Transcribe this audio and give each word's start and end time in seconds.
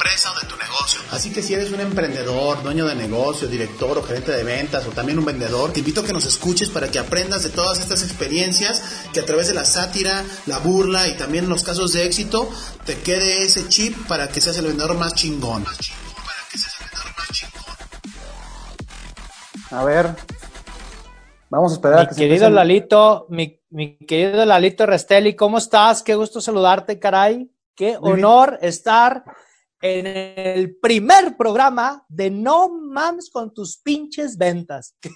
empresa 0.00 0.32
o 0.32 0.40
de 0.40 0.46
tu 0.46 0.56
negocio. 0.56 1.00
Así 1.10 1.30
que 1.30 1.42
si 1.42 1.52
eres 1.52 1.70
un 1.72 1.80
emprendedor, 1.80 2.62
dueño 2.62 2.86
de 2.86 2.94
negocio, 2.94 3.46
director 3.48 3.98
o 3.98 4.02
gerente 4.02 4.32
de 4.32 4.42
ventas 4.44 4.86
o 4.86 4.90
también 4.90 5.18
un 5.18 5.26
vendedor, 5.26 5.72
te 5.72 5.80
invito 5.80 6.00
a 6.00 6.04
que 6.04 6.12
nos 6.12 6.24
escuches 6.24 6.70
para 6.70 6.90
que 6.90 6.98
aprendas 6.98 7.42
de 7.42 7.50
todas 7.50 7.78
estas 7.78 8.02
experiencias 8.02 8.82
que 9.12 9.20
a 9.20 9.26
través 9.26 9.48
de 9.48 9.54
la 9.54 9.64
sátira, 9.64 10.24
la 10.46 10.58
burla 10.58 11.06
y 11.08 11.16
también 11.16 11.48
los 11.48 11.62
casos 11.62 11.92
de 11.92 12.06
éxito 12.06 12.48
te 12.86 12.98
quede 13.00 13.44
ese 13.44 13.68
chip 13.68 13.94
para 14.08 14.28
que 14.28 14.40
seas 14.40 14.56
el 14.56 14.66
vendedor 14.66 14.96
más 14.96 15.14
chingón. 15.14 15.64
A 19.70 19.84
ver, 19.84 20.16
vamos 21.50 21.72
a 21.72 21.74
esperar 21.74 21.98
mi 21.98 22.04
a 22.04 22.08
que 22.08 22.16
querido. 22.16 22.50
Lalito, 22.50 23.26
mi, 23.28 23.60
mi 23.70 23.98
querido 23.98 24.44
Lalito 24.44 24.86
Restelli, 24.86 25.36
¿cómo 25.36 25.58
estás? 25.58 26.02
Qué 26.02 26.14
gusto 26.14 26.40
saludarte, 26.40 26.98
caray. 26.98 27.50
Qué 27.76 27.98
Muy 28.00 28.14
bien. 28.14 28.24
honor 28.24 28.58
estar 28.62 29.24
en 29.82 30.06
el 30.06 30.76
primer 30.76 31.36
programa 31.36 32.04
de 32.08 32.30
No 32.30 32.68
Mames 32.68 33.30
con 33.30 33.52
tus 33.54 33.78
pinches 33.78 34.36
ventas. 34.36 34.94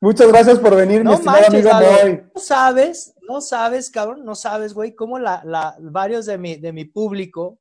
Muchas 0.00 0.28
gracias 0.28 0.58
por 0.58 0.74
venir, 0.74 0.98
mi 0.98 1.04
No 1.04 1.14
estimado 1.14 1.40
manches, 1.42 1.66
amigo. 1.66 1.92
Moy. 2.02 2.22
No 2.34 2.40
sabes, 2.40 3.14
no 3.28 3.40
sabes, 3.40 3.90
cabrón, 3.90 4.24
no 4.24 4.34
sabes, 4.34 4.74
güey, 4.74 4.94
cómo 4.94 5.18
la, 5.18 5.42
la, 5.44 5.76
varios 5.80 6.26
de 6.26 6.38
mi, 6.38 6.56
de 6.56 6.72
mi 6.72 6.84
público 6.84 7.58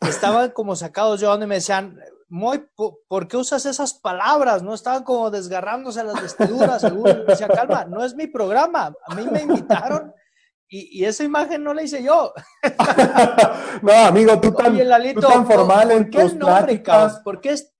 estaban 0.00 0.50
como 0.50 0.76
sacados 0.76 1.20
yo 1.20 1.30
donde 1.30 1.46
me 1.46 1.56
decían, 1.56 1.98
Moy, 2.28 2.64
po- 2.74 3.00
¿por 3.06 3.28
qué 3.28 3.36
usas 3.36 3.64
esas 3.66 3.94
palabras? 3.94 4.62
No 4.62 4.74
estaban 4.74 5.04
como 5.04 5.30
desgarrándose 5.30 6.02
las 6.02 6.20
vestiduras, 6.20 6.80
seguro. 6.80 7.22
Y 7.22 7.26
decía, 7.26 7.48
calma, 7.48 7.84
no 7.84 8.04
es 8.04 8.14
mi 8.14 8.26
programa. 8.26 8.92
A 9.06 9.14
mí 9.14 9.26
me 9.30 9.42
invitaron 9.42 10.12
y, 10.76 11.02
y 11.02 11.04
esa 11.04 11.22
imagen 11.22 11.62
no 11.62 11.72
la 11.72 11.82
hice 11.82 12.02
yo. 12.02 12.32
no, 13.82 13.92
amigo, 13.92 14.40
tú 14.40 14.52
tan, 14.52 14.72
Oye, 14.74 14.84
Lalito, 14.84 15.20
tú 15.20 15.26
tan 15.28 15.46
formal 15.46 15.88
¿por 15.88 15.96
en 15.96 16.10
qué 16.10 16.22
tus 16.22 16.32
el 16.32 16.38
nombre, 16.38 16.58
pláticas. 16.58 17.20
¿Por 17.20 17.40
qué, 17.40 17.50
es- 17.50 17.72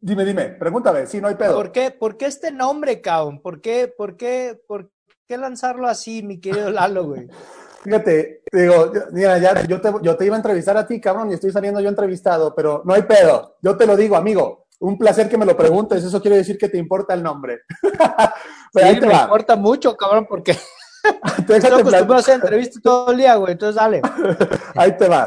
Dime, 0.00 0.24
dime, 0.24 0.48
pregúntame, 0.50 1.06
sí, 1.06 1.20
no 1.20 1.28
hay 1.28 1.34
pedo. 1.36 1.54
por 1.54 1.70
qué, 1.72 1.90
por 1.92 2.16
qué 2.16 2.26
este 2.26 2.50
nombre, 2.50 3.00
cabrón? 3.00 3.40
¿Por 3.40 3.60
qué, 3.60 3.86
por 3.96 4.16
qué, 4.16 4.60
por 4.66 4.90
qué 5.28 5.38
lanzarlo 5.38 5.86
así, 5.86 6.22
mi 6.22 6.40
querido 6.40 6.70
Lalo, 6.70 7.04
güey? 7.04 7.28
Fíjate, 7.84 8.42
digo, 8.50 8.92
mira, 9.12 9.38
ya, 9.38 9.62
yo 9.66 9.80
te, 9.80 9.92
yo 10.02 10.16
te 10.16 10.24
iba 10.26 10.34
a 10.34 10.38
entrevistar 10.38 10.76
a 10.76 10.86
ti, 10.86 11.00
cabrón, 11.00 11.30
y 11.30 11.34
estoy 11.34 11.52
saliendo 11.52 11.80
yo 11.80 11.88
entrevistado, 11.90 12.54
pero 12.54 12.82
no 12.84 12.94
hay 12.94 13.02
pedo. 13.02 13.56
Yo 13.62 13.76
te 13.76 13.86
lo 13.86 13.94
digo, 13.96 14.16
amigo, 14.16 14.66
un 14.80 14.98
placer 14.98 15.28
que 15.28 15.36
me 15.38 15.46
lo 15.46 15.56
preguntes, 15.56 16.02
eso 16.02 16.20
quiere 16.20 16.38
decir 16.38 16.56
que 16.58 16.68
te 16.70 16.78
importa 16.78 17.14
el 17.14 17.22
nombre. 17.22 17.60
Pero 18.72 18.86
ahí 18.88 18.98
te 18.98 19.06
me 19.06 19.12
va. 19.12 19.22
importa 19.22 19.54
mucho, 19.54 19.96
cabrón, 19.96 20.26
porque 20.28 20.56
Déjate 21.46 21.74
acostumbrado 21.74 22.14
a 22.14 22.18
hacer 22.18 22.34
entrevistas 22.36 22.82
todo 22.82 23.10
el 23.10 23.18
día, 23.18 23.34
güey. 23.36 23.52
Entonces, 23.52 23.76
dale. 23.76 24.02
Ahí 24.74 24.96
te 24.96 25.08
va. 25.08 25.24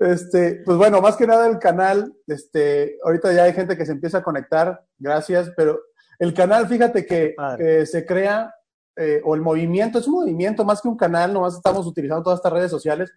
Este, 0.00 0.62
pues 0.64 0.76
bueno, 0.76 1.00
más 1.00 1.16
que 1.16 1.26
nada 1.26 1.46
el 1.46 1.58
canal, 1.58 2.14
este, 2.26 2.98
ahorita 3.04 3.32
ya 3.32 3.44
hay 3.44 3.52
gente 3.52 3.76
que 3.76 3.86
se 3.86 3.92
empieza 3.92 4.18
a 4.18 4.22
conectar, 4.22 4.84
gracias, 4.98 5.50
pero 5.56 5.80
el 6.18 6.34
canal, 6.34 6.66
fíjate 6.66 7.06
que 7.06 7.34
eh, 7.58 7.86
se 7.86 8.06
crea, 8.06 8.54
eh, 8.96 9.20
o 9.24 9.34
el 9.34 9.42
movimiento, 9.42 9.98
es 9.98 10.06
un 10.06 10.14
movimiento 10.14 10.64
más 10.64 10.80
que 10.80 10.88
un 10.88 10.96
canal, 10.96 11.32
nomás 11.32 11.54
estamos 11.54 11.86
utilizando 11.86 12.22
todas 12.22 12.38
estas 12.38 12.52
redes 12.52 12.70
sociales, 12.70 13.12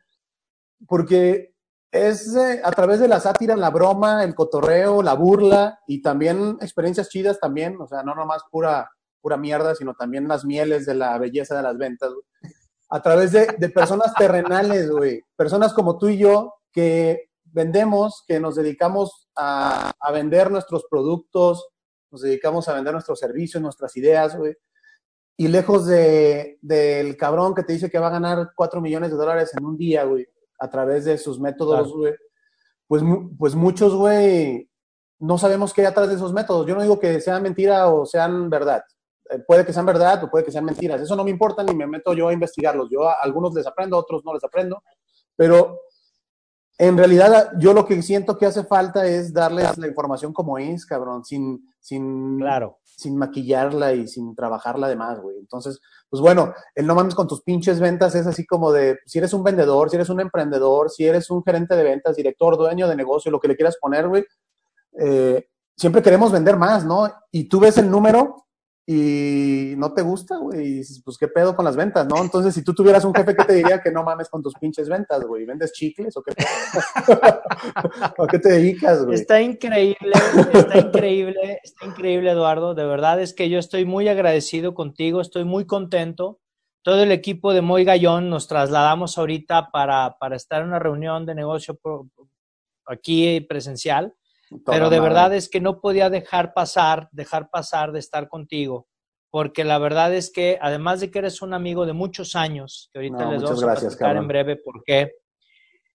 porque 0.87 1.53
es 1.91 2.35
eh, 2.35 2.61
a 2.63 2.71
través 2.71 2.99
de 2.99 3.07
la 3.07 3.19
sátira, 3.19 3.55
la 3.55 3.69
broma, 3.69 4.23
el 4.23 4.35
cotorreo, 4.35 5.01
la 5.01 5.13
burla 5.13 5.79
y 5.87 6.01
también 6.01 6.57
experiencias 6.61 7.09
chidas 7.09 7.39
también, 7.39 7.79
o 7.79 7.87
sea, 7.87 8.03
no 8.03 8.13
nomás 8.13 8.43
pura, 8.51 8.91
pura 9.21 9.37
mierda, 9.37 9.75
sino 9.75 9.93
también 9.93 10.27
las 10.27 10.45
mieles 10.45 10.85
de 10.85 10.95
la 10.95 11.17
belleza 11.17 11.55
de 11.55 11.63
las 11.63 11.77
ventas, 11.77 12.09
güey. 12.11 12.53
a 12.89 13.01
través 13.01 13.31
de, 13.31 13.47
de 13.57 13.69
personas 13.69 14.13
terrenales, 14.15 14.89
güey, 14.89 15.23
personas 15.35 15.73
como 15.73 15.97
tú 15.97 16.07
y 16.09 16.17
yo 16.17 16.53
que 16.71 17.29
vendemos, 17.45 18.23
que 18.27 18.39
nos 18.39 18.55
dedicamos 18.55 19.27
a, 19.35 19.91
a 19.99 20.11
vender 20.11 20.51
nuestros 20.51 20.85
productos, 20.89 21.67
nos 22.11 22.21
dedicamos 22.21 22.67
a 22.67 22.73
vender 22.73 22.93
nuestros 22.93 23.19
servicios, 23.19 23.61
nuestras 23.61 23.95
ideas, 23.97 24.35
güey. 24.35 24.55
Y 25.37 25.47
lejos 25.47 25.85
de, 25.85 26.57
del 26.61 27.15
cabrón 27.15 27.55
que 27.55 27.63
te 27.63 27.73
dice 27.73 27.89
que 27.89 27.97
va 27.99 28.07
a 28.07 28.11
ganar 28.11 28.51
4 28.55 28.81
millones 28.81 29.09
de 29.11 29.17
dólares 29.17 29.51
en 29.57 29.63
un 29.65 29.77
día, 29.77 30.03
güey, 30.03 30.27
a 30.59 30.69
través 30.69 31.05
de 31.05 31.17
sus 31.17 31.39
métodos, 31.39 31.79
Claro. 31.87 31.97
güey, 31.97 32.13
pues, 32.87 33.03
pues 33.37 33.55
muchos, 33.55 33.93
güey, 33.95 34.69
no 35.19 35.37
sabemos 35.37 35.73
qué 35.73 35.81
hay 35.81 35.87
atrás 35.87 36.09
de 36.09 36.15
esos 36.15 36.33
métodos. 36.33 36.65
Yo 36.67 36.75
no 36.75 36.81
digo 36.81 36.99
que 36.99 37.21
sean 37.21 37.41
mentira 37.43 37.87
o 37.87 38.05
sean 38.05 38.49
verdad. 38.49 38.83
Eh, 39.29 39.39
puede 39.47 39.65
que 39.65 39.73
sean 39.73 39.85
verdad 39.85 40.23
o 40.23 40.29
puede 40.29 40.45
que 40.45 40.51
sean 40.51 40.65
mentiras. 40.65 41.01
Eso 41.01 41.15
no 41.15 41.23
me 41.23 41.31
importa 41.31 41.63
ni 41.63 41.73
me 41.75 41.87
meto 41.87 42.13
yo 42.13 42.27
a 42.27 42.33
investigarlos. 42.33 42.89
Yo 42.89 43.07
a 43.07 43.13
algunos 43.21 43.53
les 43.53 43.67
aprendo, 43.67 43.95
a 43.95 43.99
otros 43.99 44.23
no 44.25 44.33
les 44.33 44.43
aprendo. 44.43 44.81
Pero 45.35 45.79
en 46.77 46.97
realidad 46.97 47.51
yo 47.59 47.73
lo 47.73 47.85
que 47.85 48.01
siento 48.01 48.37
que 48.37 48.45
hace 48.45 48.63
falta 48.63 49.05
es 49.05 49.33
darles 49.33 49.77
la 49.77 49.87
información 49.87 50.31
como 50.31 50.57
es, 50.57 50.85
cabrón, 50.85 51.25
sin, 51.25 51.69
sin, 51.79 52.39
Claro. 52.39 52.79
sin 52.83 53.17
maquillarla 53.17 53.93
y 53.93 54.07
sin 54.07 54.33
trabajarla 54.33 54.87
de 54.87 54.95
más, 54.95 55.19
güey. 55.19 55.37
Entonces, 55.37 55.79
pues 56.09 56.21
bueno, 56.21 56.53
el 56.73 56.87
no 56.87 56.95
mames 56.95 57.15
con 57.15 57.27
tus 57.27 57.41
pinches 57.43 57.81
ventas 57.81 58.15
es 58.15 58.25
así 58.25 58.45
como 58.45 58.71
de, 58.71 58.97
si 59.05 59.19
eres 59.19 59.33
un 59.33 59.43
vendedor, 59.43 59.89
si 59.89 59.97
eres 59.97 60.09
un 60.09 60.21
emprendedor, 60.21 60.89
si 60.89 61.05
eres 61.05 61.29
un 61.29 61.43
gerente 61.43 61.75
de 61.75 61.83
ventas, 61.83 62.15
director, 62.15 62.57
dueño 62.57 62.87
de 62.87 62.95
negocio, 62.95 63.29
lo 63.29 63.41
que 63.41 63.49
le 63.49 63.57
quieras 63.57 63.77
poner, 63.79 64.07
güey, 64.07 64.25
eh, 64.97 65.49
siempre 65.75 66.01
queremos 66.01 66.31
vender 66.31 66.55
más, 66.55 66.85
¿no? 66.85 67.11
Y 67.29 67.49
tú 67.49 67.59
ves 67.59 67.77
el 67.77 67.91
número 67.91 68.45
y 68.91 69.75
no 69.77 69.93
te 69.93 70.01
gusta, 70.01 70.37
güey, 70.37 70.79
y 70.79 71.01
pues 71.05 71.15
qué 71.19 71.27
pedo 71.27 71.55
con 71.55 71.63
las 71.63 71.75
ventas, 71.75 72.07
¿no? 72.07 72.19
Entonces, 72.23 72.55
si 72.55 72.63
tú 72.63 72.73
tuvieras 72.73 73.05
un 73.05 73.13
jefe 73.13 73.35
que 73.35 73.43
te 73.45 73.53
diría 73.53 73.79
que 73.83 73.91
no 73.91 74.03
mames 74.03 74.29
con 74.29 74.41
tus 74.41 74.55
pinches 74.55 74.89
ventas, 74.89 75.23
güey, 75.25 75.45
¿vendes 75.45 75.73
chicles 75.73 76.17
o 76.17 76.23
qué 76.23 76.31
pedo? 76.33 76.47
¿O 78.17 78.23
a 78.23 78.27
qué 78.27 78.39
te 78.39 78.49
dedicas, 78.49 79.05
güey? 79.05 79.13
Está 79.13 79.41
increíble, 79.43 80.11
está 80.53 80.79
increíble, 80.79 81.59
está 81.63 81.85
increíble, 81.85 82.31
Eduardo. 82.31 82.73
De 82.73 82.85
verdad 82.85 83.21
es 83.21 83.35
que 83.35 83.47
yo 83.47 83.59
estoy 83.59 83.85
muy 83.85 84.07
agradecido 84.07 84.73
contigo, 84.73 85.21
estoy 85.21 85.43
muy 85.43 85.67
contento. 85.67 86.39
Todo 86.83 87.03
el 87.03 87.11
equipo 87.11 87.53
de 87.53 87.61
Moy 87.61 87.83
Gallón 87.83 88.31
nos 88.31 88.47
trasladamos 88.47 89.19
ahorita 89.19 89.69
para, 89.71 90.17
para 90.19 90.35
estar 90.35 90.61
en 90.63 90.69
una 90.69 90.79
reunión 90.79 91.27
de 91.27 91.35
negocio 91.35 91.75
pro- 91.75 92.07
aquí 92.87 93.39
presencial. 93.41 94.15
Pero 94.65 94.89
de 94.89 94.97
madre. 94.97 95.09
verdad 95.09 95.33
es 95.35 95.49
que 95.49 95.61
no 95.61 95.79
podía 95.79 96.09
dejar 96.09 96.53
pasar, 96.53 97.09
dejar 97.11 97.49
pasar 97.49 97.91
de 97.91 97.99
estar 97.99 98.27
contigo, 98.29 98.87
porque 99.29 99.63
la 99.63 99.77
verdad 99.77 100.13
es 100.13 100.31
que 100.31 100.57
además 100.61 100.99
de 101.01 101.11
que 101.11 101.19
eres 101.19 101.41
un 101.41 101.53
amigo 101.53 101.85
de 101.85 101.93
muchos 101.93 102.35
años, 102.35 102.89
que 102.91 102.99
ahorita 102.99 103.25
No, 103.25 103.31
les 103.33 103.43
vamos 103.43 103.63
a 103.63 103.65
gracias, 103.67 103.95
cabrón. 103.95 104.17
en 104.23 104.27
breve 104.27 104.55
por 104.57 104.83
qué, 104.83 105.11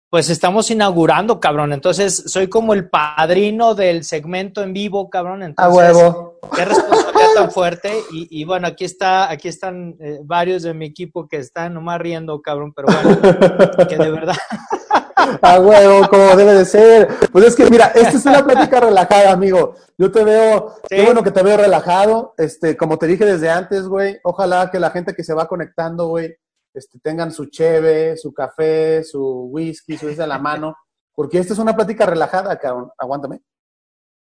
pues 0.09 0.31
estamos 0.31 0.71
inaugurando, 0.71 1.41
cabrón, 1.41 1.73
entonces 1.73 2.31
soy 2.31 2.47
como 2.49 2.73
el 2.75 2.89
padrino 2.89 3.75
del 3.75 4.05
segmento 4.05 4.63
en 4.63 4.73
vivo, 4.73 5.11
cabrón, 5.11 5.43
A 5.43 5.47
entonces 5.47 5.97
huevo. 5.97 6.39
qué 6.55 6.65
responsabilidad 6.65 7.35
tan 7.35 7.51
fuerte 7.51 7.93
y, 8.13 8.41
y 8.41 8.45
bueno, 8.45 8.69
aquí 8.69 8.85
está, 8.85 9.29
aquí 9.29 9.49
están 9.49 9.97
eh, 9.99 10.21
varios 10.23 10.63
de 10.63 10.73
mi 10.73 10.87
equipo 10.87 11.27
que 11.27 11.39
están 11.39 11.75
nomás 11.75 11.99
riendo, 12.01 12.41
cabrón, 12.41 12.73
pero 12.73 12.87
bueno, 12.87 13.89
que 13.89 13.97
de 13.97 14.11
verdad 14.13 14.37
A 15.17 15.61
huevo, 15.61 16.09
como 16.09 16.37
debe 16.37 16.55
de 16.55 16.65
ser. 16.65 17.09
Pues 17.33 17.47
es 17.47 17.57
que, 17.57 17.71
mira, 17.71 17.87
esta 17.95 18.17
es 18.17 18.27
una 18.27 18.45
plática 18.45 18.81
relajada, 18.81 19.33
amigo. 19.33 19.75
Yo 19.97 20.11
te 20.11 20.25
veo, 20.25 20.75
qué 20.89 21.05
bueno 21.05 21.23
que 21.23 21.31
te 21.31 21.43
veo 21.43 21.57
relajado. 21.57 22.35
Este, 22.37 22.77
como 22.77 22.99
te 22.99 23.07
dije 23.07 23.25
desde 23.25 23.51
antes, 23.51 23.87
güey, 23.87 24.19
ojalá 24.25 24.71
que 24.71 24.81
la 24.81 24.91
gente 24.91 25.15
que 25.15 25.25
se 25.25 25.35
va 25.35 25.49
conectando, 25.49 26.09
güey, 26.09 26.37
este, 26.75 26.99
tengan 26.99 27.31
su 27.33 27.47
cheve, 27.47 28.17
su 28.17 28.33
café, 28.33 29.05
su 29.05 29.49
whisky, 29.51 29.97
su 29.97 30.09
a 30.21 30.27
la 30.27 30.39
mano, 30.39 30.77
porque 31.15 31.39
esta 31.39 31.53
es 31.53 31.59
una 31.59 31.75
plática 31.75 32.07
relajada, 32.07 32.59
cabrón. 32.59 32.91
Aguántame. 32.99 33.41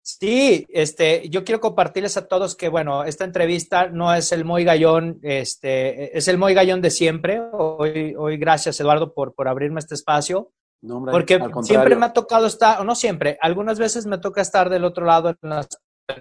Sí, 0.03 0.69
este, 0.69 1.29
yo 1.31 1.45
quiero 1.45 1.61
compartirles 1.61 2.17
a 2.17 2.29
todos 2.29 2.55
que, 2.55 2.69
bueno, 2.69 3.03
esta 3.03 3.25
entrevista 3.25 3.89
no 3.89 4.15
es 4.15 4.31
el 4.31 4.45
Moy 4.45 4.63
Gallón, 4.63 5.19
este, 5.23 6.17
es 6.17 6.29
el 6.29 6.39
Moy 6.39 6.55
Gallón 6.55 6.81
de 6.81 6.91
siempre. 6.91 7.43
Hoy, 7.53 8.15
hoy 8.17 8.37
gracias, 8.37 8.79
Eduardo, 8.79 9.15
por, 9.15 9.35
por 9.35 9.49
abrirme 9.49 9.81
este 9.81 9.97
espacio, 9.97 10.53
No, 10.83 10.99
hombre, 10.99 11.13
porque 11.13 11.41
siempre 11.63 11.97
me 11.97 12.07
ha 12.07 12.13
tocado 12.13 12.47
estar, 12.47 12.81
o 12.81 12.85
no 12.85 12.95
siempre, 12.95 13.39
algunas 13.41 13.79
veces 13.79 14.07
me 14.07 14.19
toca 14.19 14.41
estar 14.41 14.69
del 14.71 14.85
otro 14.85 15.05
lado 15.05 15.31
en 15.31 15.37
las 15.43 15.69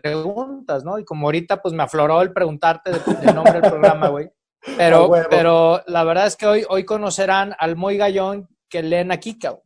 preguntas, 0.02 0.84
¿no? 0.84 0.98
Y 0.98 1.06
como 1.06 1.28
ahorita, 1.28 1.62
pues 1.62 1.74
me 1.74 1.84
afloró 1.84 2.22
el 2.22 2.34
preguntarte 2.34 2.92
de- 2.92 3.00
del 3.22 3.36
nombre 3.36 3.62
del 3.62 3.70
programa, 3.70 4.08
güey. 4.10 4.30
Pero, 4.78 5.12
pero 5.30 5.84
la 5.86 6.04
verdad 6.04 6.26
es 6.26 6.36
que 6.36 6.48
hoy, 6.48 6.66
hoy 6.68 6.86
conocerán 6.86 7.56
al 7.60 7.76
Moy 7.76 7.98
Gallón 7.98 8.50
que 8.68 8.82
leen 8.82 9.12
aquí, 9.12 9.38
cabrón. 9.38 9.62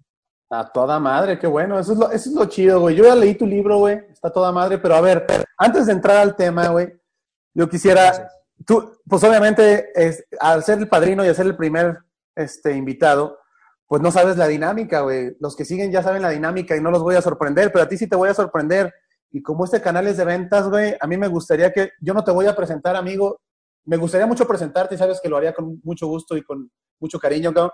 A 0.52 0.70
toda 0.70 1.00
madre, 1.00 1.40
qué 1.40 1.48
bueno. 1.48 1.80
Eso 1.80 1.94
es 1.94 2.00
lo, 2.00 2.12
eso 2.12 2.30
es 2.30 2.36
lo 2.36 2.44
chido, 2.48 2.82
güey. 2.82 2.98
Yo 2.98 3.06
ya 3.06 3.16
leí 3.16 3.34
tu 3.36 3.46
libro, 3.46 3.78
güey. 3.78 3.98
Está 4.12 4.30
toda 4.30 4.52
madre. 4.52 4.78
Pero 4.78 4.96
a 4.96 5.02
ver, 5.02 5.26
antes 5.58 5.86
de 5.86 5.94
entrar 5.94 6.18
al 6.18 6.36
tema, 6.36 6.68
güey, 6.68 6.92
yo 7.54 7.70
quisiera. 7.70 8.04
Gracias. 8.08 8.36
Tú, 8.68 9.00
pues 9.08 9.24
obviamente, 9.24 9.90
es, 9.96 10.26
al 10.38 10.66
ser 10.66 10.80
el 10.80 10.90
padrino 10.90 11.24
y 11.24 11.30
al 11.30 11.36
ser 11.36 11.46
el 11.46 11.56
primer 11.56 12.00
este, 12.36 12.74
invitado, 12.76 13.39
pues 13.90 14.04
no 14.04 14.12
sabes 14.12 14.38
la 14.38 14.48
dinámica, 14.48 15.02
güey. 15.02 15.36
Los 15.40 15.56
que 15.56 15.66
siguen 15.66 15.92
ya 15.92 16.04
saben 16.04 16.22
la 16.22 16.30
dinámica 16.30 16.78
y 16.78 16.80
no 16.80 16.92
los 16.92 17.02
voy 17.02 17.16
a 17.16 17.24
sorprender, 17.24 17.72
pero 17.72 17.86
a 17.86 17.90
ti 17.90 17.98
sí 17.98 18.06
te 18.08 18.16
voy 18.16 18.30
a 18.30 18.36
sorprender. 18.36 18.94
Y 19.32 19.42
como 19.42 19.66
este 19.66 19.82
canal 19.82 20.06
es 20.06 20.16
de 20.18 20.26
ventas, 20.26 20.70
güey, 20.70 20.96
a 21.00 21.08
mí 21.08 21.18
me 21.18 21.28
gustaría 21.28 21.74
que, 21.74 21.90
yo 22.00 22.14
no 22.14 22.24
te 22.24 22.30
voy 22.30 22.46
a 22.46 22.56
presentar, 22.56 22.96
amigo, 22.96 23.42
me 23.86 23.98
gustaría 23.98 24.28
mucho 24.28 24.48
presentarte 24.48 24.94
y 24.94 24.98
sabes 25.00 25.20
que 25.20 25.28
lo 25.28 25.38
haría 25.38 25.54
con 25.54 25.82
mucho 25.84 26.06
gusto 26.06 26.38
y 26.38 26.44
con 26.44 26.72
mucho 27.00 27.18
cariño, 27.18 27.52
cabrón. 27.52 27.72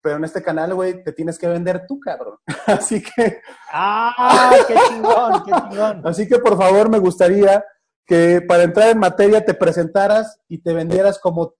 Pero 0.00 0.16
en 0.16 0.24
este 0.24 0.42
canal, 0.42 0.74
güey, 0.74 1.04
te 1.04 1.12
tienes 1.12 1.38
que 1.38 1.46
vender 1.46 1.84
tú, 1.86 2.00
cabrón. 2.00 2.38
Así 2.66 3.02
que. 3.02 3.42
¡Ah! 3.70 4.56
¡Qué 4.66 4.74
chingón! 4.88 5.44
¡Qué 5.44 5.52
chingón! 5.52 6.02
Así 6.06 6.26
que 6.26 6.38
por 6.38 6.56
favor, 6.56 6.88
me 6.88 6.98
gustaría 6.98 7.62
que 8.06 8.40
para 8.40 8.62
entrar 8.62 8.88
en 8.88 8.98
materia 8.98 9.44
te 9.44 9.52
presentaras 9.52 10.40
y 10.48 10.62
te 10.62 10.72
vendieras 10.72 11.18
como, 11.18 11.52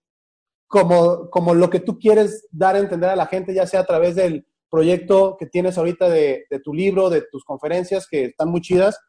como, 0.70 1.28
como 1.30 1.52
lo 1.52 1.68
que 1.68 1.80
tú 1.80 1.98
quieres 1.98 2.46
dar 2.52 2.76
a 2.76 2.78
entender 2.78 3.10
a 3.10 3.16
la 3.16 3.26
gente, 3.26 3.52
ya 3.52 3.66
sea 3.66 3.80
a 3.80 3.86
través 3.86 4.14
del 4.14 4.46
proyecto 4.70 5.36
que 5.36 5.46
tienes 5.46 5.76
ahorita 5.76 6.08
de, 6.08 6.46
de 6.48 6.60
tu 6.60 6.72
libro, 6.72 7.10
de 7.10 7.22
tus 7.22 7.44
conferencias, 7.44 8.06
que 8.08 8.26
están 8.26 8.50
muy 8.50 8.60
chidas. 8.60 9.00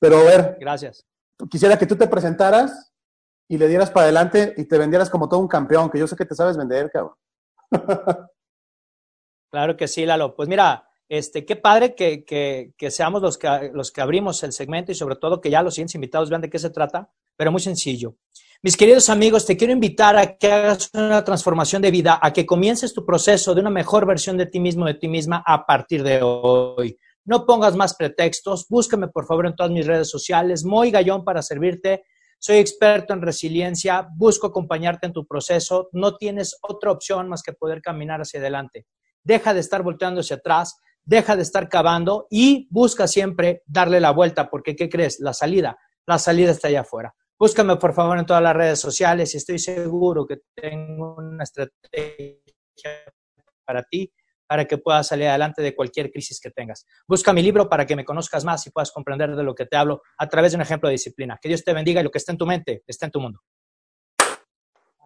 Pero 0.00 0.16
a 0.16 0.22
ver, 0.22 0.56
Gracias. 0.58 1.06
quisiera 1.50 1.78
que 1.78 1.84
tú 1.84 1.94
te 1.96 2.08
presentaras 2.08 2.90
y 3.48 3.58
le 3.58 3.68
dieras 3.68 3.90
para 3.90 4.04
adelante 4.04 4.54
y 4.56 4.64
te 4.64 4.78
vendieras 4.78 5.10
como 5.10 5.28
todo 5.28 5.40
un 5.40 5.48
campeón, 5.48 5.90
que 5.90 5.98
yo 5.98 6.06
sé 6.06 6.16
que 6.16 6.24
te 6.24 6.34
sabes 6.34 6.56
vender, 6.56 6.90
cabrón. 6.90 7.14
Claro 9.50 9.76
que 9.76 9.86
sí, 9.86 10.04
Lalo. 10.04 10.34
Pues 10.34 10.48
mira, 10.48 10.88
este, 11.08 11.46
qué 11.46 11.54
padre 11.54 11.94
que, 11.94 12.24
que, 12.24 12.72
que 12.76 12.90
seamos 12.90 13.22
los 13.22 13.38
que, 13.38 13.70
los 13.72 13.92
que 13.92 14.00
abrimos 14.00 14.42
el 14.42 14.52
segmento 14.52 14.90
y 14.90 14.96
sobre 14.96 15.14
todo 15.14 15.40
que 15.40 15.48
ya 15.48 15.62
los 15.62 15.74
siguientes 15.74 15.94
invitados 15.94 16.28
vean 16.28 16.40
de 16.42 16.50
qué 16.50 16.58
se 16.58 16.70
trata, 16.70 17.12
pero 17.36 17.52
muy 17.52 17.60
sencillo. 17.60 18.16
Mis 18.62 18.78
queridos 18.78 19.10
amigos, 19.10 19.44
te 19.44 19.58
quiero 19.58 19.74
invitar 19.74 20.16
a 20.16 20.38
que 20.38 20.50
hagas 20.50 20.88
una 20.94 21.22
transformación 21.22 21.82
de 21.82 21.90
vida, 21.90 22.18
a 22.22 22.32
que 22.32 22.46
comiences 22.46 22.94
tu 22.94 23.04
proceso 23.04 23.54
de 23.54 23.60
una 23.60 23.68
mejor 23.68 24.06
versión 24.06 24.38
de 24.38 24.46
ti 24.46 24.58
mismo, 24.58 24.86
de 24.86 24.94
ti 24.94 25.06
misma 25.06 25.42
a 25.46 25.66
partir 25.66 26.02
de 26.02 26.20
hoy. 26.22 26.96
No 27.26 27.44
pongas 27.44 27.76
más 27.76 27.94
pretextos, 27.94 28.66
búscame 28.68 29.08
por 29.08 29.26
favor 29.26 29.46
en 29.46 29.54
todas 29.54 29.70
mis 29.70 29.86
redes 29.86 30.08
sociales, 30.08 30.64
Moy 30.64 30.90
Gallón 30.90 31.24
para 31.24 31.42
servirte. 31.42 32.04
Soy 32.38 32.56
experto 32.56 33.12
en 33.12 33.22
resiliencia, 33.22 34.08
busco 34.16 34.46
acompañarte 34.46 35.06
en 35.06 35.12
tu 35.12 35.26
proceso, 35.26 35.88
no 35.92 36.16
tienes 36.16 36.56
otra 36.62 36.90
opción 36.90 37.28
más 37.28 37.42
que 37.42 37.52
poder 37.52 37.82
caminar 37.82 38.20
hacia 38.20 38.40
adelante. 38.40 38.86
Deja 39.22 39.52
de 39.52 39.60
estar 39.60 39.82
volteando 39.82 40.20
hacia 40.20 40.36
atrás, 40.36 40.80
deja 41.04 41.36
de 41.36 41.42
estar 41.42 41.68
cavando 41.68 42.26
y 42.30 42.66
busca 42.70 43.06
siempre 43.08 43.62
darle 43.66 44.00
la 44.00 44.10
vuelta, 44.10 44.48
porque 44.48 44.74
¿qué 44.74 44.88
crees? 44.88 45.20
La 45.20 45.34
salida, 45.34 45.78
la 46.06 46.18
salida 46.18 46.50
está 46.50 46.68
allá 46.68 46.80
afuera. 46.80 47.14
Búscame 47.38 47.76
por 47.76 47.92
favor 47.94 48.18
en 48.18 48.26
todas 48.26 48.42
las 48.42 48.54
redes 48.54 48.78
sociales 48.80 49.34
y 49.34 49.38
estoy 49.38 49.58
seguro 49.58 50.26
que 50.26 50.38
tengo 50.54 51.16
una 51.16 51.42
estrategia 51.42 52.38
para 53.66 53.82
ti, 53.82 54.12
para 54.46 54.64
que 54.66 54.78
puedas 54.78 55.08
salir 55.08 55.26
adelante 55.26 55.60
de 55.60 55.74
cualquier 55.74 56.10
crisis 56.12 56.40
que 56.40 56.50
tengas. 56.50 56.86
Busca 57.08 57.32
mi 57.32 57.42
libro 57.42 57.68
para 57.68 57.86
que 57.86 57.96
me 57.96 58.04
conozcas 58.04 58.44
más 58.44 58.64
y 58.66 58.70
puedas 58.70 58.92
comprender 58.92 59.34
de 59.34 59.42
lo 59.42 59.54
que 59.54 59.66
te 59.66 59.76
hablo 59.76 60.02
a 60.16 60.28
través 60.28 60.52
de 60.52 60.56
un 60.56 60.62
ejemplo 60.62 60.88
de 60.88 60.92
disciplina. 60.92 61.38
Que 61.40 61.48
Dios 61.48 61.64
te 61.64 61.72
bendiga 61.72 62.00
y 62.00 62.04
lo 62.04 62.10
que 62.10 62.18
está 62.18 62.30
en 62.30 62.38
tu 62.38 62.46
mente 62.46 62.84
está 62.86 63.06
en 63.06 63.12
tu 63.12 63.20
mundo. 63.20 63.40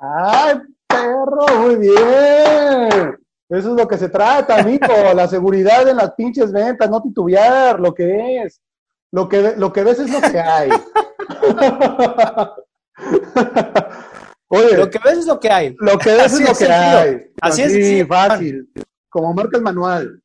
¡Ay, 0.01 0.57
perro! 0.87 1.47
Muy 1.61 1.77
bien. 1.77 3.19
Eso 3.49 3.71
es 3.71 3.81
lo 3.81 3.89
que 3.89 3.97
se 3.97 4.11
trata, 4.11 4.59
amigo. 4.59 4.87
La 5.15 5.27
seguridad 5.27 5.89
en 5.89 5.97
las 5.97 6.13
pinches 6.13 6.53
ventas, 6.53 6.91
no 6.91 7.01
titubear, 7.01 7.81
lo 7.81 7.95
que 7.95 8.43
es. 8.43 8.61
Lo 9.11 9.27
que, 9.29 9.55
lo 9.57 9.73
que 9.73 9.85
ves 9.85 9.99
es 10.01 10.11
lo 10.11 10.21
que 10.21 10.39
hay. 10.39 10.69
Oye, 14.51 14.77
Lo 14.79 14.89
que 14.91 14.99
ves 15.05 15.19
es 15.19 15.27
lo 15.27 15.39
que 15.39 15.51
hay. 15.51 15.77
lo 15.79 15.99
que 15.99 16.11
ves 16.11 16.23
Así 16.25 16.37
es 16.43 16.49
lo 16.49 16.53
es 16.53 16.59
que 16.59 16.65
sencillo. 16.67 16.99
hay. 16.99 17.31
Así 17.41 17.63
es 17.63 17.73
Sí, 17.73 17.83
sencillo. 17.83 18.07
fácil. 18.07 18.73
Como 19.11 19.35
marca 19.35 19.57
el 19.59 19.63
manual. 19.63 20.23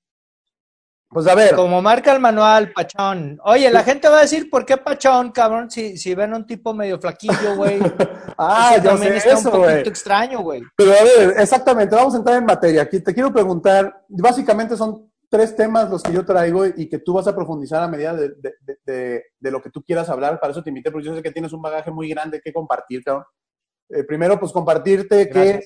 Pues 1.09 1.27
a 1.27 1.35
ver, 1.35 1.53
Como 1.55 1.81
marca 1.81 2.11
el 2.13 2.19
manual, 2.19 2.71
Pachón. 2.71 3.37
Oye, 3.43 3.69
la 3.69 3.83
gente 3.83 4.07
va 4.09 4.17
a 4.19 4.21
decir, 4.21 4.49
¿por 4.49 4.65
qué 4.65 4.77
Pachón, 4.77 5.31
cabrón? 5.31 5.69
Si, 5.69 5.95
si 5.97 6.15
ven 6.15 6.33
un 6.33 6.47
tipo 6.47 6.73
medio 6.73 6.99
flaquillo, 6.99 7.55
güey. 7.55 7.79
ah, 8.37 8.71
Eso 8.75 8.83
yo 8.83 8.89
también 8.91 9.11
sé 9.13 9.17
está 9.17 9.31
un 9.33 9.37
eso, 9.37 9.51
poquito 9.51 9.69
güey. 9.69 9.87
extraño, 9.87 10.39
güey. 10.39 10.61
Pero 10.75 10.91
a 10.91 11.03
ver, 11.03 11.35
exactamente, 11.37 11.95
vamos 11.95 12.15
a 12.15 12.17
entrar 12.17 12.37
en 12.37 12.45
materia. 12.45 12.81
Aquí 12.81 12.99
te 13.01 13.13
quiero 13.13 13.31
preguntar, 13.31 14.03
básicamente 14.07 14.75
son 14.75 15.11
tres 15.33 15.55
temas 15.55 15.89
los 15.89 16.03
que 16.03 16.13
yo 16.13 16.23
traigo 16.23 16.67
y 16.67 16.87
que 16.87 16.99
tú 16.99 17.13
vas 17.13 17.25
a 17.27 17.33
profundizar 17.35 17.81
a 17.81 17.87
medida 17.87 18.13
de, 18.13 18.29
de- 18.29 18.53
de- 18.61 18.77
de- 18.85 19.23
de 19.39 19.51
lo 19.51 19.59
que 19.63 19.71
tú 19.71 19.81
quieras 19.83 20.07
hablar. 20.09 20.39
Para 20.39 20.51
eso 20.51 20.61
te 20.63 20.69
invité, 20.69 20.91
porque 20.91 21.07
yo 21.07 21.15
sé 21.15 21.23
que 21.23 21.31
tienes 21.31 21.51
un 21.53 21.61
bagaje 21.63 21.89
muy 21.89 22.07
grande 22.07 22.39
que 22.39 22.53
compartir, 22.53 23.03
cabrón. 23.03 23.25
Eh, 23.89 24.03
primero, 24.03 24.39
pues 24.39 24.51
compartirte 24.51 25.27
que 25.29 25.61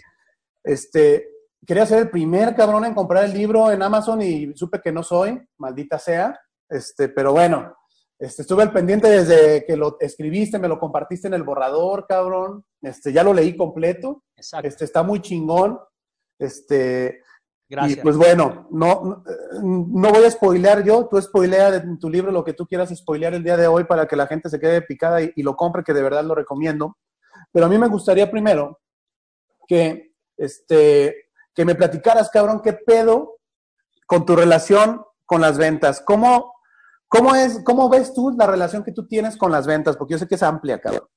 este, 0.63 1.27
quería 1.65 1.85
ser 1.85 1.99
el 1.99 2.09
primer 2.09 2.55
cabrón 2.55 2.85
en 2.85 2.93
comprar 2.93 3.25
el 3.25 3.33
libro 3.33 3.69
en 3.69 3.81
Amazon 3.81 4.21
y 4.21 4.55
supe 4.55 4.79
que 4.81 4.93
no 4.93 5.03
soy, 5.03 5.37
maldita 5.57 5.99
sea. 5.99 6.39
Este, 6.69 7.09
pero 7.09 7.33
bueno, 7.33 7.75
este, 8.19 8.43
estuve 8.43 8.63
al 8.63 8.71
pendiente 8.71 9.09
desde 9.09 9.65
que 9.65 9.75
lo 9.75 9.97
escribiste, 9.99 10.59
me 10.59 10.67
lo 10.69 10.79
compartiste 10.79 11.27
en 11.27 11.33
el 11.33 11.43
borrador, 11.43 12.05
cabrón. 12.07 12.63
Este, 12.81 13.11
ya 13.11 13.23
lo 13.23 13.33
leí 13.33 13.55
completo. 13.57 14.23
Exacto. 14.35 14.67
Este, 14.67 14.85
está 14.85 15.03
muy 15.03 15.21
chingón. 15.21 15.77
Este, 16.39 17.21
Gracias. 17.69 17.99
y 17.99 18.01
pues 18.01 18.15
bueno, 18.15 18.67
no, 18.71 19.23
no, 19.61 20.09
voy 20.09 20.23
a 20.23 20.31
spoilear 20.31 20.85
yo, 20.85 21.05
tú 21.07 21.21
spoilea 21.21 21.71
de 21.71 21.97
tu 21.97 22.09
libro 22.09 22.31
lo 22.31 22.43
que 22.43 22.53
tú 22.53 22.65
quieras 22.65 22.95
spoilear 22.95 23.33
el 23.33 23.43
día 23.43 23.57
de 23.57 23.67
hoy 23.67 23.83
para 23.83 24.07
que 24.07 24.15
la 24.15 24.25
gente 24.25 24.49
se 24.49 24.59
quede 24.59 24.81
picada 24.81 25.21
y, 25.21 25.33
y 25.35 25.43
lo 25.43 25.55
compre, 25.57 25.83
que 25.83 25.93
de 25.93 26.01
verdad 26.01 26.23
lo 26.23 26.33
recomiendo. 26.33 26.97
Pero 27.51 27.65
a 27.65 27.69
mí 27.69 27.77
me 27.77 27.87
gustaría 27.87 28.31
primero 28.31 28.79
que, 29.67 30.13
este, 30.37 31.29
que 31.53 31.65
me 31.65 31.75
platicaras, 31.75 32.29
cabrón, 32.29 32.61
qué 32.63 32.73
pedo 32.73 33.39
con 34.05 34.25
tu 34.25 34.35
relación 34.35 35.03
con 35.25 35.41
las 35.41 35.57
ventas. 35.57 36.01
¿Cómo, 36.01 36.53
cómo, 37.07 37.35
es, 37.35 37.61
¿Cómo 37.63 37.89
ves 37.89 38.13
tú 38.13 38.31
la 38.37 38.47
relación 38.47 38.83
que 38.83 38.93
tú 38.93 39.07
tienes 39.07 39.37
con 39.37 39.51
las 39.51 39.67
ventas? 39.67 39.97
Porque 39.97 40.13
yo 40.13 40.17
sé 40.17 40.27
que 40.27 40.35
es 40.35 40.43
amplia, 40.43 40.79
cabrón. 40.79 41.07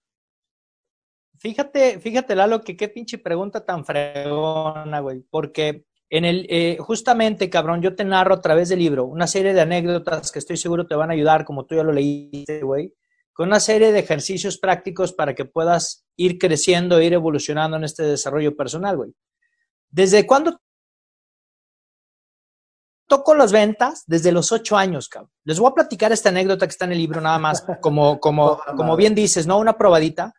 Fíjate, 1.39 2.01
fíjate, 2.01 2.35
Lalo, 2.35 2.61
que 2.61 2.77
qué 2.77 2.89
pinche 2.89 3.17
pregunta 3.17 3.65
tan 3.65 3.85
fregona, 3.85 5.01
güey. 5.01 5.21
Porque 5.31 5.87
en 6.11 6.25
el, 6.25 6.47
eh, 6.51 6.77
justamente, 6.81 7.49
cabrón, 7.49 7.81
yo 7.83 7.95
te 7.95 8.05
narro 8.05 8.35
a 8.35 8.41
través 8.41 8.69
del 8.69 8.81
libro 8.81 9.05
una 9.05 9.29
serie 9.29 9.55
de 9.55 9.61
anécdotas 9.61 10.33
que 10.33 10.41
estoy 10.41 10.57
seguro 10.57 10.87
te 10.87 10.97
van 10.97 11.11
a 11.11 11.15
ayudar, 11.15 11.45
como 11.45 11.65
tú 11.65 11.77
ya 11.77 11.85
lo 11.85 11.93
leíste, 11.93 12.63
güey, 12.63 12.93
con 13.33 13.49
una 13.49 13.61
serie 13.61 13.93
de 13.93 14.01
ejercicios 14.01 14.59
prácticos 14.59 15.13
para 15.13 15.35
que 15.35 15.45
puedas 15.45 16.05
ir 16.17 16.37
creciendo, 16.39 17.01
ir 17.01 17.13
evolucionando 17.13 17.77
en 17.77 17.85
este 17.85 18.03
desarrollo 18.03 18.57
personal, 18.57 18.97
güey. 18.97 19.15
¿Desde 19.89 20.27
cuándo 20.27 20.61
toco 23.07 23.35
las 23.37 23.53
ventas? 23.53 24.03
Desde 24.07 24.33
los 24.33 24.51
ocho 24.51 24.77
años, 24.77 25.09
cabrón. 25.09 25.31
Les 25.45 25.61
voy 25.61 25.71
a 25.71 25.75
platicar 25.75 26.11
esta 26.11 26.29
anécdota 26.31 26.67
que 26.67 26.71
está 26.71 26.87
en 26.87 26.93
el 26.93 26.99
libro, 26.99 27.21
nada 27.21 27.39
más, 27.39 27.65
como, 27.81 28.19
como, 28.19 28.61
como 28.77 28.97
bien 28.97 29.15
dices, 29.15 29.47
¿no? 29.47 29.59
Una 29.59 29.79
probadita. 29.79 30.35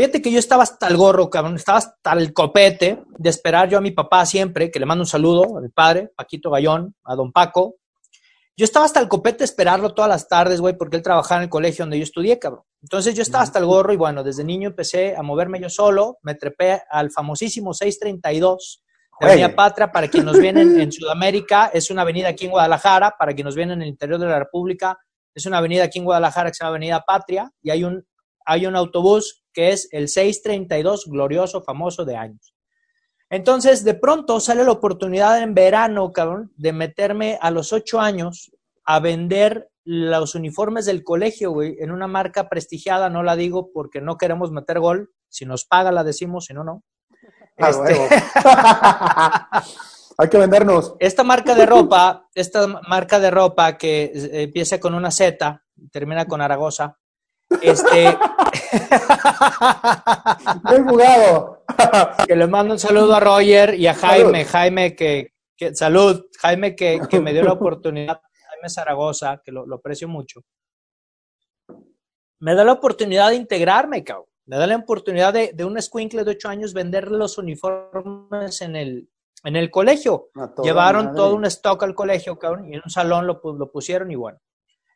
Fíjate 0.00 0.22
que 0.22 0.32
yo 0.32 0.38
estaba 0.38 0.62
hasta 0.62 0.88
el 0.88 0.96
gorro, 0.96 1.28
cabrón, 1.28 1.56
estaba 1.56 1.76
hasta 1.76 2.12
el 2.14 2.32
copete 2.32 3.02
de 3.18 3.28
esperar 3.28 3.68
yo 3.68 3.76
a 3.76 3.82
mi 3.82 3.90
papá 3.90 4.24
siempre, 4.24 4.70
que 4.70 4.80
le 4.80 4.86
mando 4.86 5.02
un 5.02 5.06
saludo 5.06 5.58
a 5.58 5.60
mi 5.60 5.68
padre, 5.68 6.10
Paquito 6.16 6.48
Gallón, 6.50 6.96
a 7.04 7.14
don 7.14 7.30
Paco. 7.32 7.74
Yo 8.56 8.64
estaba 8.64 8.86
hasta 8.86 8.98
el 8.98 9.08
copete 9.08 9.40
de 9.40 9.44
esperarlo 9.44 9.92
todas 9.92 10.08
las 10.08 10.26
tardes, 10.26 10.62
güey, 10.62 10.74
porque 10.74 10.96
él 10.96 11.02
trabajaba 11.02 11.42
en 11.42 11.44
el 11.44 11.50
colegio 11.50 11.82
donde 11.82 11.98
yo 11.98 12.04
estudié, 12.04 12.38
cabrón. 12.38 12.62
Entonces 12.80 13.14
yo 13.14 13.20
estaba 13.20 13.44
hasta 13.44 13.58
el 13.58 13.66
gorro 13.66 13.92
y 13.92 13.98
bueno, 13.98 14.24
desde 14.24 14.42
niño 14.42 14.70
empecé 14.70 15.14
a 15.14 15.22
moverme 15.22 15.60
yo 15.60 15.68
solo, 15.68 16.16
me 16.22 16.34
trepé 16.34 16.80
al 16.90 17.10
famosísimo 17.10 17.74
632 17.74 18.82
de. 19.20 19.26
Avenida 19.26 19.54
Patria, 19.54 19.92
para 19.92 20.08
quienes 20.08 20.32
nos 20.32 20.40
vienen 20.40 20.80
en 20.80 20.92
Sudamérica, 20.92 21.72
es 21.74 21.90
una 21.90 22.00
avenida 22.00 22.28
aquí 22.28 22.46
en 22.46 22.52
Guadalajara, 22.52 23.16
para 23.18 23.34
quienes 23.34 23.48
nos 23.48 23.54
vienen 23.54 23.80
en 23.80 23.82
el 23.82 23.88
interior 23.88 24.18
de 24.18 24.28
la 24.28 24.38
República, 24.38 24.98
es 25.34 25.44
una 25.44 25.58
avenida 25.58 25.84
aquí 25.84 25.98
en 25.98 26.06
Guadalajara 26.06 26.48
que 26.48 26.54
se 26.54 26.64
llama 26.64 26.76
Avenida 26.76 27.04
Patria, 27.06 27.52
y 27.60 27.68
hay 27.68 27.84
un, 27.84 28.02
hay 28.50 28.66
un 28.66 28.74
autobús 28.74 29.44
que 29.52 29.70
es 29.70 29.88
el 29.92 30.08
632, 30.08 31.06
glorioso, 31.06 31.62
famoso 31.62 32.04
de 32.04 32.16
años. 32.16 32.52
Entonces, 33.30 33.84
de 33.84 33.94
pronto 33.94 34.40
sale 34.40 34.64
la 34.64 34.72
oportunidad 34.72 35.40
en 35.40 35.54
verano, 35.54 36.10
cabrón, 36.10 36.52
de 36.56 36.72
meterme 36.72 37.38
a 37.40 37.52
los 37.52 37.72
ocho 37.72 38.00
años 38.00 38.50
a 38.84 38.98
vender 38.98 39.70
los 39.84 40.34
uniformes 40.34 40.84
del 40.84 41.04
colegio, 41.04 41.52
güey, 41.52 41.76
en 41.78 41.92
una 41.92 42.08
marca 42.08 42.48
prestigiada, 42.48 43.08
no 43.08 43.22
la 43.22 43.36
digo 43.36 43.70
porque 43.72 44.00
no 44.00 44.18
queremos 44.18 44.50
meter 44.50 44.80
gol, 44.80 45.12
si 45.28 45.46
nos 45.46 45.64
paga 45.64 45.92
la 45.92 46.02
decimos, 46.02 46.46
si 46.46 46.54
no, 46.54 46.64
no. 46.64 46.82
Ah, 47.56 47.70
Este. 47.70 47.94
Hay 50.18 50.28
que 50.28 50.38
vendernos. 50.38 50.96
esta 50.98 51.22
marca 51.22 51.54
de 51.54 51.66
ropa, 51.66 52.28
esta 52.34 52.66
marca 52.66 53.20
de 53.20 53.30
ropa 53.30 53.78
que 53.78 54.10
eh, 54.12 54.42
empieza 54.42 54.80
con 54.80 54.94
una 54.94 55.12
Z, 55.12 55.62
termina 55.92 56.26
con 56.26 56.40
Aragosa, 56.42 56.98
este, 57.62 58.16
Bien 60.68 60.88
jugado. 60.88 61.64
que 62.26 62.36
le 62.36 62.46
mando 62.46 62.74
un 62.74 62.78
saludo 62.78 63.14
a 63.14 63.20
Roger 63.20 63.74
y 63.74 63.86
a 63.86 63.94
Jaime, 63.94 64.44
Jaime 64.44 64.94
que, 64.96 65.32
que- 65.56 65.74
salud, 65.74 66.26
Jaime 66.40 66.74
que, 66.76 67.00
que 67.08 67.20
me 67.20 67.32
dio 67.32 67.42
la 67.42 67.52
oportunidad, 67.52 68.20
Jaime 68.50 68.68
Zaragoza, 68.68 69.40
que 69.44 69.52
lo, 69.52 69.66
lo 69.66 69.76
aprecio 69.76 70.08
mucho. 70.08 70.40
Me 72.38 72.54
da 72.54 72.64
la 72.64 72.72
oportunidad 72.72 73.30
de 73.30 73.36
integrarme, 73.36 74.02
cabrón. 74.04 74.26
Me 74.46 74.56
da 74.56 74.66
la 74.66 74.76
oportunidad 74.76 75.32
de, 75.32 75.52
de 75.54 75.64
un 75.64 75.76
escuincle 75.78 76.24
de 76.24 76.32
ocho 76.32 76.48
años 76.48 76.72
vender 76.72 77.10
los 77.10 77.38
uniformes 77.38 78.60
en 78.62 78.74
el, 78.76 79.08
en 79.44 79.56
el 79.56 79.70
colegio. 79.70 80.30
Llevaron 80.62 81.06
madre. 81.06 81.16
todo 81.16 81.34
un 81.34 81.44
stock 81.44 81.82
al 81.84 81.94
colegio, 81.94 82.38
cabrón, 82.38 82.72
y 82.72 82.74
en 82.76 82.82
un 82.84 82.90
salón 82.90 83.26
lo, 83.26 83.40
lo 83.44 83.70
pusieron 83.70 84.10
y 84.10 84.16
bueno. 84.16 84.38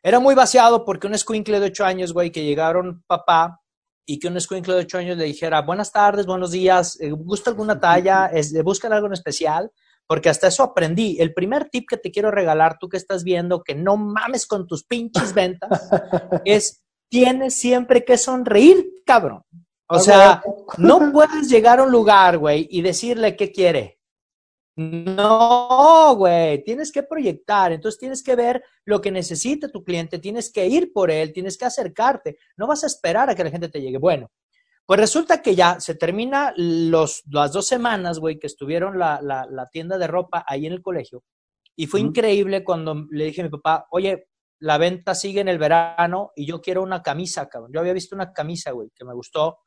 Era 0.05 0.19
muy 0.19 0.35
vaciado 0.35 0.85
porque 0.85 1.07
un 1.07 1.15
escuincle 1.15 1.59
de 1.59 1.65
ocho 1.65 1.83
años, 1.83 2.13
güey, 2.13 2.31
que 2.31 2.43
llegaron 2.43 3.03
papá 3.07 3.59
y 4.05 4.19
que 4.19 4.27
un 4.27 4.37
escuincle 4.37 4.75
de 4.75 4.81
ocho 4.81 4.99
años 4.99 5.17
le 5.17 5.23
dijera, 5.23 5.63
buenas 5.63 5.91
tardes, 5.91 6.27
buenos 6.27 6.51
días, 6.51 6.95
eh, 7.01 7.09
¿gusta 7.09 7.49
alguna 7.49 7.79
talla? 7.79 8.27
Es, 8.27 8.53
eh, 8.53 8.61
¿Buscan 8.61 8.93
algo 8.93 9.07
en 9.07 9.13
especial? 9.13 9.71
Porque 10.05 10.29
hasta 10.29 10.49
eso 10.49 10.61
aprendí. 10.61 11.17
El 11.19 11.33
primer 11.33 11.69
tip 11.71 11.89
que 11.89 11.97
te 11.97 12.11
quiero 12.11 12.29
regalar, 12.29 12.77
tú 12.79 12.87
que 12.87 12.97
estás 12.97 13.23
viendo, 13.23 13.63
que 13.63 13.73
no 13.73 13.97
mames 13.97 14.45
con 14.45 14.67
tus 14.67 14.83
pinches 14.83 15.33
ventas, 15.33 15.89
es 16.45 16.83
tienes 17.09 17.55
siempre 17.55 18.05
que 18.05 18.19
sonreír, 18.19 18.85
cabrón. 19.07 19.41
O 19.89 19.97
sea, 19.97 20.43
no 20.77 21.11
puedes 21.11 21.49
llegar 21.49 21.79
a 21.79 21.83
un 21.83 21.91
lugar, 21.91 22.37
güey, 22.37 22.67
y 22.69 22.83
decirle 22.83 23.35
qué 23.35 23.51
quiere. 23.51 23.94
No, 24.77 26.15
güey, 26.17 26.61
tienes 26.63 26.91
que 26.91 27.03
proyectar, 27.03 27.71
entonces 27.71 27.97
tienes 27.97 28.21
que 28.21 28.35
ver 28.35 28.61
lo 28.83 28.99
que 28.99 29.09
necesita 29.09 29.69
tu 29.69 29.85
cliente, 29.85 30.19
tienes 30.19 30.51
que 30.51 30.67
ir 30.67 30.91
por 30.91 31.09
él, 31.09 31.31
tienes 31.31 31.57
que 31.57 31.63
acercarte, 31.63 32.37
no 32.57 32.67
vas 32.67 32.83
a 32.83 32.87
esperar 32.87 33.29
a 33.29 33.35
que 33.35 33.45
la 33.45 33.51
gente 33.51 33.69
te 33.69 33.79
llegue. 33.81 33.97
Bueno, 33.97 34.31
pues 34.85 34.99
resulta 34.99 35.41
que 35.41 35.55
ya 35.55 35.79
se 35.79 35.95
termina 35.95 36.53
los, 36.57 37.23
las 37.31 37.53
dos 37.53 37.67
semanas, 37.67 38.19
güey, 38.19 38.37
que 38.37 38.47
estuvieron 38.47 38.99
la, 38.99 39.21
la, 39.21 39.47
la 39.49 39.65
tienda 39.67 39.97
de 39.97 40.07
ropa 40.07 40.43
ahí 40.45 40.65
en 40.65 40.73
el 40.73 40.81
colegio, 40.81 41.23
y 41.77 41.87
fue 41.87 42.01
Ujú. 42.01 42.09
increíble 42.09 42.63
cuando 42.63 43.07
le 43.11 43.25
dije 43.25 43.41
a 43.41 43.45
mi 43.45 43.49
papá, 43.49 43.87
oye, 43.91 44.27
la 44.59 44.77
venta 44.77 45.15
sigue 45.15 45.41
en 45.41 45.47
el 45.47 45.57
verano 45.57 46.31
y 46.35 46.45
yo 46.45 46.61
quiero 46.61 46.81
una 46.81 47.01
camisa, 47.01 47.47
cabrón. 47.47 47.71
Yo 47.73 47.79
había 47.81 47.91
visto 47.93 48.15
una 48.15 48.31
camisa, 48.33 48.71
güey, 48.71 48.89
que 48.95 49.05
me 49.05 49.13
gustó, 49.13 49.59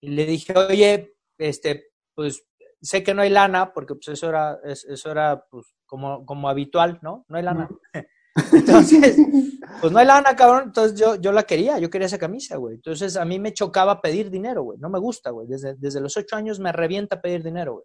y 0.00 0.08
le 0.10 0.26
dije, 0.26 0.52
oye, 0.56 1.14
este, 1.38 1.90
pues 2.14 2.44
sé 2.82 3.02
que 3.02 3.14
no 3.14 3.22
hay 3.22 3.30
lana, 3.30 3.72
porque 3.72 3.94
pues 3.94 4.08
eso 4.08 4.28
era, 4.28 4.58
es- 4.64 4.84
eso 4.84 5.10
era 5.10 5.44
pues 5.50 5.66
como, 5.86 6.24
como 6.26 6.48
habitual, 6.48 6.98
¿no? 7.02 7.24
No 7.28 7.36
hay 7.36 7.42
lana. 7.42 7.68
Entonces, 8.52 9.16
pues 9.80 9.92
no 9.92 9.98
hay 9.98 10.06
lana, 10.06 10.34
cabrón. 10.34 10.64
Entonces 10.66 10.98
yo, 10.98 11.16
yo 11.16 11.32
la 11.32 11.42
quería, 11.42 11.78
yo 11.78 11.90
quería 11.90 12.06
esa 12.06 12.18
camisa, 12.18 12.56
güey. 12.56 12.76
Entonces 12.76 13.16
a 13.16 13.24
mí 13.24 13.38
me 13.38 13.52
chocaba 13.52 14.00
pedir 14.00 14.30
dinero, 14.30 14.62
güey. 14.62 14.78
No 14.78 14.88
me 14.88 14.98
gusta, 14.98 15.30
güey. 15.30 15.46
Desde, 15.46 15.74
desde 15.74 16.00
los 16.00 16.16
ocho 16.16 16.36
años 16.36 16.58
me 16.58 16.72
revienta 16.72 17.20
pedir 17.20 17.42
dinero, 17.42 17.74
güey. 17.74 17.84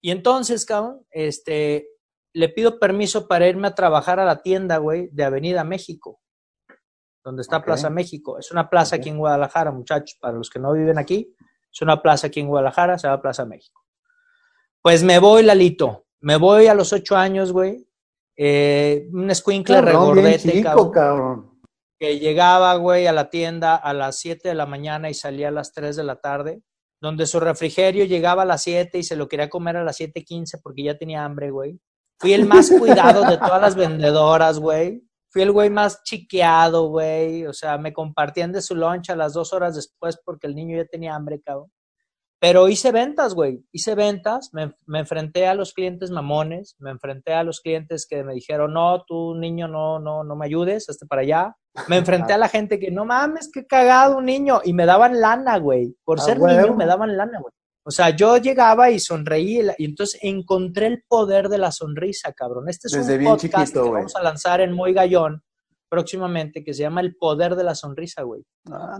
Y 0.00 0.10
entonces, 0.10 0.64
cabrón, 0.64 1.04
este, 1.10 1.88
le 2.32 2.48
pido 2.50 2.78
permiso 2.78 3.26
para 3.26 3.48
irme 3.48 3.68
a 3.68 3.74
trabajar 3.74 4.20
a 4.20 4.24
la 4.24 4.42
tienda, 4.42 4.76
güey, 4.76 5.08
de 5.12 5.24
Avenida 5.24 5.64
México, 5.64 6.20
donde 7.24 7.42
está. 7.42 7.64
Plaza 7.64 7.88
México. 7.90 8.38
Es 8.38 8.52
una 8.52 8.68
plaza 8.68 8.96
aquí 8.96 9.08
en 9.08 9.18
Guadalajara, 9.18 9.72
muchachos, 9.72 10.16
para 10.20 10.36
los 10.36 10.50
que 10.50 10.58
no 10.60 10.72
viven 10.74 10.98
aquí. 10.98 11.34
Es 11.74 11.82
una 11.82 12.00
plaza 12.00 12.28
aquí 12.28 12.38
en 12.38 12.46
Guadalajara, 12.46 12.98
se 12.98 13.08
llama 13.08 13.20
Plaza 13.20 13.44
México. 13.44 13.82
Pues 14.80 15.02
me 15.02 15.18
voy, 15.18 15.42
Lalito. 15.42 16.06
Me 16.20 16.36
voy 16.36 16.68
a 16.68 16.74
los 16.74 16.92
ocho 16.92 17.16
años, 17.16 17.52
güey. 17.52 17.84
Eh, 18.36 19.08
un 19.12 19.30
escuincle 19.30 19.80
regordete, 19.80 20.52
chico, 20.52 20.62
cabrón, 20.62 20.90
cabrón. 20.90 21.60
que 21.98 22.18
llegaba, 22.18 22.74
güey, 22.76 23.06
a 23.06 23.12
la 23.12 23.28
tienda 23.28 23.76
a 23.76 23.92
las 23.92 24.18
7 24.18 24.48
de 24.48 24.54
la 24.54 24.66
mañana 24.66 25.10
y 25.10 25.14
salía 25.14 25.48
a 25.48 25.52
las 25.52 25.72
3 25.72 25.96
de 25.96 26.04
la 26.04 26.16
tarde, 26.16 26.62
donde 27.00 27.26
su 27.26 27.40
refrigerio 27.40 28.04
llegaba 28.04 28.42
a 28.42 28.46
las 28.46 28.62
7 28.62 28.98
y 28.98 29.02
se 29.02 29.16
lo 29.16 29.28
quería 29.28 29.48
comer 29.48 29.76
a 29.76 29.84
las 29.84 30.00
7.15 30.00 30.60
porque 30.62 30.84
ya 30.84 30.96
tenía 30.96 31.24
hambre, 31.24 31.50
güey. 31.50 31.80
Fui 32.18 32.32
el 32.32 32.46
más 32.46 32.70
cuidado 32.70 33.24
de 33.24 33.36
todas 33.36 33.60
las 33.60 33.74
vendedoras, 33.76 34.58
güey. 34.58 35.02
Fui 35.34 35.42
el 35.42 35.50
güey 35.50 35.68
más 35.68 36.04
chiqueado, 36.04 36.90
güey. 36.90 37.44
O 37.46 37.52
sea, 37.52 37.76
me 37.76 37.92
compartían 37.92 38.52
de 38.52 38.62
su 38.62 38.76
lunch 38.76 39.10
a 39.10 39.16
las 39.16 39.32
dos 39.32 39.52
horas 39.52 39.74
después 39.74 40.16
porque 40.24 40.46
el 40.46 40.54
niño 40.54 40.76
ya 40.76 40.84
tenía 40.84 41.16
hambre, 41.16 41.40
cabrón. 41.40 41.72
Pero 42.38 42.68
hice 42.68 42.92
ventas, 42.92 43.34
güey. 43.34 43.66
Hice 43.72 43.96
ventas, 43.96 44.50
me, 44.52 44.76
me 44.86 45.00
enfrenté 45.00 45.48
a 45.48 45.54
los 45.54 45.72
clientes 45.72 46.12
mamones, 46.12 46.76
me 46.78 46.92
enfrenté 46.92 47.34
a 47.34 47.42
los 47.42 47.60
clientes 47.60 48.06
que 48.06 48.22
me 48.22 48.32
dijeron, 48.32 48.74
no, 48.74 49.02
tú 49.04 49.34
niño, 49.34 49.66
no, 49.66 49.98
no, 49.98 50.22
no 50.22 50.36
me 50.36 50.46
ayudes, 50.46 50.88
hazte 50.88 51.04
para 51.04 51.22
allá. 51.22 51.56
Me 51.88 51.96
enfrenté 51.96 52.32
a 52.32 52.38
la 52.38 52.48
gente 52.48 52.78
que, 52.78 52.92
no 52.92 53.04
mames, 53.04 53.50
qué 53.52 53.66
cagado 53.66 54.18
un 54.18 54.26
niño. 54.26 54.60
Y 54.62 54.72
me 54.72 54.86
daban 54.86 55.20
lana, 55.20 55.58
güey. 55.58 55.96
Por 56.04 56.20
ser 56.20 56.38
niño 56.38 56.76
me 56.76 56.86
daban 56.86 57.16
lana, 57.16 57.40
güey. 57.40 57.52
O 57.86 57.90
sea, 57.90 58.10
yo 58.10 58.38
llegaba 58.38 58.90
y 58.90 58.98
sonreí 58.98 59.60
y, 59.78 59.84
entonces 59.84 60.18
encontré 60.22 60.86
el 60.86 61.04
poder 61.06 61.48
de 61.48 61.58
la 61.58 61.70
sonrisa, 61.70 62.32
cabrón. 62.32 62.68
Este 62.68 62.88
es 62.88 62.94
Desde 62.94 63.12
un 63.14 63.18
bien 63.18 63.30
podcast 63.32 63.66
chiquito, 63.66 63.84
que 63.84 63.90
vamos 63.90 64.16
a 64.16 64.22
lanzar 64.22 64.60
en 64.62 64.72
Muy 64.72 64.94
Gallón 64.94 65.42
próximamente 65.94 66.64
que 66.64 66.74
se 66.74 66.82
llama 66.82 67.02
El 67.02 67.14
Poder 67.14 67.54
de 67.54 67.62
la 67.62 67.76
Sonrisa, 67.76 68.22
güey. 68.22 68.42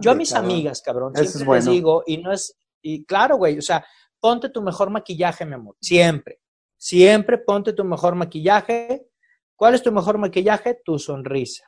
Yo 0.01 0.13
a 0.13 0.15
mis 0.15 0.33
cabrón. 0.33 0.51
amigas, 0.51 0.81
cabrón, 0.81 1.13
Eso 1.15 1.25
siempre 1.25 1.41
es 1.41 1.47
bueno. 1.47 1.65
les 1.65 1.75
digo, 1.75 2.03
y 2.07 2.19
no 2.19 2.33
es, 2.33 2.57
y 2.83 3.05
claro, 3.05 3.37
güey, 3.37 3.59
o 3.59 3.63
sea, 3.63 3.85
ponte 4.21 4.49
tu 4.49 4.63
mejor 4.63 4.91
maquillaje, 4.91 5.45
mi 5.45 5.55
amor, 5.55 5.77
siempre, 5.81 6.41
siempre 6.79 7.39
ponte 7.39 7.73
tu 7.73 7.85
mejor 7.85 8.15
maquillaje. 8.15 9.09
¿Cuál 9.57 9.75
es 9.75 9.83
tu 9.83 9.91
mejor 9.91 10.19
maquillaje? 10.19 10.81
Tu 10.85 10.99
sonrisa. 11.01 11.65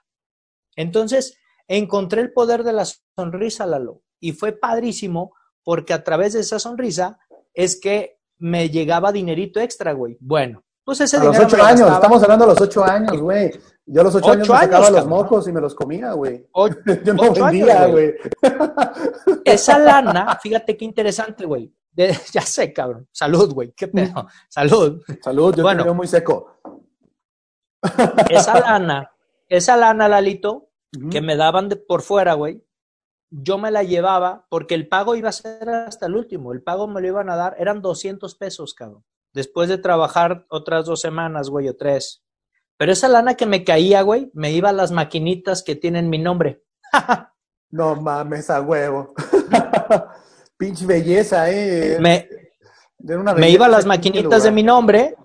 Entonces, 0.77 1.37
encontré 1.67 2.21
el 2.21 2.33
poder 2.33 2.63
de 2.63 2.75
la 2.75 2.85
sonrisa, 3.17 3.67
Lalo, 3.67 4.03
y 4.21 4.31
fue 4.31 4.53
padrísimo 4.53 5.35
porque 5.67 5.93
a 5.93 6.05
través 6.05 6.35
de 6.35 6.41
esa 6.41 6.61
sonrisa 6.61 7.19
es 7.53 7.81
que 7.81 8.21
me 8.39 8.71
llegaba 8.71 9.11
dinerito 9.11 9.59
extra, 9.59 9.93
güey. 9.95 10.17
Bueno, 10.21 10.63
pues 10.85 11.01
ese 11.01 11.17
A 11.17 11.25
los 11.25 11.33
dinero 11.33 11.49
ocho 11.49 11.57
me 11.57 11.63
lo 11.63 11.69
años, 11.69 11.81
gastaba. 11.81 11.97
estamos 11.97 12.23
hablando 12.23 12.45
de 12.47 12.51
los 12.53 12.61
ocho 12.61 12.85
años, 12.85 13.21
güey. 13.21 13.51
Yo 13.85 14.01
a 14.01 14.05
los 14.05 14.15
ocho, 14.15 14.27
Ocho 14.27 14.33
años 14.35 14.49
me 14.49 14.55
sacaba 14.59 14.87
años, 14.87 14.99
los 15.01 15.07
mocos 15.09 15.49
y 15.49 15.53
me 15.53 15.61
los 15.61 15.75
comía, 15.75 16.13
güey. 16.13 16.47
Yo 17.05 17.15
no 17.15 17.23
Ocho 17.25 17.45
vendía, 17.47 17.87
güey. 17.87 18.15
esa 19.45 19.77
lana, 19.81 20.39
fíjate 20.41 20.77
qué 20.77 20.85
interesante, 20.85 21.45
güey. 21.45 21.75
Ya 22.33 22.43
sé, 22.43 22.73
cabrón. 22.73 23.09
Salud, 23.11 23.53
güey. 23.53 23.73
Qué 23.73 23.89
pedo. 23.89 24.29
Salud. 24.49 25.03
Salud, 25.21 25.53
yo 25.57 25.65
Bueno. 25.65 25.79
te 25.83 25.85
veo 25.85 25.95
muy 25.95 26.07
seco. 26.07 26.61
Esa 28.29 28.61
lana, 28.61 29.11
esa 29.49 29.77
lana, 29.77 30.09
Lalito, 30.09 30.69
que 31.11 31.21
me 31.21 31.35
daban 31.35 31.69
de 31.69 31.75
por 31.75 32.03
fuera, 32.03 32.35
güey, 32.35 32.63
yo 33.31 33.59
me 33.59 33.71
la 33.71 33.83
llevaba 33.83 34.47
porque 34.49 34.75
el 34.75 34.89
pago 34.89 35.17
iba 35.17 35.29
a 35.29 35.33
ser 35.33 35.69
hasta 35.69 36.07
el 36.07 36.15
último. 36.15 36.53
El 36.53 36.63
pago 36.63 36.87
me 36.87 37.01
lo 37.01 37.09
iban 37.09 37.31
a 37.31 37.37
dar, 37.37 37.57
eran 37.59 37.83
200 37.83 38.35
pesos, 38.37 38.75
cabrón. 38.75 39.05
Después 39.33 39.69
de 39.69 39.79
trabajar 39.79 40.47
otras 40.49 40.87
dos 40.87 41.01
semanas, 41.01 41.51
güey, 41.51 41.69
o 41.69 41.77
tres. 41.77 42.23
Pero 42.79 42.93
esa 42.93 43.09
lana 43.09 43.35
que 43.35 43.47
me 43.47 43.65
caía, 43.65 44.03
güey, 44.03 44.31
me 44.35 44.53
iba 44.53 44.71
a 44.71 44.73
las 44.73 44.93
maquinitas 44.93 45.63
que 45.63 45.77
tienen 45.77 46.11
mi 46.11 46.19
nombre. 46.19 46.63
No 47.69 47.97
mames, 47.97 48.49
a 48.49 48.61
huevo. 48.61 49.13
Pinche 50.57 50.87
belleza, 50.87 51.51
eh. 51.51 51.99
Me, 52.01 52.29
una 53.13 53.35
me 53.35 53.51
iba 53.51 53.67
a 53.67 53.69
las 53.69 53.85
maquinitas 53.85 54.45
de 54.45 54.53
mi 54.53 54.63
nombre 54.63 55.17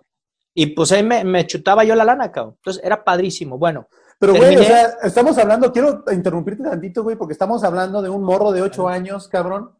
y 0.53 0.65
pues 0.67 0.91
ahí 0.91 1.03
me, 1.03 1.23
me 1.23 1.45
chutaba 1.45 1.83
yo 1.83 1.95
la 1.95 2.03
lana, 2.03 2.31
cabrón. 2.31 2.55
Entonces 2.57 2.83
era 2.83 3.03
padrísimo. 3.03 3.59
Bueno, 3.59 3.87
Pero, 4.21 4.35
güey, 4.35 4.55
o 4.55 4.63
sea, 4.63 4.97
estamos 5.01 5.35
hablando, 5.39 5.71
quiero 5.71 6.03
interrumpirte 6.11 6.61
tantito, 6.61 7.01
güey, 7.01 7.15
porque 7.15 7.33
estamos 7.33 7.63
hablando 7.63 8.03
de 8.03 8.09
un 8.09 8.21
morro 8.21 8.51
de 8.51 8.61
ocho 8.61 8.87
años, 8.87 9.27
cabrón, 9.27 9.75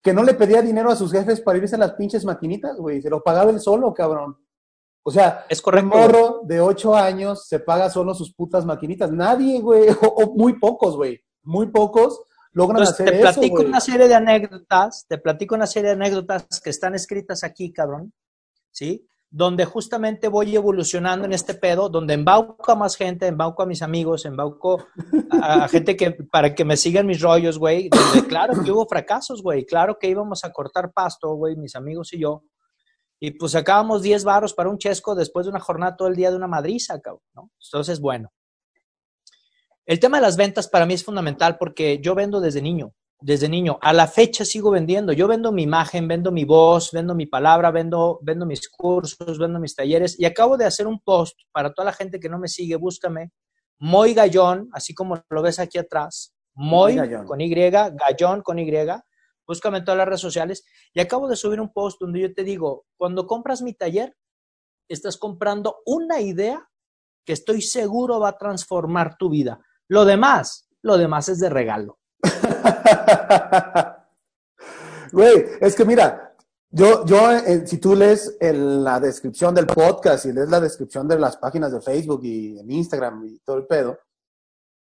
que 0.00 0.12
no 0.12 0.22
le 0.22 0.34
pedía 0.34 0.62
dinero 0.62 0.88
a 0.88 0.94
sus 0.94 1.10
jefes 1.10 1.40
para 1.40 1.58
irse 1.58 1.74
a 1.74 1.78
las 1.78 1.94
pinches 1.94 2.24
maquinitas, 2.24 2.76
güey. 2.76 3.02
Se 3.02 3.10
lo 3.10 3.24
pagaba 3.24 3.50
él 3.50 3.58
solo, 3.58 3.92
cabrón. 3.92 4.38
O 5.02 5.10
sea, 5.10 5.46
es 5.48 5.58
un 5.58 5.64
correcto. 5.64 5.90
güey. 5.90 6.00
morro 6.00 6.40
de 6.44 6.60
ocho 6.60 6.94
años 6.94 7.48
se 7.48 7.58
paga 7.58 7.90
solo 7.90 8.14
sus 8.14 8.32
putas 8.32 8.64
maquinitas. 8.64 9.10
Nadie, 9.10 9.60
güey, 9.60 9.88
o, 10.02 10.06
o 10.06 10.34
muy 10.36 10.56
pocos, 10.60 10.94
güey. 10.94 11.20
Muy 11.42 11.66
pocos 11.72 12.22
logran 12.52 12.82
Entonces, 12.82 12.94
hacer 12.94 13.06
te 13.10 13.14
eso, 13.16 13.22
platico 13.22 13.56
güey. 13.56 13.66
una 13.66 13.80
serie 13.80 14.06
de 14.06 14.14
anécdotas, 14.14 15.06
te 15.08 15.18
platico 15.18 15.56
una 15.56 15.66
serie 15.66 15.88
de 15.88 15.94
anécdotas 15.96 16.60
que 16.62 16.70
están 16.70 16.94
escritas 16.94 17.42
aquí, 17.42 17.72
cabrón, 17.72 18.12
¿sí? 18.70 19.08
Donde 19.36 19.64
justamente 19.64 20.28
voy 20.28 20.54
evolucionando 20.54 21.24
en 21.24 21.32
este 21.32 21.54
pedo, 21.54 21.88
donde 21.88 22.14
embauco 22.14 22.70
a 22.70 22.76
más 22.76 22.94
gente, 22.94 23.26
embauco 23.26 23.64
a 23.64 23.66
mis 23.66 23.82
amigos, 23.82 24.24
embauco 24.26 24.86
a, 25.42 25.66
gente 25.66 25.96
que, 25.96 26.12
para 26.12 26.54
que 26.54 26.64
me 26.64 26.76
sigan 26.76 27.04
mis 27.04 27.20
rollos, 27.20 27.58
güey, 27.58 27.90
claro 28.28 28.62
que 28.62 28.70
hubo 28.70 28.86
fracasos, 28.86 29.42
güey, 29.42 29.66
claro 29.66 29.98
que 29.98 30.08
íbamos 30.08 30.44
a 30.44 30.52
cortar 30.52 30.92
pasto, 30.92 31.34
güey, 31.34 31.56
mis 31.56 31.74
amigos 31.74 32.12
y 32.12 32.20
yo, 32.20 32.44
y 33.18 33.32
pues 33.32 33.52
sacábamos 33.52 34.02
10 34.02 34.22
varos 34.22 34.54
para 34.54 34.70
un 34.70 34.78
chesco 34.78 35.16
después 35.16 35.46
de 35.46 35.50
una 35.50 35.58
jornada 35.58 35.96
todo 35.96 36.06
el 36.06 36.14
día 36.14 36.30
de 36.30 36.36
una 36.36 36.46
madriza, 36.46 37.00
cabrón, 37.00 37.22
¿no? 37.34 37.50
Entonces, 37.58 37.98
bueno. 37.98 38.32
El 39.84 39.98
tema 39.98 40.18
de 40.18 40.22
las 40.22 40.36
ventas 40.36 40.68
para 40.68 40.86
mí 40.86 40.94
es 40.94 41.04
fundamental 41.04 41.58
porque 41.58 41.98
yo 42.00 42.14
vendo 42.14 42.40
desde 42.40 42.62
niño, 42.62 42.94
desde 43.20 43.48
niño. 43.48 43.78
A 43.80 43.92
la 43.92 44.06
fecha 44.06 44.44
sigo 44.44 44.70
vendiendo. 44.70 45.12
Yo 45.12 45.26
vendo 45.28 45.52
mi 45.52 45.62
imagen, 45.62 46.08
vendo 46.08 46.30
mi 46.30 46.44
voz, 46.44 46.90
vendo 46.92 47.14
mi 47.14 47.26
palabra, 47.26 47.70
vendo, 47.70 48.18
vendo 48.22 48.46
mis 48.46 48.68
cursos, 48.68 49.38
vendo 49.38 49.58
mis 49.58 49.74
talleres. 49.74 50.18
Y 50.18 50.24
acabo 50.24 50.56
de 50.56 50.66
hacer 50.66 50.86
un 50.86 51.00
post 51.00 51.38
para 51.52 51.72
toda 51.72 51.86
la 51.86 51.92
gente 51.92 52.20
que 52.20 52.28
no 52.28 52.38
me 52.38 52.48
sigue, 52.48 52.76
búscame. 52.76 53.32
Moy 53.78 54.14
Gallón, 54.14 54.68
así 54.72 54.94
como 54.94 55.22
lo 55.28 55.42
ves 55.42 55.58
aquí 55.58 55.78
atrás. 55.78 56.34
Moy 56.54 56.96
con 57.26 57.40
Y, 57.40 57.48
Gallón 57.54 58.42
con 58.42 58.58
Y. 58.58 58.70
Búscame 59.46 59.78
en 59.78 59.84
todas 59.84 59.98
las 59.98 60.06
redes 60.06 60.20
sociales. 60.20 60.64
Y 60.92 61.00
acabo 61.00 61.28
de 61.28 61.36
subir 61.36 61.60
un 61.60 61.72
post 61.72 62.00
donde 62.00 62.20
yo 62.20 62.32
te 62.32 62.44
digo, 62.44 62.86
cuando 62.96 63.26
compras 63.26 63.62
mi 63.62 63.74
taller, 63.74 64.16
estás 64.88 65.16
comprando 65.16 65.78
una 65.86 66.20
idea 66.20 66.68
que 67.24 67.32
estoy 67.32 67.62
seguro 67.62 68.20
va 68.20 68.30
a 68.30 68.38
transformar 68.38 69.16
tu 69.16 69.30
vida. 69.30 69.60
Lo 69.88 70.04
demás, 70.04 70.68
lo 70.82 70.96
demás 70.96 71.28
es 71.28 71.40
de 71.40 71.50
regalo. 71.50 71.98
Güey, 75.12 75.44
es 75.60 75.74
que 75.76 75.84
mira, 75.84 76.34
Yo, 76.70 77.04
yo 77.06 77.30
eh, 77.30 77.66
si 77.66 77.78
tú 77.78 77.94
lees 77.94 78.36
en 78.40 78.82
la 78.82 78.98
descripción 78.98 79.54
del 79.54 79.66
podcast 79.66 80.26
y 80.26 80.32
lees 80.32 80.48
la 80.48 80.58
descripción 80.60 81.06
de 81.06 81.18
las 81.18 81.36
páginas 81.36 81.72
de 81.72 81.80
Facebook 81.80 82.20
y 82.24 82.58
en 82.58 82.68
Instagram 82.70 83.24
y 83.26 83.38
todo 83.40 83.58
el 83.58 83.66
pedo, 83.66 83.98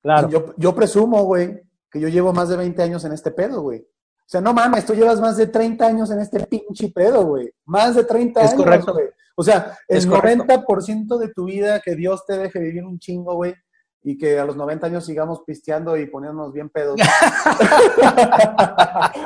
Claro. 0.03 0.29
yo, 0.29 0.55
yo 0.57 0.75
presumo, 0.75 1.25
güey, 1.25 1.61
que 1.91 1.99
yo 2.01 2.09
llevo 2.09 2.33
más 2.33 2.49
de 2.49 2.57
20 2.57 2.81
años 2.83 3.05
en 3.05 3.13
este 3.13 3.33
pedo, 3.33 3.61
güey. 3.63 3.81
O 3.81 4.29
sea, 4.31 4.41
no 4.41 4.55
mames, 4.55 4.87
tú 4.87 4.95
llevas 4.95 5.21
más 5.21 5.37
de 5.37 5.49
30 5.49 5.85
años 5.85 6.11
en 6.13 6.21
este 6.21 6.47
pinche 6.47 6.89
pedo, 6.91 7.27
güey. 7.27 7.53
Más 7.65 7.97
de 7.97 8.05
30 8.05 8.41
Es 8.41 8.53
años, 8.53 8.87
güey. 8.87 9.09
O 9.35 9.43
sea, 9.43 9.77
el 9.89 9.99
Es 9.99 10.07
correcto. 10.07 10.45
90% 10.45 11.19
de 11.19 11.29
tu 11.33 11.45
vida 11.47 11.81
que 11.81 11.97
Dios 11.97 12.25
te 12.25 12.39
deje 12.39 12.61
vivir 12.61 12.85
un 12.85 12.99
chingo, 13.01 13.35
güey. 13.35 13.55
Y 14.03 14.17
que 14.17 14.39
a 14.39 14.45
los 14.47 14.57
90 14.57 14.87
años 14.87 15.05
sigamos 15.05 15.43
pisteando 15.47 15.97
y 15.97 16.07
poniéndonos 16.07 16.53
bien 16.53 16.71
pedos. 16.71 16.97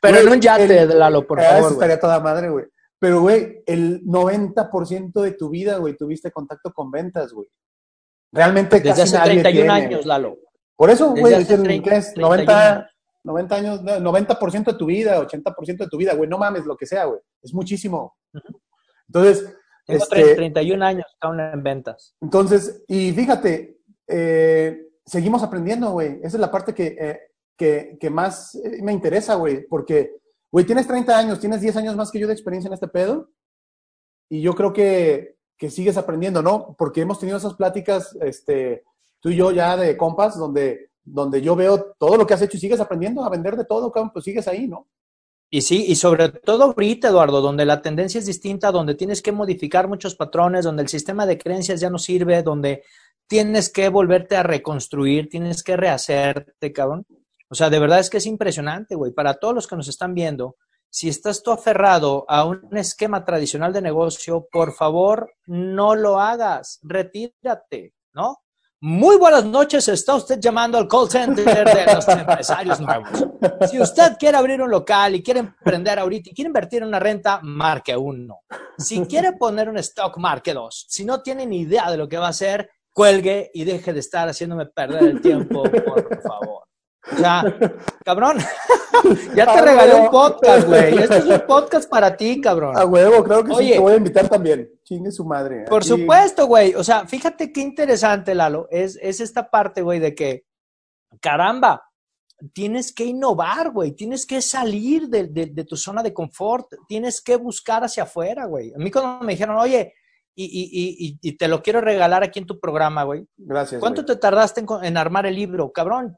Pero 0.00 0.18
en 0.18 0.28
un 0.28 0.40
yate, 0.40 0.82
el- 0.82 0.98
Lalo, 0.98 1.26
por 1.26 1.40
Ah, 1.40 1.44
eso 1.44 1.50
favor. 1.52 1.62
güey. 1.64 1.72
estaría 1.74 2.00
toda 2.00 2.20
madre, 2.20 2.50
güey. 2.50 2.64
Pero, 2.98 3.20
güey, 3.20 3.62
el 3.66 4.02
90% 4.04 5.20
de 5.22 5.32
tu 5.32 5.50
vida, 5.50 5.76
güey, 5.78 5.96
tuviste 5.96 6.30
contacto 6.32 6.72
con 6.72 6.90
ventas, 6.90 7.32
güey. 7.32 7.48
Realmente 8.32 8.76
Desde 8.76 8.88
casi 8.90 9.02
hace 9.02 9.16
nadie 9.18 9.40
31 9.42 9.74
tiene. 9.74 9.86
años, 9.86 10.06
Lalo. 10.06 10.36
Por 10.76 10.90
eso, 10.90 11.10
güey, 11.10 11.34
hace 11.34 11.44
dicen 11.44 11.62
30, 11.62 11.90
que 11.90 11.96
es 11.96 12.14
31 12.14 12.36
90, 12.36 12.90
90 13.24 13.54
años, 13.54 13.82
no, 13.82 14.12
90% 14.12 14.72
de 14.72 14.78
tu 14.78 14.86
vida, 14.86 15.18
80% 15.20 15.84
de 15.84 15.88
tu 15.88 15.96
vida, 15.96 16.14
güey, 16.14 16.28
no 16.28 16.38
mames, 16.38 16.64
lo 16.66 16.76
que 16.76 16.86
sea, 16.86 17.04
güey. 17.04 17.20
Es 17.42 17.54
muchísimo. 17.54 18.16
Entonces, 19.08 19.54
Tengo 19.88 20.04
este, 20.04 20.34
31 20.34 20.84
años 20.84 21.06
aún 21.18 21.40
en 21.40 21.62
ventas. 21.62 22.14
entonces, 22.20 22.84
y 22.86 23.10
fíjate, 23.12 23.80
eh, 24.06 24.86
seguimos 25.06 25.42
aprendiendo, 25.42 25.92
güey. 25.92 26.18
Esa 26.22 26.36
es 26.36 26.40
la 26.40 26.50
parte 26.50 26.74
que, 26.74 26.94
eh, 27.00 27.20
que, 27.56 27.96
que 27.98 28.10
más 28.10 28.54
eh, 28.56 28.82
me 28.82 28.92
interesa, 28.92 29.36
güey, 29.36 29.66
porque, 29.66 30.12
güey, 30.52 30.66
tienes 30.66 30.86
30 30.86 31.18
años, 31.18 31.40
tienes 31.40 31.62
10 31.62 31.76
años 31.78 31.96
más 31.96 32.10
que 32.10 32.18
yo 32.18 32.26
de 32.26 32.34
experiencia 32.34 32.68
en 32.68 32.74
este 32.74 32.88
pedo, 32.88 33.30
y 34.28 34.42
yo 34.42 34.54
creo 34.54 34.74
que, 34.74 35.36
que 35.56 35.70
sigues 35.70 35.96
aprendiendo, 35.96 36.42
¿no? 36.42 36.76
Porque 36.78 37.00
hemos 37.00 37.18
tenido 37.18 37.38
esas 37.38 37.54
pláticas, 37.54 38.14
este, 38.20 38.84
tú 39.20 39.30
y 39.30 39.36
yo 39.36 39.52
ya 39.52 39.74
de 39.74 39.96
compas, 39.96 40.36
donde, 40.36 40.90
donde 41.02 41.40
yo 41.40 41.56
veo 41.56 41.92
todo 41.98 42.18
lo 42.18 42.26
que 42.26 42.34
has 42.34 42.42
hecho 42.42 42.58
y 42.58 42.60
sigues 42.60 42.80
aprendiendo 42.80 43.24
a 43.24 43.30
vender 43.30 43.56
de 43.56 43.64
todo, 43.64 43.90
cabrón, 43.90 44.10
pues 44.12 44.26
sigues 44.26 44.46
ahí, 44.48 44.68
¿no? 44.68 44.86
Y 45.50 45.62
sí, 45.62 45.86
y 45.88 45.94
sobre 45.94 46.28
todo 46.28 46.64
ahorita, 46.64 47.08
Eduardo, 47.08 47.40
donde 47.40 47.64
la 47.64 47.80
tendencia 47.80 48.18
es 48.18 48.26
distinta, 48.26 48.70
donde 48.70 48.94
tienes 48.94 49.22
que 49.22 49.32
modificar 49.32 49.88
muchos 49.88 50.14
patrones, 50.14 50.64
donde 50.64 50.82
el 50.82 50.88
sistema 50.88 51.24
de 51.24 51.38
creencias 51.38 51.80
ya 51.80 51.88
no 51.88 51.98
sirve, 51.98 52.42
donde 52.42 52.84
tienes 53.26 53.70
que 53.70 53.88
volverte 53.88 54.36
a 54.36 54.42
reconstruir, 54.42 55.28
tienes 55.28 55.62
que 55.62 55.76
rehacerte, 55.76 56.72
cabrón. 56.72 57.06
O 57.48 57.54
sea, 57.54 57.70
de 57.70 57.78
verdad 57.78 58.00
es 58.00 58.10
que 58.10 58.18
es 58.18 58.26
impresionante, 58.26 58.94
güey. 58.94 59.12
Para 59.12 59.34
todos 59.34 59.54
los 59.54 59.66
que 59.66 59.76
nos 59.76 59.88
están 59.88 60.12
viendo, 60.12 60.56
si 60.90 61.08
estás 61.08 61.42
tú 61.42 61.50
aferrado 61.50 62.26
a 62.28 62.44
un 62.44 62.76
esquema 62.76 63.24
tradicional 63.24 63.72
de 63.72 63.82
negocio, 63.82 64.48
por 64.50 64.74
favor, 64.74 65.32
no 65.46 65.94
lo 65.94 66.20
hagas, 66.20 66.78
retírate, 66.82 67.94
¿no? 68.12 68.38
Muy 68.80 69.16
buenas 69.16 69.44
noches, 69.44 69.88
está 69.88 70.14
usted 70.14 70.38
llamando 70.38 70.78
al 70.78 70.86
call 70.86 71.10
center 71.10 71.44
de 71.44 71.94
los 71.94 72.06
empresarios 72.06 72.78
nuevos. 72.78 73.26
Si 73.68 73.80
usted 73.80 74.16
quiere 74.16 74.36
abrir 74.36 74.62
un 74.62 74.70
local 74.70 75.16
y 75.16 75.22
quiere 75.22 75.40
emprender 75.40 75.98
ahorita 75.98 76.30
y 76.30 76.32
quiere 76.32 76.46
invertir 76.46 76.82
en 76.82 76.88
una 76.88 77.00
renta, 77.00 77.40
marque 77.42 77.96
uno. 77.96 78.42
Si 78.78 79.04
quiere 79.06 79.32
poner 79.32 79.68
un 79.68 79.78
stock, 79.78 80.16
marque 80.18 80.54
dos. 80.54 80.86
Si 80.88 81.04
no 81.04 81.22
tiene 81.22 81.44
ni 81.44 81.62
idea 81.62 81.90
de 81.90 81.96
lo 81.96 82.08
que 82.08 82.18
va 82.18 82.26
a 82.26 82.30
hacer, 82.30 82.70
cuelgue 82.92 83.50
y 83.52 83.64
deje 83.64 83.92
de 83.92 83.98
estar 83.98 84.28
haciéndome 84.28 84.66
perder 84.66 85.02
el 85.02 85.20
tiempo, 85.20 85.64
por 85.64 86.22
favor. 86.22 86.67
O 87.12 87.16
sea, 87.16 87.42
cabrón, 88.04 88.38
ya 89.34 89.44
te 89.46 89.50
Ah, 89.58 89.62
regalé 89.62 89.94
un 89.94 90.10
podcast, 90.10 90.66
güey. 90.66 90.98
Este 90.98 91.18
es 91.18 91.24
un 91.24 91.40
podcast 91.46 91.88
para 91.88 92.16
ti, 92.16 92.40
cabrón. 92.40 92.76
A 92.76 92.84
huevo, 92.84 93.24
creo 93.24 93.44
que 93.44 93.54
sí, 93.54 93.70
te 93.72 93.78
voy 93.78 93.92
a 93.94 93.96
invitar 93.96 94.28
también. 94.28 94.70
Chingue 94.84 95.10
su 95.10 95.24
madre. 95.24 95.64
Por 95.68 95.82
Aquí- 95.82 95.88
supuesto, 95.88 96.46
güey. 96.46 96.74
O 96.74 96.84
sea, 96.84 97.06
fíjate 97.06 97.52
qué 97.52 97.60
interesante, 97.60 98.34
Lalo. 98.34 98.68
Es, 98.70 98.98
es 99.02 99.20
esta 99.20 99.50
parte, 99.50 99.82
güey, 99.82 99.98
de 100.00 100.14
que, 100.14 100.44
caramba, 101.20 101.82
tienes 102.52 102.92
que 102.94 103.04
innovar, 103.04 103.70
güey. 103.70 103.92
Tienes 103.92 104.26
que 104.26 104.40
salir 104.42 105.08
de, 105.08 105.28
de- 105.28 105.46
de 105.46 105.64
tu 105.64 105.76
zona 105.76 106.02
de 106.02 106.12
confort. 106.14 106.66
Tienes 106.88 107.20
que 107.20 107.36
buscar 107.36 107.84
hacia 107.84 108.04
afuera, 108.04 108.46
güey. 108.46 108.72
A 108.74 108.78
mí 108.78 108.90
cuando 108.90 109.24
me 109.24 109.32
dijeron, 109.32 109.56
oye, 109.56 109.94
y, 110.34 110.44
y- 110.44 111.18
y- 111.20 111.36
te 111.36 111.48
lo 111.48 111.62
quiero 111.62 111.80
regalar 111.80 112.22
aquí 112.22 112.38
en 112.38 112.46
tu 112.46 112.60
programa, 112.60 113.02
güey. 113.02 113.26
Gracias. 113.36 113.80
¿Cuánto 113.80 114.04
te 114.04 114.14
tardaste 114.16 114.60
en, 114.60 114.66
en 114.82 114.96
armar 114.96 115.26
el 115.26 115.34
libro? 115.34 115.72
Cabrón, 115.72 116.16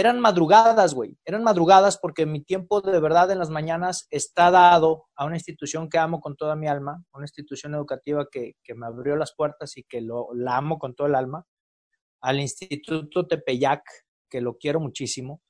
eran 0.00 0.18
madrugadas, 0.20 0.94
güey. 0.94 1.16
Eran 1.24 1.42
madrugadas 1.44 1.98
porque 1.98 2.26
mi 2.26 2.42
tiempo 2.42 2.80
de 2.80 2.98
verdad 3.00 3.30
en 3.30 3.38
las 3.38 3.50
mañanas 3.50 4.06
está 4.10 4.50
dado 4.50 5.06
a 5.14 5.24
una 5.26 5.36
institución 5.36 5.88
que 5.88 5.98
amo 5.98 6.20
con 6.20 6.36
toda 6.36 6.56
mi 6.56 6.66
alma, 6.66 7.04
una 7.12 7.24
institución 7.24 7.74
educativa 7.74 8.26
que, 8.30 8.54
que 8.64 8.74
me 8.74 8.86
abrió 8.86 9.16
las 9.16 9.34
puertas 9.34 9.76
y 9.76 9.84
que 9.84 10.00
lo, 10.00 10.28
la 10.34 10.56
amo 10.56 10.78
con 10.78 10.94
todo 10.94 11.06
el 11.06 11.14
alma, 11.14 11.46
al 12.22 12.40
Instituto 12.40 13.26
Tepeyac, 13.26 13.82
que 14.28 14.40
lo 14.40 14.56
quiero 14.58 14.80
muchísimo. 14.80 15.40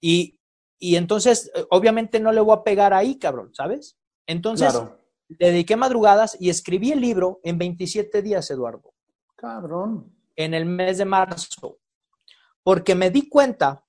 Y, 0.00 0.38
y 0.78 0.96
entonces, 0.96 1.50
eh, 1.54 1.64
obviamente 1.70 2.18
no 2.20 2.32
le 2.32 2.40
voy 2.40 2.56
a 2.56 2.62
pegar 2.64 2.92
ahí, 2.94 3.18
cabrón, 3.18 3.54
¿sabes? 3.54 3.96
Entonces, 4.26 4.72
Claro. 4.72 4.98
le 5.28 5.50
dediqué 5.52 5.76
madrugadas 5.76 6.36
y 6.40 6.50
escribí 6.50 6.92
el 6.92 7.00
libro 7.00 7.40
en 7.44 7.58
27 7.58 8.22
días, 8.22 8.50
Eduardo 8.50 8.92
Cabrón. 9.36 10.12
en 10.36 10.52
el 10.54 10.66
mes 10.66 10.98
de 10.98 11.04
marzo, 11.04 11.78
porque 12.62 12.94
me 12.94 13.10
di 13.10 13.28
cuenta 13.28 13.85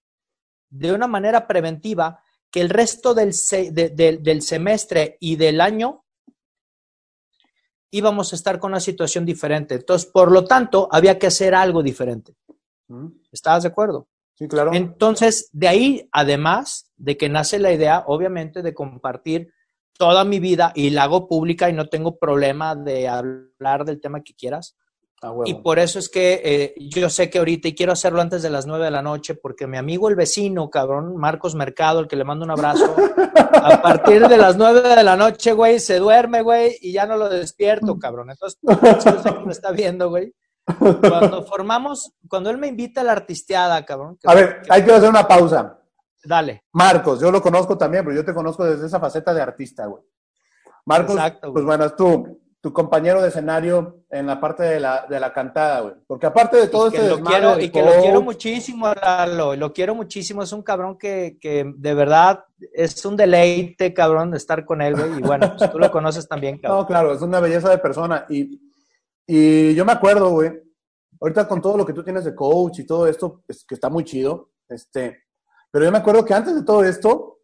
de 0.70 0.92
una 0.92 1.08
manera 1.08 1.48
preventiva 1.48 2.22
que 2.52 2.62
el 2.62 2.70
resto 2.70 3.14
del, 3.14 3.34
se- 3.34 3.72
de- 3.72 3.90
del- 3.90 4.22
del 4.24 4.42
semestre 4.42 5.18
y 5.20 5.36
del 5.36 5.62
año 5.62 6.04
íbamos 7.92 8.32
a 8.32 8.36
estar 8.36 8.60
con 8.60 8.72
una 8.72 8.80
situación 8.80 9.26
diferente. 9.26 9.76
Entonces, 9.76 10.10
por 10.12 10.32
lo 10.32 10.44
tanto, 10.46 10.88
había 10.92 11.18
que 11.18 11.28
hacer 11.28 11.56
algo 11.56 11.82
diferente. 11.82 12.36
¿Estabas 13.32 13.64
de 13.64 13.70
acuerdo? 13.70 14.08
Sí, 14.36 14.48
claro. 14.48 14.72
Entonces, 14.74 15.50
de 15.52 15.68
ahí, 15.68 16.10
además 16.12 16.92
de 16.96 17.18
que 17.18 17.28
nace 17.30 17.60
la 17.60 17.72
idea, 17.72 18.04
obviamente, 18.08 18.62
de 18.62 18.74
compartir 18.74 19.52
toda 19.98 20.24
mi 20.26 20.40
vida 20.40 20.72
y 20.76 20.92
la 20.92 21.04
hago 21.04 21.28
pública 21.28 21.70
y 21.70 21.74
no 21.74 21.88
tengo 21.90 22.18
problema 22.18 22.76
de 22.76 23.08
hablar 23.08 23.84
del 23.84 24.00
tema 24.00 24.22
que 24.22 24.36
quieras. 24.36 24.76
Y 25.46 25.56
por 25.56 25.80
eso 25.80 25.98
es 25.98 26.10
que 26.10 26.42
eh, 26.44 26.76
yo 26.78 27.10
sé 27.10 27.30
que 27.30 27.40
ahorita, 27.40 27.68
y 27.70 27.76
quiero 27.76 27.92
hacerlo 27.92 28.22
antes 28.22 28.44
de 28.44 28.52
las 28.52 28.68
9 28.68 28.86
de 28.86 28.92
la 28.92 29.02
noche, 29.02 29.34
porque 29.34 29.66
mi 29.66 29.76
amigo 29.78 30.10
el 30.10 30.16
vecino, 30.16 30.70
cabrón, 30.70 31.18
Marcos 31.18 31.56
Mercado, 31.56 32.00
el 32.02 32.08
que 32.08 32.16
le 32.16 32.24
mando 32.24 32.46
un 32.46 32.52
abrazo, 32.52 32.96
a 33.54 33.82
partir 33.82 34.28
de 34.28 34.38
las 34.38 34.58
9 34.58 34.82
de 34.82 35.04
la 35.04 35.16
noche, 35.16 35.54
güey, 35.54 35.80
se 35.80 35.98
duerme, 35.98 36.44
güey, 36.44 36.78
y 36.82 36.92
ya 36.92 37.08
no 37.08 37.18
lo 37.18 37.30
despierto, 37.30 37.98
cabrón. 37.98 38.30
Entonces, 38.30 38.60
lo 38.64 39.50
está 39.52 39.72
viendo, 39.72 40.10
güey. 40.10 40.34
Cuando 40.78 41.44
formamos, 41.46 42.14
cuando 42.30 42.50
él 42.52 42.58
me 42.58 42.68
invita 42.68 43.02
a 43.02 43.04
la 43.06 43.14
artisteada, 43.14 43.84
cabrón. 43.86 44.18
que- 44.22 44.30
A 44.30 44.36
ver, 44.36 44.62
que- 44.62 44.72
hay 44.74 44.84
que 44.86 44.92
hacer 44.92 45.10
una 45.10 45.28
pausa. 45.28 45.80
Dale. 46.24 46.64
Marcos, 46.74 47.22
yo 47.22 47.32
lo 47.32 47.42
conozco 47.42 47.78
también, 47.78 48.04
pero 48.04 48.16
yo 48.16 48.26
te 48.26 48.34
conozco 48.34 48.66
desde 48.66 48.86
esa 48.86 49.00
faceta 49.00 49.34
de 49.34 49.42
artista, 49.42 49.86
güey. 49.86 50.04
Marcos, 50.86 51.16
Exacto, 51.16 51.48
güey. 51.48 51.54
pues 51.54 51.66
bueno, 51.66 51.86
es 51.86 51.96
tu, 52.68 52.74
compañero 52.74 53.22
de 53.22 53.30
escenario 53.30 54.04
en 54.10 54.28
la 54.28 54.40
parte 54.40 54.64
de 54.64 54.80
la, 54.80 55.06
de 55.10 55.20
la 55.20 55.34
cantada, 55.34 55.82
güey. 55.82 55.94
Porque 56.06 56.26
aparte 56.26 56.58
de 56.58 56.68
todo 56.68 56.92
y 56.92 56.96
este 56.96 57.10
lo 57.10 57.20
quiero, 57.22 57.60
y 57.60 57.70
que 57.70 57.82
lo 57.82 58.02
quiero 58.02 58.22
muchísimo, 58.22 58.94
Lalo, 58.94 59.56
lo 59.56 59.74
quiero 59.74 59.96
muchísimo. 59.96 60.44
Es 60.44 60.52
un 60.52 60.64
cabrón 60.64 60.98
que, 60.98 61.38
que 61.40 61.72
de 61.76 61.94
verdad 61.94 62.46
es 62.74 63.06
un 63.06 63.16
deleite, 63.16 63.94
cabrón, 63.94 64.32
de 64.32 64.38
estar 64.38 64.66
con 64.66 64.82
él, 64.82 64.96
güey. 64.96 65.20
Y 65.20 65.22
bueno, 65.22 65.56
pues 65.58 65.72
tú 65.72 65.80
lo 65.80 65.92
conoces 65.92 66.28
también, 66.28 66.58
cabrón. 66.62 66.82
No, 66.82 66.88
claro, 66.88 67.14
es 67.14 67.22
una 67.22 67.40
belleza 67.40 67.70
de 67.70 67.78
persona. 67.78 68.26
Y, 68.30 68.60
y 69.26 69.76
yo 69.76 69.86
me 69.86 69.92
acuerdo, 69.92 70.30
güey, 70.30 70.52
ahorita 71.20 71.48
con 71.48 71.62
todo 71.62 71.78
lo 71.78 71.86
que 71.86 71.94
tú 71.94 72.04
tienes 72.04 72.26
de 72.26 72.36
coach 72.36 72.80
y 72.80 72.86
todo 72.86 73.08
esto, 73.08 73.44
es 73.48 73.66
que 73.66 73.76
está 73.76 73.90
muy 73.90 74.04
chido, 74.04 74.52
este, 74.70 75.24
pero 75.72 75.86
yo 75.86 75.92
me 75.92 75.98
acuerdo 75.98 76.24
que 76.24 76.34
antes 76.34 76.56
de 76.56 76.64
todo 76.64 76.84
esto, 76.84 77.40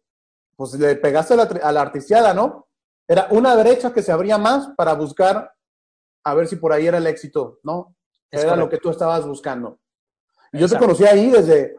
pues 0.56 0.74
le 0.74 0.96
pegaste 0.96 1.34
a 1.34 1.36
la, 1.36 1.42
a 1.42 1.72
la 1.72 1.82
artisteada, 1.82 2.32
¿no? 2.32 2.68
Era 3.06 3.28
una 3.30 3.54
brecha 3.54 3.92
que 3.92 4.02
se 4.02 4.12
abría 4.12 4.38
más 4.38 4.68
para 4.76 4.94
buscar 4.94 5.52
a 6.24 6.34
ver 6.34 6.48
si 6.48 6.56
por 6.56 6.72
ahí 6.72 6.86
era 6.86 6.98
el 6.98 7.06
éxito, 7.06 7.58
¿no? 7.62 7.94
Es 8.30 8.42
era 8.42 8.56
lo 8.56 8.68
que 8.68 8.78
tú 8.78 8.90
estabas 8.90 9.26
buscando. 9.26 9.78
Y 10.52 10.58
yo 10.58 10.68
te 10.68 10.78
conocí 10.78 11.04
ahí 11.04 11.30
desde, 11.30 11.76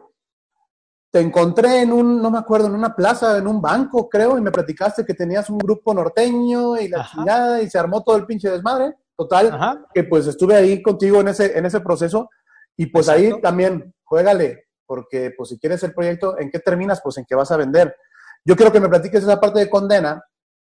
te 1.10 1.20
encontré 1.20 1.82
en 1.82 1.92
un, 1.92 2.20
no 2.20 2.30
me 2.30 2.38
acuerdo, 2.38 2.66
en 2.66 2.74
una 2.74 2.94
plaza, 2.94 3.38
en 3.38 3.46
un 3.46 3.60
banco, 3.60 4.08
creo, 4.08 4.38
y 4.38 4.40
me 4.40 4.52
platicaste 4.52 5.04
que 5.04 5.14
tenías 5.14 5.50
un 5.50 5.58
grupo 5.58 5.94
norteño 5.94 6.76
y 6.76 6.88
la 6.88 7.00
Ajá. 7.00 7.16
chingada, 7.16 7.62
y 7.62 7.70
se 7.70 7.78
armó 7.78 8.04
todo 8.04 8.16
el 8.16 8.26
pinche 8.26 8.50
desmadre. 8.50 8.94
Total, 9.16 9.50
Ajá. 9.50 9.86
que 9.94 10.04
pues 10.04 10.26
estuve 10.26 10.54
ahí 10.54 10.82
contigo 10.82 11.20
en 11.20 11.28
ese, 11.28 11.56
en 11.56 11.64
ese 11.64 11.80
proceso, 11.80 12.28
y 12.76 12.86
pues 12.86 13.08
ahí 13.08 13.40
también, 13.40 13.94
juégale, 14.04 14.66
porque 14.84 15.32
pues 15.36 15.48
si 15.48 15.58
quieres 15.58 15.82
el 15.82 15.94
proyecto, 15.94 16.38
¿en 16.38 16.50
qué 16.50 16.58
terminas? 16.58 17.00
Pues 17.02 17.16
en 17.16 17.24
qué 17.24 17.34
vas 17.34 17.50
a 17.50 17.56
vender. 17.56 17.96
Yo 18.44 18.54
quiero 18.54 18.70
que 18.70 18.80
me 18.80 18.88
platiques 18.90 19.22
esa 19.22 19.40
parte 19.40 19.58
de 19.58 19.70
condena, 19.70 20.22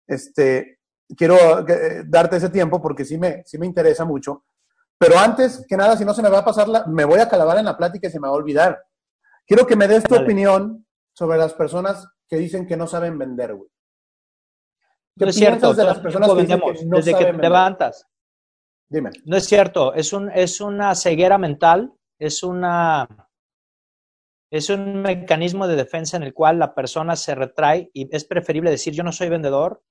este, 0.07 0.79
quiero 1.15 1.67
eh, 1.67 2.03
darte 2.05 2.37
ese 2.37 2.49
tiempo 2.49 2.81
porque 2.81 3.05
sí 3.05 3.17
me, 3.17 3.43
sí 3.45 3.57
me 3.57 3.65
interesa 3.65 4.05
mucho, 4.05 4.45
pero 4.97 5.17
antes 5.17 5.65
que 5.67 5.77
nada, 5.77 5.95
si 5.95 6.03
no 6.05 6.13
se 6.13 6.23
me 6.23 6.29
va 6.29 6.39
a 6.39 6.45
pasar, 6.45 6.67
la, 6.67 6.85
me 6.87 7.05
voy 7.05 7.19
a 7.19 7.29
calabar 7.29 7.57
en 7.57 7.65
la 7.65 7.77
plática 7.77 8.07
y 8.07 8.11
se 8.11 8.19
me 8.19 8.27
va 8.27 8.33
a 8.33 8.37
olvidar. 8.37 8.83
Quiero 9.45 9.67
que 9.67 9.75
me 9.75 9.87
des 9.87 10.03
tu 10.03 10.15
opinión 10.15 10.85
sobre 11.13 11.37
las 11.37 11.53
personas 11.53 12.07
que 12.27 12.37
dicen 12.37 12.65
que 12.67 12.75
no 12.75 12.87
saben 12.87 13.17
vender, 13.17 13.55
güey. 13.55 13.69
¿Qué 15.17 15.25
No 15.25 15.29
es 15.29 15.35
cierto, 15.35 15.73
de 15.73 15.83
las 15.83 15.99
personas 15.99 16.29
que 16.29 16.41
dicen 16.41 16.59
vendemos, 16.59 16.79
que 16.79 16.85
no 16.85 16.97
desde 16.97 17.11
que 17.11 17.17
saben 17.17 17.25
te 17.27 17.31
vender? 17.31 17.51
levantas. 17.51 18.07
Dime. 18.89 19.09
No 19.25 19.37
es 19.37 19.45
cierto, 19.45 19.93
es, 19.93 20.13
un, 20.13 20.29
es 20.31 20.61
una 20.61 20.95
ceguera 20.95 21.37
mental, 21.37 21.93
es, 22.19 22.43
una, 22.43 23.07
es 24.49 24.69
un 24.69 25.01
mecanismo 25.01 25.67
de 25.67 25.75
defensa 25.75 26.17
en 26.17 26.23
el 26.23 26.33
cual 26.33 26.59
la 26.59 26.73
persona 26.73 27.15
se 27.15 27.35
retrae 27.35 27.89
y 27.93 28.13
es 28.15 28.25
preferible 28.25 28.69
decir 28.69 28.93
yo 28.93 29.03
no 29.03 29.11
soy 29.11 29.29
vendedor 29.29 29.81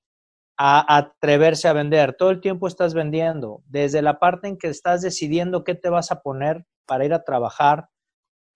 a 0.57 0.97
atreverse 0.97 1.67
a 1.67 1.73
vender. 1.73 2.15
Todo 2.17 2.31
el 2.31 2.41
tiempo 2.41 2.67
estás 2.67 2.93
vendiendo, 2.93 3.61
desde 3.67 4.01
la 4.01 4.19
parte 4.19 4.47
en 4.47 4.57
que 4.57 4.67
estás 4.67 5.01
decidiendo 5.01 5.63
qué 5.63 5.75
te 5.75 5.89
vas 5.89 6.11
a 6.11 6.21
poner 6.21 6.65
para 6.87 7.05
ir 7.05 7.13
a 7.13 7.23
trabajar, 7.23 7.89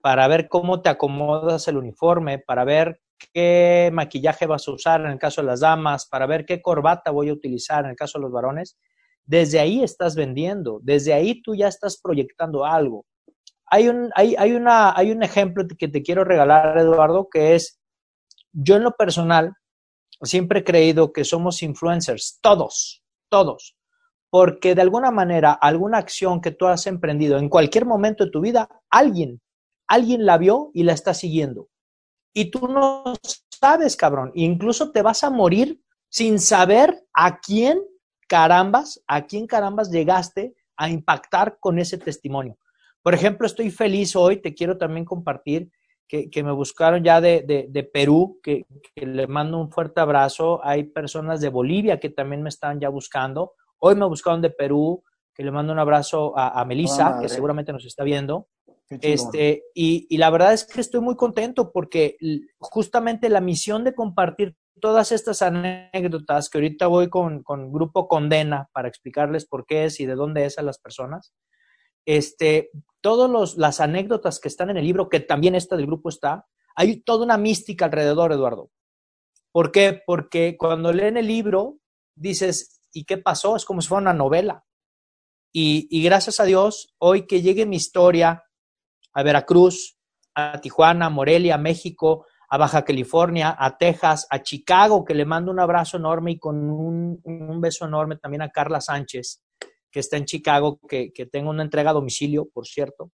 para 0.02 0.28
ver 0.28 0.48
cómo 0.50 0.82
te 0.82 0.90
acomodas 0.90 1.68
el 1.68 1.78
uniforme, 1.78 2.40
para 2.40 2.64
ver 2.64 3.00
qué 3.34 3.92
maquillaje 3.94 4.48
vas 4.48 4.68
a 4.68 4.72
usar 4.72 5.02
en 5.02 5.12
el 5.12 5.20
caso 5.20 5.42
de 5.42 5.48
las 5.48 5.60
damas, 5.60 6.08
para 6.08 6.26
ver 6.26 6.46
qué 6.46 6.60
corbata 6.60 7.12
voy 7.12 7.30
a 7.30 7.34
utilizar 7.34 7.86
en 7.86 7.92
el 7.92 7.96
caso 7.96 8.18
de 8.18 8.24
los 8.24 8.32
varones. 8.32 8.80
Desde 9.24 9.60
ahí 9.60 9.84
estás 9.84 10.16
vendiendo, 10.16 10.80
desde 10.82 11.14
ahí 11.14 11.44
tú 11.44 11.54
ya 11.54 11.68
estás 11.68 12.02
proyectando 12.02 12.66
algo. 12.66 13.06
Hay 13.68 13.88
un, 13.88 14.10
hay, 14.16 14.36
hay 14.38 14.54
una, 14.54 14.98
hay 14.98 15.12
un 15.12 15.22
ejemplo 15.22 15.64
que 15.78 15.88
te 15.88 16.02
quiero 16.02 16.24
regalar, 16.24 16.78
Eduardo, 16.80 17.30
que 17.32 17.54
es, 17.54 17.80
yo 18.52 18.76
en 18.76 18.84
lo 18.84 18.92
personal 18.92 19.54
siempre 20.24 20.60
he 20.60 20.64
creído 20.64 21.14
que 21.14 21.24
somos 21.24 21.64
influencers, 21.64 22.40
todos, 22.42 23.04
todos, 23.30 23.76
porque 24.30 24.76
de 24.76 24.82
alguna 24.82 25.12
manera, 25.12 25.52
alguna 25.52 25.98
acción 25.98 26.42
que 26.42 26.52
tú 26.52 26.68
has 26.68 26.88
emprendido 26.88 27.38
en 27.38 27.50
cualquier 27.50 27.86
momento 27.86 28.26
de 28.26 28.32
tu 28.32 28.42
vida, 28.42 28.70
alguien, 28.90 29.42
alguien 29.88 30.26
la 30.26 30.38
vio 30.38 30.72
y 30.74 30.84
la 30.84 30.94
está 30.94 31.14
siguiendo. 31.14 31.70
Y 32.34 32.50
tú 32.50 32.68
no 32.68 33.14
sabes, 33.50 33.96
cabrón, 33.96 34.32
incluso 34.36 34.92
te 34.92 35.02
vas 35.02 35.24
a 35.24 35.30
morir 35.30 35.82
sin 36.10 36.40
saber 36.40 37.06
a 37.14 37.40
quién 37.40 37.82
carambas, 38.28 39.02
a 39.08 39.26
quién 39.26 39.48
carambas 39.48 39.92
llegaste 39.92 40.56
a 40.78 40.90
impactar 40.90 41.58
con 41.60 41.78
ese 41.80 41.98
testimonio. 41.98 42.58
Por 43.04 43.14
ejemplo, 43.14 43.46
estoy 43.46 43.72
feliz 43.72 44.16
hoy, 44.16 44.42
te 44.42 44.54
quiero 44.54 44.78
también 44.78 45.06
compartir 45.06 45.72
que, 46.08 46.30
que 46.30 46.44
me 46.44 46.52
buscaron 46.52 47.04
ya 47.04 47.22
de, 47.22 47.42
de, 47.42 47.68
de 47.70 47.84
Perú, 47.84 48.40
que, 48.44 48.66
que, 48.96 49.06
le 49.06 49.28
mando 49.28 49.60
un 49.60 49.72
fuerte 49.72 50.02
abrazo. 50.02 50.60
Hay 50.64 50.84
personas 50.84 51.42
de 51.42 51.50
Bolivia 51.50 52.00
que 52.00 52.10
también 52.10 52.44
me 52.44 52.50
están 52.50 52.80
ya 52.80 52.90
buscando. 52.90 53.54
Hoy 53.80 53.96
me 53.96 54.06
buscaron 54.06 54.42
de 54.42 54.50
Perú, 54.50 55.04
que 55.34 55.44
le 55.44 55.52
mando 55.52 55.74
un 55.74 55.80
abrazo 55.80 56.38
a, 56.38 56.60
a 56.60 56.66
Melissa, 56.66 57.18
Oh, 57.18 57.22
que 57.22 57.30
seguramente 57.30 57.72
nos 57.72 57.86
está 57.86 58.04
viendo. 58.04 58.48
Este, 58.90 59.64
y, 59.74 60.06
y, 60.10 60.18
la 60.18 60.30
verdad 60.30 60.52
es 60.52 60.66
que 60.66 60.82
estoy 60.82 61.00
muy 61.00 61.16
contento 61.16 61.72
porque 61.72 62.18
justamente 62.60 63.30
la 63.30 63.40
misión 63.40 63.86
de 63.86 63.96
compartir 63.96 64.58
todas 64.82 65.14
estas 65.14 65.42
anécdotas, 65.42 66.50
que 66.50 66.58
ahorita 66.58 66.88
voy 66.88 67.10
con, 67.10 67.42
con 67.44 67.72
Grupo 67.72 68.10
Condena 68.10 68.68
para 68.74 68.90
explicarles 68.90 69.46
por 69.46 69.66
qué 69.66 69.86
es 69.86 70.02
y 70.02 70.06
de 70.06 70.16
dónde 70.16 70.44
es 70.44 70.58
a 70.58 70.64
las 70.64 70.78
personas, 70.80 71.32
este, 72.06 72.72
todas 73.02 73.58
las 73.58 73.80
anécdotas 73.80 74.40
que 74.40 74.48
están 74.48 74.70
en 74.70 74.78
el 74.78 74.86
libro, 74.86 75.10
que 75.10 75.20
también 75.20 75.56
esta 75.56 75.76
del 75.76 75.88
grupo 75.88 76.10
está, 76.10 76.48
hay 76.76 77.02
toda 77.02 77.26
una 77.26 77.38
mística 77.38 77.86
alrededor, 77.86 78.32
Eduardo. 78.32 78.72
¿Por 79.52 79.72
qué? 79.72 80.02
Porque 80.06 80.56
cuando 80.58 80.94
leen 80.94 81.18
el 81.18 81.28
libro, 81.28 81.80
dices, 82.16 82.82
¿y 82.94 83.04
qué 83.04 83.18
pasó? 83.18 83.56
Es 83.56 83.66
como 83.66 83.82
si 83.82 83.88
fuera 83.88 84.02
una 84.02 84.14
novela. 84.14 84.66
Y, 85.54 85.88
y 85.90 86.04
gracias 86.04 86.40
a 86.40 86.46
Dios, 86.46 86.96
hoy 86.98 87.28
que 87.28 87.42
llegue 87.42 87.66
mi 87.66 87.76
historia 87.76 88.44
a 89.14 89.24
Veracruz, 89.24 89.98
a 90.34 90.62
Tijuana, 90.62 91.08
a 91.08 91.10
Morelia, 91.10 91.58
México, 91.58 92.26
a 92.50 92.58
Baja 92.58 92.84
California, 92.84 93.56
a 93.58 93.78
Texas, 93.78 94.28
a 94.30 94.42
Chicago, 94.42 95.04
que 95.04 95.14
le 95.14 95.26
mando 95.26 95.52
un 95.52 95.60
abrazo 95.60 95.98
enorme 95.98 96.32
y 96.32 96.40
con 96.40 96.70
un, 96.70 97.20
un 97.24 97.62
beso 97.62 97.86
enorme 97.86 98.18
también 98.18 98.42
a 98.42 98.50
Carla 98.50 98.80
Sánchez, 98.80 99.42
que 99.91 99.99
está 99.99 100.17
en 100.17 100.25
Chicago, 100.25 100.80
que, 100.88 101.12
que 101.12 101.25
tengo 101.25 101.49
una 101.49 101.63
entrega 101.63 101.91
a 101.91 101.93
domicilio, 101.93 102.47
por 102.51 102.65
cierto. 102.65 103.12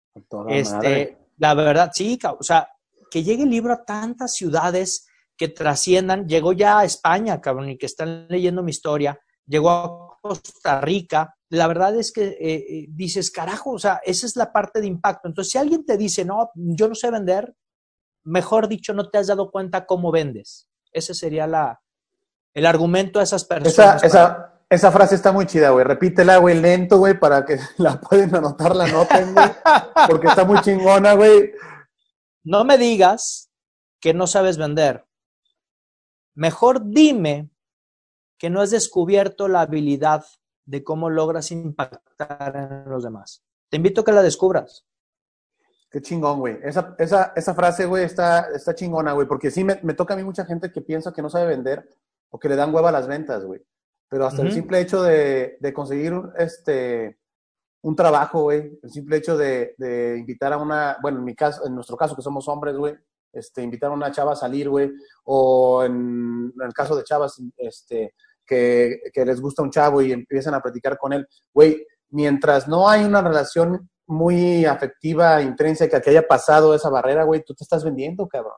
Este, 0.49 0.75
madre. 0.75 1.17
la 1.37 1.53
verdad, 1.53 1.91
sí, 1.93 2.19
o 2.23 2.43
sea, 2.43 2.69
que 3.09 3.23
llegue 3.23 3.43
el 3.43 3.49
libro 3.49 3.73
a 3.73 3.83
tantas 3.83 4.33
ciudades 4.35 5.07
que 5.35 5.47
trasciendan, 5.47 6.27
llegó 6.27 6.53
ya 6.53 6.79
a 6.79 6.85
España, 6.85 7.39
cabrón, 7.41 7.69
y 7.69 7.77
que 7.77 7.85
están 7.85 8.27
leyendo 8.29 8.63
mi 8.63 8.71
historia, 8.71 9.19
llegó 9.45 9.69
a 9.69 10.19
Costa 10.21 10.81
Rica, 10.81 11.35
la 11.49 11.67
verdad 11.67 11.95
es 11.95 12.11
que 12.11 12.37
eh, 12.39 12.85
dices, 12.89 13.31
carajo, 13.31 13.71
o 13.71 13.79
sea, 13.79 14.01
esa 14.03 14.25
es 14.25 14.35
la 14.35 14.51
parte 14.51 14.81
de 14.81 14.87
impacto. 14.87 15.27
Entonces, 15.27 15.51
si 15.51 15.57
alguien 15.57 15.85
te 15.85 15.97
dice, 15.97 16.25
no, 16.25 16.51
yo 16.55 16.87
no 16.89 16.95
sé 16.95 17.09
vender, 17.09 17.55
mejor 18.25 18.67
dicho, 18.67 18.93
no 18.93 19.09
te 19.09 19.17
has 19.17 19.27
dado 19.27 19.49
cuenta 19.49 19.85
cómo 19.85 20.11
vendes. 20.11 20.69
Ese 20.91 21.13
sería 21.13 21.47
la, 21.47 21.81
el 22.53 22.65
argumento 22.65 23.19
a 23.19 23.23
esas 23.23 23.45
personas. 23.45 24.03
Esa, 24.03 24.07
esa, 24.07 24.56
esa 24.69 24.91
frase 24.91 25.15
está 25.15 25.31
muy 25.31 25.45
chida, 25.45 25.69
güey. 25.69 25.85
Repítela, 25.85 26.37
güey, 26.37 26.59
lento, 26.59 26.97
güey, 26.97 27.17
para 27.17 27.45
que 27.45 27.57
la 27.77 27.99
pueden 27.99 28.35
anotar, 28.35 28.75
la 28.75 28.87
noten, 28.87 29.33
güey. 29.33 29.49
Porque 30.07 30.27
está 30.27 30.45
muy 30.45 30.59
chingona, 30.61 31.13
güey. 31.13 31.53
No 32.43 32.63
me 32.65 32.77
digas 32.77 33.49
que 33.99 34.13
no 34.13 34.27
sabes 34.27 34.57
vender. 34.57 35.05
Mejor 36.35 36.81
dime 36.85 37.49
que 38.37 38.49
no 38.49 38.61
has 38.61 38.71
descubierto 38.71 39.47
la 39.47 39.61
habilidad 39.61 40.25
de 40.65 40.83
cómo 40.83 41.09
logras 41.09 41.51
impactar 41.51 42.55
en 42.55 42.89
los 42.91 43.03
demás. 43.03 43.43
Te 43.69 43.77
invito 43.77 44.01
a 44.01 44.05
que 44.05 44.11
la 44.11 44.21
descubras. 44.21 44.85
Qué 45.89 46.01
chingón, 46.01 46.39
güey. 46.39 46.59
Esa, 46.61 46.95
esa, 46.99 47.33
esa 47.35 47.55
frase, 47.55 47.85
güey, 47.85 48.03
está, 48.03 48.49
está 48.53 48.75
chingona, 48.75 49.13
güey, 49.13 49.27
porque 49.27 49.49
sí 49.49 49.63
me, 49.63 49.79
me, 49.81 49.93
toca 49.93 50.13
a 50.13 50.17
mí 50.17 50.23
mucha 50.23 50.45
gente 50.45 50.71
que 50.71 50.81
piensa 50.81 51.13
que 51.13 51.21
no 51.21 51.29
sabe 51.29 51.47
vender 51.47 51.89
o 52.29 52.37
que 52.37 52.49
le 52.49 52.57
dan 52.57 52.73
hueva 52.75 52.89
a 52.89 52.91
las 52.91 53.07
ventas, 53.07 53.45
güey. 53.45 53.61
Pero 54.09 54.25
hasta 54.25 54.41
uh 54.41 54.45
-huh. 54.45 54.47
el 54.47 54.53
simple 54.53 54.79
hecho 54.79 55.03
de, 55.03 55.57
de, 55.59 55.73
conseguir 55.73 56.13
este, 56.37 57.19
un 57.81 57.95
trabajo, 57.95 58.43
güey, 58.43 58.79
el 58.81 58.89
simple 58.89 59.17
hecho 59.17 59.37
de, 59.37 59.75
de, 59.77 60.17
invitar 60.17 60.53
a 60.53 60.57
una, 60.57 60.97
bueno, 61.01 61.19
en 61.19 61.25
mi 61.25 61.35
caso, 61.35 61.65
en 61.65 61.75
nuestro 61.75 61.97
caso 61.97 62.15
que 62.15 62.21
somos 62.21 62.47
hombres, 62.47 62.75
güey, 62.75 62.95
este, 63.33 63.61
invitar 63.61 63.91
a 63.91 63.93
una 63.93 64.11
chava 64.11 64.33
a 64.33 64.35
salir, 64.35 64.69
güey, 64.69 64.91
o 65.25 65.83
en, 65.83 66.53
en, 66.55 66.65
el 66.65 66.73
caso 66.73 66.95
de 66.95 67.03
chavas, 67.03 67.41
este, 67.57 68.13
que, 68.45 68.99
que 69.13 69.25
les 69.25 69.41
gusta 69.41 69.61
un 69.61 69.71
chavo 69.71 70.01
y 70.01 70.11
empiezan 70.11 70.53
a 70.53 70.61
platicar 70.61 70.97
con 70.97 71.13
él, 71.13 71.27
güey, 71.53 71.85
mientras 72.09 72.67
no 72.67 72.87
hay 72.87 73.03
una 73.03 73.21
relación 73.21 73.89
muy 74.07 74.65
afectiva, 74.65 75.41
intrínseca, 75.41 76.01
que 76.01 76.09
haya 76.11 76.25
pasado 76.25 76.73
esa 76.73 76.89
barrera, 76.89 77.25
güey, 77.25 77.43
tú 77.43 77.53
te 77.53 77.63
estás 77.63 77.83
vendiendo, 77.83 78.27
cabrón. 78.27 78.55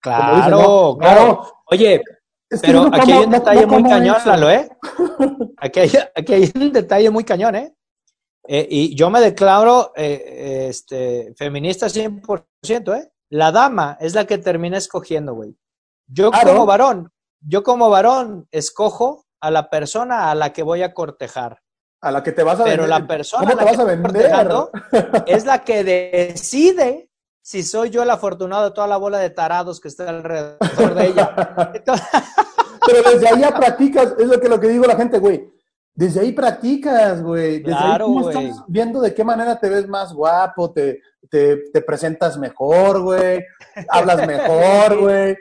Claro, 0.00 0.36
dicen, 0.36 0.50
no, 0.50 0.96
claro. 0.98 1.26
No, 1.26 1.52
Oye, 1.66 2.02
es 2.50 2.60
pero 2.60 2.84
no 2.84 2.96
aquí 2.96 3.12
hay 3.12 3.24
un 3.24 3.30
detalle 3.30 3.66
muy 3.66 3.82
cañón, 3.84 4.16
Lalo, 4.26 4.50
¿eh? 4.50 4.68
Aquí 5.56 5.80
hay, 5.80 5.92
aquí 6.16 6.34
hay, 6.34 6.52
un 6.54 6.72
detalle 6.72 7.10
muy 7.10 7.22
cañón, 7.22 7.54
¿eh? 7.54 7.74
eh 8.48 8.66
y 8.68 8.96
yo 8.96 9.08
me 9.08 9.20
declaro 9.20 9.92
eh, 9.94 10.66
este, 10.68 11.32
feminista 11.36 11.86
100%, 11.86 12.96
¿eh? 12.98 13.12
La 13.30 13.52
dama 13.52 13.96
es 14.00 14.14
la 14.14 14.26
que 14.26 14.38
termina 14.38 14.76
escogiendo, 14.78 15.34
güey. 15.34 15.56
Yo 16.08 16.32
claro. 16.32 16.48
como 16.48 16.66
varón, 16.66 17.12
yo 17.40 17.62
como 17.62 17.88
varón 17.88 18.48
escojo 18.50 19.26
a 19.40 19.52
la 19.52 19.70
persona 19.70 20.30
a 20.30 20.34
la 20.34 20.52
que 20.52 20.64
voy 20.64 20.82
a 20.82 20.92
cortejar. 20.92 21.62
A 22.02 22.10
la 22.10 22.22
que 22.22 22.32
te 22.32 22.42
vas 22.42 22.58
a 22.58 22.64
Pero 22.64 22.82
vender. 22.82 23.00
la 23.00 23.06
persona 23.06 23.44
¿Cómo 23.44 23.56
te 23.56 23.64
vas 23.64 23.78
a 23.78 23.84
vender? 23.84 24.32
es 25.26 25.44
la 25.44 25.62
que 25.62 25.84
decide 25.84 27.09
si 27.42 27.62
soy 27.62 27.90
yo 27.90 28.02
el 28.02 28.10
afortunado 28.10 28.64
de 28.64 28.70
toda 28.72 28.86
la 28.86 28.96
bola 28.96 29.18
de 29.18 29.30
tarados 29.30 29.80
que 29.80 29.88
está 29.88 30.08
alrededor 30.08 30.94
de 30.94 31.06
ella. 31.06 31.72
Entonces... 31.74 32.06
Pero 32.86 33.10
desde 33.10 33.28
ahí 33.28 33.40
ya 33.40 33.54
practicas, 33.54 34.14
es 34.18 34.26
lo 34.26 34.40
que, 34.40 34.48
lo 34.48 34.58
que 34.58 34.68
digo 34.68 34.86
la 34.86 34.96
gente, 34.96 35.18
güey. 35.18 35.52
Desde 35.94 36.20
ahí 36.20 36.32
practicas, 36.32 37.22
güey. 37.22 37.58
Desde 37.58 37.78
claro, 37.78 38.06
ahí 38.06 38.28
estás 38.28 38.64
viendo 38.68 39.00
de 39.00 39.12
qué 39.12 39.22
manera 39.22 39.60
te 39.60 39.68
ves 39.68 39.86
más 39.86 40.14
guapo, 40.14 40.72
te, 40.72 41.00
te, 41.28 41.58
te 41.72 41.82
presentas 41.82 42.38
mejor, 42.38 43.02
güey. 43.02 43.44
Hablas 43.88 44.26
mejor, 44.26 44.98
güey. 44.98 45.36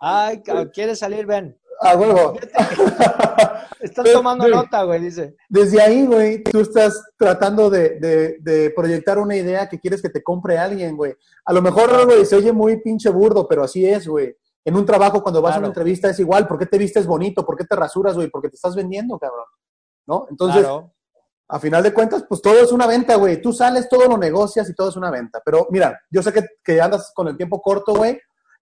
Ay, 0.00 0.42
¿quieres 0.72 0.98
salir? 0.98 1.26
Ven. 1.26 1.56
A 1.80 1.96
huevo. 1.96 2.34
Están 3.80 4.04
tomando 4.12 4.46
nota, 4.46 4.82
güey, 4.82 5.00
dice. 5.00 5.36
Desde 5.48 5.80
ahí, 5.80 6.06
güey, 6.06 6.42
tú 6.44 6.60
estás 6.60 7.02
tratando 7.16 7.70
de, 7.70 7.98
de, 7.98 8.36
de, 8.40 8.70
proyectar 8.70 9.18
una 9.18 9.34
idea 9.34 9.68
que 9.68 9.80
quieres 9.80 10.02
que 10.02 10.10
te 10.10 10.22
compre 10.22 10.58
alguien, 10.58 10.96
güey. 10.96 11.14
A 11.46 11.52
lo 11.54 11.62
mejor, 11.62 12.04
güey, 12.04 12.26
se 12.26 12.36
oye 12.36 12.52
muy 12.52 12.80
pinche 12.82 13.08
burdo, 13.08 13.48
pero 13.48 13.64
así 13.64 13.86
es, 13.86 14.06
güey. 14.06 14.36
En 14.62 14.76
un 14.76 14.84
trabajo, 14.84 15.22
cuando 15.22 15.40
vas 15.40 15.52
claro. 15.52 15.56
a 15.56 15.60
una 15.60 15.68
entrevista, 15.68 16.10
es 16.10 16.20
igual. 16.20 16.46
¿Por 16.46 16.58
qué 16.58 16.66
te 16.66 16.76
vistes 16.76 17.06
bonito? 17.06 17.46
¿Por 17.46 17.56
qué 17.56 17.64
te 17.64 17.74
rasuras, 17.74 18.14
güey? 18.14 18.28
Porque 18.28 18.50
te 18.50 18.56
estás 18.56 18.76
vendiendo, 18.76 19.18
cabrón. 19.18 19.46
¿No? 20.06 20.26
Entonces, 20.28 20.60
claro. 20.60 20.92
a 21.48 21.58
final 21.58 21.82
de 21.82 21.94
cuentas, 21.94 22.24
pues 22.28 22.42
todo 22.42 22.58
es 22.60 22.72
una 22.72 22.86
venta, 22.86 23.14
güey. 23.14 23.40
Tú 23.40 23.54
sales, 23.54 23.88
todo 23.88 24.06
lo 24.06 24.18
negocias 24.18 24.68
y 24.68 24.74
todo 24.74 24.90
es 24.90 24.96
una 24.96 25.10
venta. 25.10 25.40
Pero 25.42 25.66
mira, 25.70 25.98
yo 26.10 26.22
sé 26.22 26.30
que, 26.30 26.44
que 26.62 26.78
andas 26.78 27.10
con 27.14 27.28
el 27.28 27.38
tiempo 27.38 27.62
corto, 27.62 27.94
güey. 27.94 28.20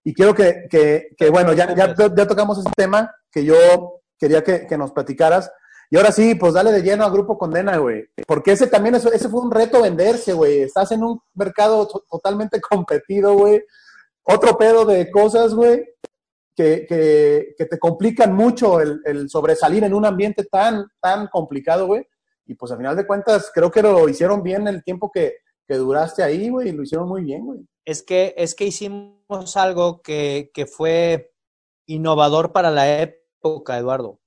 Y 0.09 0.13
quiero 0.15 0.33
que, 0.33 0.65
que, 0.71 1.09
que 1.15 1.29
bueno, 1.29 1.53
ya, 1.53 1.75
ya, 1.75 1.93
ya, 1.95 2.27
tocamos 2.27 2.57
ese 2.57 2.71
tema 2.75 3.13
que 3.31 3.45
yo 3.45 4.01
quería 4.17 4.43
que, 4.43 4.65
que, 4.65 4.75
nos 4.75 4.91
platicaras. 4.91 5.51
Y 5.91 5.97
ahora 5.97 6.11
sí, 6.11 6.33
pues 6.33 6.53
dale 6.53 6.71
de 6.71 6.81
lleno 6.81 7.03
a 7.03 7.11
Grupo 7.11 7.37
Condena, 7.37 7.77
güey. 7.77 8.09
Porque 8.25 8.53
ese 8.53 8.65
también, 8.65 8.95
es, 8.95 9.05
ese 9.05 9.29
fue 9.29 9.41
un 9.41 9.51
reto 9.51 9.83
venderse, 9.83 10.33
güey. 10.33 10.61
Estás 10.61 10.93
en 10.93 11.03
un 11.03 11.21
mercado 11.35 11.87
totalmente 12.09 12.59
competido, 12.71 13.35
güey. 13.35 13.61
Otro 14.23 14.57
pedo 14.57 14.83
de 14.83 15.11
cosas, 15.11 15.53
güey. 15.53 15.85
que, 16.55 16.87
que, 16.89 17.53
que 17.55 17.65
te 17.67 17.77
complican 17.77 18.33
mucho 18.33 18.81
el, 18.81 19.01
el, 19.05 19.29
sobresalir 19.29 19.83
en 19.83 19.93
un 19.93 20.05
ambiente 20.05 20.43
tan, 20.45 20.87
tan 20.99 21.27
complicado, 21.27 21.85
güey. 21.85 22.03
Y 22.47 22.55
pues 22.55 22.71
al 22.71 22.79
final 22.79 22.95
de 22.95 23.05
cuentas, 23.05 23.51
creo 23.53 23.69
que 23.69 23.83
lo 23.83 24.09
hicieron 24.09 24.41
bien 24.41 24.67
el 24.67 24.83
tiempo 24.83 25.11
que, 25.13 25.35
que 25.67 25.75
duraste 25.75 26.23
ahí, 26.23 26.49
güey, 26.49 26.69
y 26.69 26.71
lo 26.71 26.81
hicieron 26.81 27.07
muy 27.07 27.21
bien, 27.21 27.45
güey. 27.45 27.59
Es 27.89 28.03
que, 28.03 28.35
es 28.37 28.53
que 28.53 28.65
hicimos 28.65 29.57
algo 29.57 30.03
que, 30.03 30.51
que 30.53 30.67
fue 30.67 31.33
innovador 31.87 32.51
para 32.51 32.69
la 32.69 33.01
época, 33.01 33.79
Eduardo. 33.79 34.19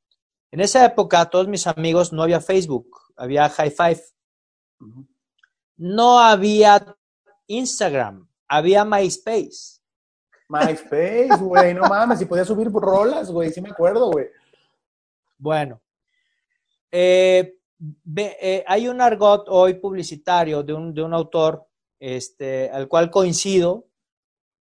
En 0.51 0.59
esa 0.59 0.85
época, 0.85 1.31
todos 1.31 1.47
mis 1.47 1.69
amigos 1.69 2.13
no 2.13 2.25
había 2.25 2.41
Facebook, 2.41 2.89
había 3.17 3.49
High 3.49 3.71
Five. 3.71 4.03
No 5.77 6.19
había 6.19 6.97
Instagram, 7.47 8.29
había 8.49 8.85
MySpace. 8.85 9.81
MySpace, 10.49 11.37
güey, 11.39 11.73
no 11.73 11.83
mames, 11.83 12.19
si 12.19 12.25
podía 12.25 12.45
subir 12.45 12.69
rolas, 12.69 13.31
güey, 13.31 13.53
sí 13.53 13.61
me 13.61 13.71
acuerdo, 13.71 14.11
güey. 14.11 14.27
Bueno, 15.39 15.81
eh, 16.91 17.61
eh, 18.17 18.65
hay 18.67 18.89
un 18.89 19.01
argot 19.01 19.47
hoy 19.49 19.75
publicitario 19.75 20.65
de 20.65 20.73
un, 20.73 20.93
de 20.93 21.03
un 21.05 21.15
autor 21.15 21.69
este, 22.03 22.69
al 22.71 22.89
cual 22.89 23.11
coincido. 23.11 23.87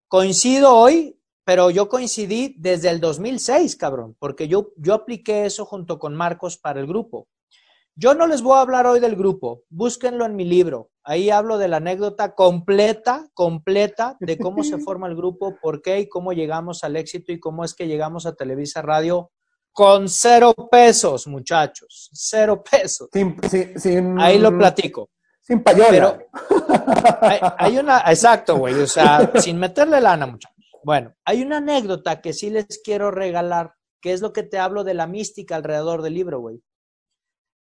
Coincido 0.08 0.76
hoy, 0.76 1.20
pero 1.44 1.72
yo 1.72 1.90
coincidí 1.90 2.56
desde 2.60 2.90
el 2.90 3.00
2006, 3.00 3.76
cabrón, 3.78 4.16
porque 4.20 4.48
yo, 4.48 4.74
yo 4.78 4.94
apliqué 4.94 5.46
eso 5.46 5.66
junto 5.66 5.98
con 5.98 6.14
Marcos 6.14 6.58
para 6.58 6.80
el 6.80 6.86
grupo. 6.86 7.28
Yo 7.96 8.14
no 8.14 8.28
les 8.28 8.42
voy 8.42 8.58
a 8.58 8.62
hablar 8.62 8.86
hoy 8.86 9.00
del 9.00 9.16
grupo, 9.16 9.64
búsquenlo 9.70 10.26
en 10.26 10.36
mi 10.36 10.46
libro. 10.46 10.92
Ahí 11.04 11.30
hablo 11.32 11.58
de 11.58 11.68
la 11.68 11.78
anécdota 11.78 12.36
completa, 12.36 13.28
completa 13.34 14.18
de 14.20 14.38
cómo 14.38 14.64
se 14.64 14.78
forma 14.86 15.08
el 15.08 15.16
grupo, 15.16 15.58
por 15.62 15.82
qué 15.82 16.02
y 16.02 16.10
cómo 16.10 16.34
llegamos 16.34 16.84
al 16.84 16.96
éxito 16.96 17.32
y 17.32 17.40
cómo 17.40 17.64
es 17.64 17.74
que 17.74 17.88
llegamos 17.88 18.26
a 18.28 18.36
Televisa 18.36 18.84
Radio 18.84 19.32
con 19.72 20.10
cero 20.10 20.54
pesos, 20.70 21.26
muchachos, 21.26 22.10
cero 22.14 22.64
pesos. 22.70 23.10
Ahí 24.20 24.38
lo 24.38 24.56
platico. 24.56 25.10
Sin 25.42 25.64
payola. 25.64 25.90
Pero 25.90 26.28
hay, 27.22 27.40
hay 27.58 27.78
una, 27.78 28.00
exacto, 28.08 28.58
güey, 28.58 28.76
o 28.76 28.88
sea, 28.88 29.32
sin 29.36 29.58
meterle 29.58 30.02
lana, 30.02 30.26
muchachos. 30.26 30.56
Bueno, 30.84 31.14
hay 31.26 31.44
una 31.44 31.58
anécdota 31.58 32.22
que 32.22 32.34
sí 32.34 32.50
les 32.50 32.82
quiero 32.84 33.12
regalar, 33.12 33.76
que 34.02 34.14
es 34.14 34.22
lo 34.22 34.34
que 34.34 34.44
te 34.44 34.58
hablo 34.58 34.84
de 34.84 34.94
la 34.94 35.08
mística 35.08 35.56
alrededor 35.56 36.02
del 36.02 36.16
libro, 36.16 36.40
güey. 36.40 36.62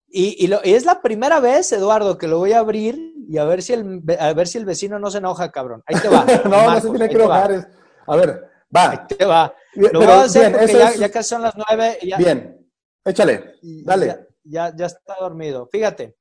Y, 0.08 0.46
y, 0.46 0.74
es 0.74 0.86
la 0.86 1.02
primera 1.02 1.40
vez, 1.40 1.72
Eduardo, 1.72 2.18
que 2.18 2.28
lo 2.28 2.38
voy 2.38 2.52
a 2.52 2.60
abrir 2.60 3.14
y 3.30 3.38
a 3.38 3.46
ver 3.46 3.62
si 3.62 3.74
el, 3.74 4.04
a 4.20 4.34
ver 4.34 4.48
si 4.48 4.58
el 4.58 4.66
vecino 4.66 5.00
no 5.00 5.10
se 5.10 5.20
enoja, 5.20 5.52
cabrón. 5.52 5.84
Ahí 5.86 5.98
te 6.02 6.10
va. 6.10 6.26
no, 6.46 6.72
no 6.72 6.82
se 6.82 6.90
tiene 6.90 7.08
que 7.10 7.16
enojar. 7.16 7.70
A 8.08 8.16
ver, 8.18 8.50
va. 8.76 8.92
Ahí 8.92 8.98
te 9.08 9.26
va. 9.26 9.54
Lo 9.76 10.00
voy 10.00 10.08
a 10.08 10.24
hacer 10.24 10.52
porque 10.52 10.74
ya, 10.74 10.94
ya, 10.96 11.10
casi 11.10 11.30
son 11.30 11.42
las 11.42 11.54
nueve. 11.56 11.98
Ya, 12.02 12.18
bien, 12.18 12.70
échale, 13.06 13.56
dale. 13.62 14.06
Ya, 14.08 14.28
ya, 14.44 14.76
ya, 14.76 14.86
está 14.88 15.16
dormido. 15.20 15.70
Fíjate, 15.72 16.18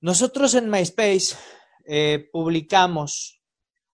nosotros 0.00 0.54
en 0.54 0.70
MySpace 0.70 1.36
eh, 1.84 2.28
publicamos 2.32 3.42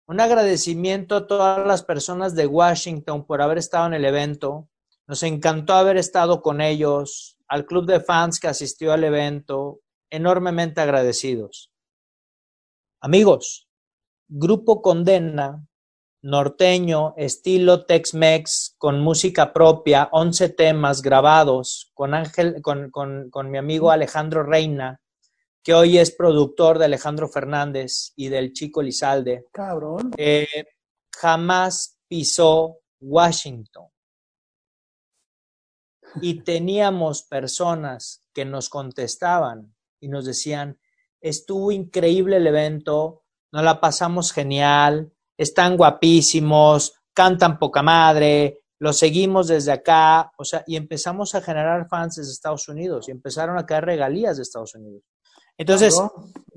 un 0.07 0.21
agradecimiento 0.21 1.17
a 1.17 1.27
todas 1.27 1.67
las 1.67 1.83
personas 1.83 2.37
de 2.37 2.47
Washington 2.47 3.27
por 3.27 3.43
haber 3.43 3.59
estado 3.59 3.87
en 3.87 3.95
el 3.95 4.05
evento. 4.05 4.69
Nos 5.09 5.25
encantó 5.25 5.75
haber 5.75 5.97
estado 5.97 6.43
con 6.43 6.61
ellos 6.61 7.39
al 7.49 7.67
club 7.67 7.87
de 7.87 8.01
fans 8.01 8.39
que 8.39 8.49
asistió 8.49 8.93
al 8.93 9.03
evento, 9.03 9.81
enormemente 10.11 10.81
agradecidos. 10.81 11.73
Amigos, 13.01 13.69
Grupo 14.29 14.83
Condena, 14.83 15.67
norteño, 16.23 17.15
estilo 17.17 17.85
Tex-Mex, 17.85 18.77
con 18.79 19.01
música 19.01 19.53
propia, 19.53 20.09
11 20.13 20.51
temas 20.51 21.03
grabados 21.03 21.91
con, 21.95 22.15
Ángel, 22.15 22.63
con, 22.63 22.91
con, 22.91 23.31
con 23.31 23.51
mi 23.51 23.59
amigo 23.59 23.91
Alejandro 23.91 24.45
Reina, 24.45 25.01
que 25.67 25.75
hoy 25.75 25.99
es 25.99 26.13
productor 26.13 26.79
de 26.79 26.85
Alejandro 26.85 27.29
Fernández 27.29 28.13
y 28.15 28.29
del 28.29 28.53
Chico 28.53 28.81
Lizalde. 28.81 29.47
Cabrón. 29.51 30.13
Eh, 30.17 30.47
jamás 31.13 31.99
pisó 32.07 32.83
Washington 33.01 33.89
y 36.23 36.41
teníamos 36.45 37.25
personas 37.25 38.23
que 38.33 38.45
nos 38.45 38.69
contestaban 38.69 39.75
y 39.99 40.07
nos 40.07 40.27
decían, 40.27 40.79
estuvo 41.21 41.73
increíble 41.73 42.37
el 42.37 42.47
evento, 42.47 43.25
nos 43.51 43.65
la 43.65 43.81
pasamos 43.81 44.31
genial, 44.31 45.13
están 45.37 45.77
guapísimos, 45.77 46.95
cantan 47.13 47.59
poca 47.59 47.83
madre, 47.83 48.61
lo 48.79 48.93
seguimos 48.93 49.49
desde 49.49 49.73
acá, 49.73 50.31
o 50.39 50.45
sea, 50.45 50.63
y 50.65 50.77
empezamos 50.77 51.35
a 51.35 51.41
generar 51.41 51.89
fans 51.89 52.15
desde 52.15 52.31
Estados 52.31 52.69
Unidos 52.69 53.09
y 53.09 53.11
empezaron 53.11 53.59
a 53.59 53.67
caer 53.67 53.85
regalías 53.85 54.37
de 54.37 54.45
Estados 54.45 54.77
Unidos. 54.77 55.03
Entonces, 55.59 55.99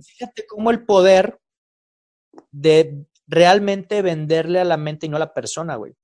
fíjate 0.02 0.46
cómo 0.48 0.72
el 0.72 0.86
poder 0.86 1.40
de 2.52 3.06
realmente 3.28 4.02
venderle 4.02 4.60
a 4.60 4.66
la 4.66 4.78
mente 4.78 5.06
y 5.06 5.10
no 5.10 5.18
a 5.18 5.20
la 5.20 5.34
persona, 5.34 5.76
güey 5.76 5.96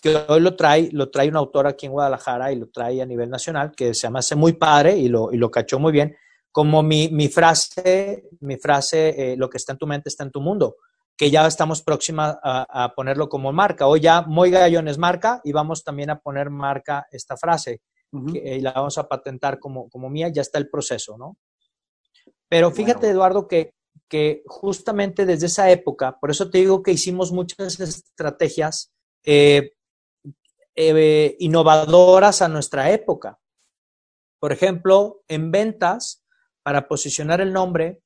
que 0.00 0.16
hoy 0.28 0.40
lo 0.40 0.54
trae, 0.56 0.88
lo 0.92 1.10
trae 1.10 1.28
un 1.28 1.36
autor 1.36 1.66
aquí 1.66 1.86
en 1.86 1.92
Guadalajara 1.92 2.52
y 2.52 2.56
lo 2.56 2.68
trae 2.68 3.02
a 3.02 3.06
nivel 3.06 3.30
nacional, 3.30 3.72
que 3.74 3.94
se 3.94 4.02
llama 4.02 4.20
Hace 4.20 4.36
Muy 4.36 4.54
Padre 4.54 4.96
y 4.96 5.08
lo, 5.08 5.32
y 5.32 5.36
lo 5.36 5.50
cachó 5.50 5.78
muy 5.78 5.92
bien, 5.92 6.16
como 6.52 6.82
mi, 6.82 7.08
mi 7.08 7.28
frase, 7.28 8.28
mi 8.40 8.56
frase, 8.56 9.32
eh, 9.32 9.36
lo 9.36 9.50
que 9.50 9.58
está 9.58 9.72
en 9.72 9.78
tu 9.78 9.86
mente 9.86 10.08
está 10.08 10.24
en 10.24 10.30
tu 10.30 10.40
mundo, 10.40 10.76
que 11.16 11.30
ya 11.30 11.46
estamos 11.46 11.82
próxima 11.82 12.38
a, 12.42 12.84
a 12.84 12.94
ponerlo 12.94 13.28
como 13.28 13.52
marca. 13.52 13.86
Hoy 13.86 14.00
ya 14.00 14.22
Muy 14.22 14.50
Gallón 14.50 14.88
es 14.88 14.98
marca 14.98 15.40
y 15.44 15.52
vamos 15.52 15.82
también 15.82 16.10
a 16.10 16.20
poner 16.20 16.50
marca 16.50 17.06
esta 17.10 17.36
frase 17.36 17.80
que, 18.32 18.56
y 18.56 18.60
la 18.60 18.72
vamos 18.72 18.96
a 18.98 19.08
patentar 19.08 19.58
como, 19.58 19.88
como 19.90 20.08
mía, 20.08 20.28
ya 20.28 20.42
está 20.42 20.58
el 20.58 20.70
proceso, 20.70 21.18
¿no? 21.18 21.36
Pero 22.48 22.70
fíjate, 22.70 23.08
Eduardo, 23.08 23.48
que, 23.48 23.72
que 24.08 24.42
justamente 24.46 25.26
desde 25.26 25.46
esa 25.46 25.70
época, 25.70 26.18
por 26.20 26.30
eso 26.30 26.50
te 26.50 26.58
digo 26.58 26.82
que 26.82 26.92
hicimos 26.92 27.32
muchas 27.32 27.80
estrategias 27.80 28.92
eh, 29.24 29.72
eh, 30.76 31.36
innovadoras 31.38 32.42
a 32.42 32.48
nuestra 32.48 32.90
época. 32.90 33.38
Por 34.38 34.52
ejemplo, 34.52 35.22
en 35.26 35.50
ventas, 35.50 36.22
para 36.62 36.86
posicionar 36.88 37.40
el 37.40 37.52
nombre, 37.52 38.02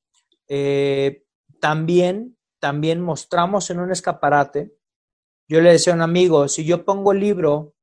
eh, 0.49 1.25
también, 1.61 2.37
también 2.59 3.01
mostramos 3.01 3.71
en 3.71 3.81
un 3.81 3.91
escaparate. 3.91 4.73
Yo 5.49 5.61
le 5.61 5.73
decía 5.73 5.93
a 5.93 5.97
un 5.97 6.03
amigo, 6.03 6.47
si 6.47 6.65
yo 6.65 6.85
pongo 6.85 7.13
el 7.13 7.21
libro 7.21 7.75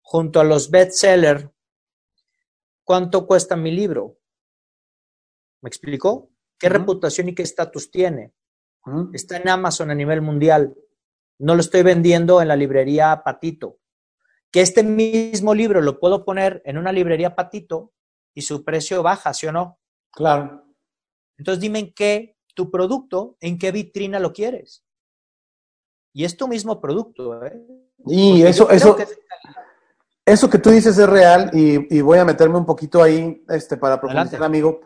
junto 0.00 0.40
a 0.40 0.44
los 0.44 0.70
bestsellers, 0.70 1.48
¿cuánto 2.84 3.26
cuesta 3.26 3.56
mi 3.56 3.70
libro? 3.70 4.19
¿Me 5.62 5.68
explicó? 5.68 6.30
¿Qué 6.58 6.68
reputación 6.68 7.28
y 7.28 7.34
qué 7.34 7.42
estatus 7.42 7.90
tiene? 7.90 8.32
Está 9.12 9.36
en 9.36 9.48
Amazon 9.48 9.90
a 9.90 9.94
nivel 9.94 10.22
mundial. 10.22 10.74
No 11.38 11.54
lo 11.54 11.60
estoy 11.60 11.82
vendiendo 11.82 12.40
en 12.40 12.48
la 12.48 12.56
librería 12.56 13.22
Patito 13.24 13.80
que 14.50 14.60
este 14.60 14.82
mismo 14.82 15.54
libro 15.54 15.80
lo 15.80 15.98
puedo 15.98 16.24
poner 16.24 16.60
en 16.64 16.76
una 16.76 16.92
librería 16.92 17.34
patito 17.34 17.92
y 18.34 18.42
su 18.42 18.64
precio 18.64 19.02
baja, 19.02 19.32
¿sí 19.32 19.46
o 19.46 19.52
no? 19.52 19.78
Claro. 20.10 20.64
Entonces 21.38 21.60
dime 21.60 21.78
en 21.78 21.94
qué 21.94 22.36
tu 22.54 22.70
producto, 22.70 23.36
en 23.40 23.58
qué 23.58 23.72
vitrina 23.72 24.18
lo 24.18 24.32
quieres. 24.32 24.84
Y 26.12 26.24
es 26.24 26.36
tu 26.36 26.48
mismo 26.48 26.80
producto. 26.80 27.44
¿eh? 27.44 27.62
Y 28.06 28.42
eso, 28.42 28.68
eso, 28.70 28.96
que... 28.96 29.06
eso 30.26 30.50
que 30.50 30.58
tú 30.58 30.70
dices 30.70 30.98
es 30.98 31.08
real 31.08 31.50
y, 31.52 31.96
y, 31.96 32.00
voy 32.00 32.18
a 32.18 32.24
meterme 32.24 32.58
un 32.58 32.66
poquito 32.66 33.02
ahí 33.02 33.44
este, 33.48 33.76
para 33.76 34.00
profundizar, 34.00 34.42
amigo. 34.42 34.80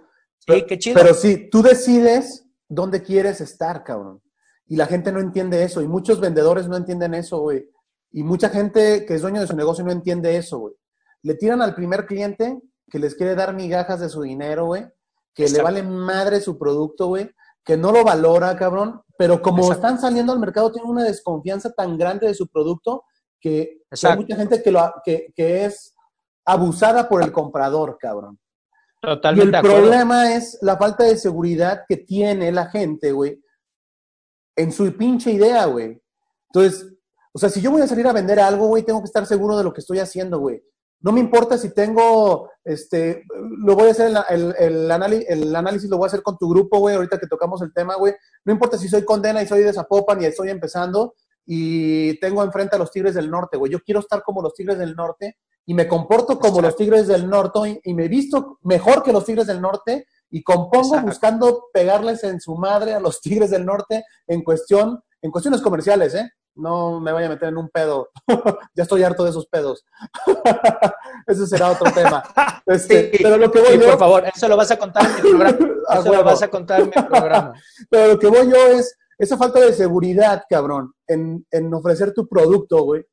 Sí, 0.47 0.65
qué 0.67 0.79
chido. 0.79 1.01
Pero 1.01 1.15
sí, 1.15 1.49
tú 1.51 1.63
decides 1.63 2.47
dónde 2.69 3.03
quieres 3.03 3.41
estar, 3.41 3.85
cabrón. 3.85 4.23
Y 4.67 4.77
la 4.77 4.87
gente 4.87 5.13
no 5.13 5.21
entiende 5.21 5.63
eso. 5.63 5.83
Y 5.83 5.89
muchos 5.89 6.21
vendedores 6.21 6.69
no 6.69 6.77
entienden 6.77 7.15
eso, 7.15 7.39
güey. 7.39 7.69
Y 8.13 8.23
mucha 8.23 8.49
gente 8.49 9.05
que 9.07 9.15
es 9.15 9.23
dueño 9.23 9.41
de 9.41 9.47
su 9.47 9.57
negocio 9.57 9.85
no 9.85 9.93
entiende 9.93 10.37
eso, 10.37 10.59
güey. 10.59 10.75
Le 11.23 11.35
tiran 11.35 11.63
al 11.63 11.75
primer 11.75 12.07
cliente 12.07 12.61
que 12.91 12.99
les 12.99 13.15
quiere 13.15 13.35
dar 13.35 13.55
migajas 13.55 14.01
de 14.01 14.09
su 14.09 14.23
dinero, 14.23 14.67
güey, 14.67 14.87
que 15.35 15.49
le 15.49 15.63
vale 15.63 15.83
madre 15.83 16.41
su 16.41 16.59
producto, 16.59 17.09
güey, 17.09 17.31
que 17.65 17.77
no 17.77 17.93
lo 17.93 18.05
valora, 18.05 18.57
cabrón, 18.57 19.03
pero 19.17 19.41
como 19.41 19.73
están 19.73 19.99
saliendo 19.99 20.33
al 20.33 20.39
mercado 20.39 20.71
tienen 20.71 20.91
una 20.91 21.05
desconfianza 21.05 21.73
tan 21.73 21.97
grande 21.97 22.27
de 22.27 22.35
su 22.35 22.47
producto 22.49 23.05
que 23.41 23.83
hay 23.91 24.17
mucha 24.17 24.37
gente 24.37 24.63
que, 24.63 24.71
lo, 24.71 24.93
que, 25.05 25.33
que 25.35 25.65
es 25.65 25.95
abusada 26.45 27.09
por 27.09 27.23
el 27.23 27.33
comprador, 27.33 27.99
cabrón. 27.99 28.39
Totalmente. 29.05 29.57
Y 29.57 29.61
el 29.61 29.63
problema 29.63 30.35
es 30.35 30.59
la 30.63 30.77
falta 30.77 31.05
de 31.05 31.17
seguridad 31.17 31.85
que 31.89 31.97
tiene 31.97 32.53
la 32.53 32.67
gente, 32.67 33.13
güey, 33.13 33.43
en 34.57 34.73
su 34.73 34.93
pinche 34.97 35.33
idea, 35.33 35.67
güey. 35.67 36.01
Entonces, 36.53 36.95
o 37.33 37.39
sea, 37.39 37.49
si 37.49 37.61
yo 37.61 37.71
voy 37.71 37.83
a 37.83 37.87
salir 37.87 38.07
a 38.07 38.13
vender 38.13 38.39
algo, 38.39 38.69
güey, 38.69 38.83
tengo 38.83 39.01
que 39.01 39.07
estar 39.07 39.27
seguro 39.27 39.57
de 39.57 39.65
lo 39.65 39.73
que 39.73 39.81
estoy 39.81 39.99
haciendo, 39.99 40.39
güey. 40.39 40.63
No 41.01 41.13
me 41.13 41.21
importa 41.21 41.59
si 41.59 41.75
tengo, 41.75 42.51
este, 42.65 43.25
lo 43.59 43.75
voy 43.75 43.89
a 43.89 43.91
hacer, 43.91 44.13
el, 44.31 44.55
el, 44.59 44.93
el, 45.29 45.55
análisis 45.57 45.91
lo 45.91 45.99
voy 45.99 46.07
a 46.07 46.09
hacer 46.09 46.23
con 46.23 46.39
tu 46.39 46.49
grupo, 46.49 46.79
güey, 46.79 46.95
ahorita 46.95 47.19
que 47.19 47.27
tocamos 47.27 47.61
el 47.63 47.75
tema, 47.75 47.97
güey. 47.97 48.15
No 48.45 48.53
importa 48.53 48.79
si 48.79 48.89
soy 48.89 49.05
condena 49.05 49.43
y 49.43 49.47
soy 49.47 49.63
de 49.63 49.73
Zapopan 49.73 50.23
y 50.23 50.27
estoy 50.27 50.51
empezando. 50.51 51.15
y 51.47 52.19
tengo 52.21 52.43
enfrente 52.43 52.77
a 52.77 52.79
los 52.79 52.91
Tigres 52.91 53.15
del 53.15 53.31
Norte, 53.31 53.59
güey. 53.59 53.71
Yo 53.71 53.81
quiero 53.81 54.01
estar 54.01 54.23
como 54.23 54.41
los 54.41 54.55
Tigres 54.55 54.79
del 54.79 54.95
Norte 54.95 55.37
y 55.67 55.75
me 55.75 55.89
comporto 55.89 56.39
como 56.39 56.61
los 56.61 56.77
Tigres 56.77 57.07
del 57.07 57.29
Norte 57.29 57.81
y, 57.83 57.95
me 57.95 58.09
visto 58.09 58.59
mejor 58.63 59.03
que 59.03 59.13
los 59.13 59.25
Tigres 59.25 59.47
del 59.47 59.61
Norte 59.61 60.07
y 60.31 60.43
compongo 60.43 61.01
buscando 61.01 61.69
pegarles 61.73 62.25
en 62.25 62.41
su 62.41 62.55
madre 62.57 62.95
a 62.95 63.01
los 63.01 63.21
Tigres 63.23 63.51
del 63.51 63.65
Norte 63.65 64.05
en 64.27 64.43
cuestión, 64.43 65.03
en 65.23 65.31
cuestiones 65.31 65.63
comerciales, 65.63 66.15
¿eh? 66.15 66.31
No 66.57 67.01
me 67.01 67.11
vaya 67.11 67.27
a 67.27 67.31
meter 67.31 67.49
en 67.49 67.57
un 67.57 67.69
pedo. 67.69 68.11
ya 68.77 68.85
estoy 68.85 69.03
harto 69.03 69.25
de 69.25 69.31
esos 69.31 69.47
pedos. 69.49 69.85
Ese 71.27 71.49
será 71.49 71.73
otro 71.73 71.91
tema. 71.93 72.23
Este, 72.65 73.11
pero 73.21 73.37
lo 73.37 73.51
que 73.51 73.61
voy 73.61 73.77
por 73.79 73.99
favor, 73.99 74.25
eso 74.33 74.47
lo 74.47 74.57
vas 74.57 74.71
a 74.71 74.79
contar 74.79 75.05
en 75.05 75.15
mi 75.17 75.31
programa. 75.31 75.59
Eso 75.99 76.15
lo 76.15 76.25
vas 76.25 76.43
a 76.43 76.49
contar 76.49 76.81
en 76.81 76.87
mi 76.87 76.93
programa. 76.93 77.55
pero 77.91 78.13
lo 78.13 78.19
que 78.21 78.29
voy 78.29 78.49
yo 78.49 78.57
es 78.69 78.97
esa 79.19 79.37
falta 79.37 79.59
de 79.59 79.73
seguridad, 79.73 80.45
cabrón, 80.49 80.93
en, 81.09 81.45
en 81.51 81.75
ofrecer 81.75 82.13
tu 82.13 82.29
producto, 82.29 82.85
güey, 82.85 83.05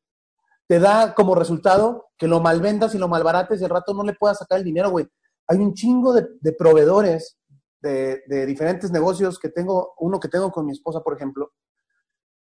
te 0.71 0.79
da 0.79 1.13
como 1.13 1.35
resultado 1.35 2.11
que 2.17 2.29
lo 2.29 2.39
malvendas 2.39 2.95
y 2.95 2.97
lo 2.97 3.09
malbarates 3.09 3.59
y 3.59 3.65
al 3.65 3.71
rato 3.71 3.93
no 3.93 4.03
le 4.03 4.13
puedas 4.13 4.37
sacar 4.37 4.57
el 4.57 4.63
dinero, 4.63 4.89
güey. 4.89 5.05
Hay 5.49 5.57
un 5.57 5.73
chingo 5.73 6.13
de, 6.13 6.25
de 6.39 6.53
proveedores 6.53 7.37
de, 7.81 8.23
de, 8.25 8.45
diferentes 8.45 8.89
negocios 8.89 9.37
que 9.37 9.49
tengo, 9.49 9.95
uno 9.97 10.17
que 10.17 10.29
tengo 10.29 10.49
con 10.49 10.65
mi 10.65 10.71
esposa, 10.71 11.01
por 11.01 11.13
ejemplo, 11.13 11.51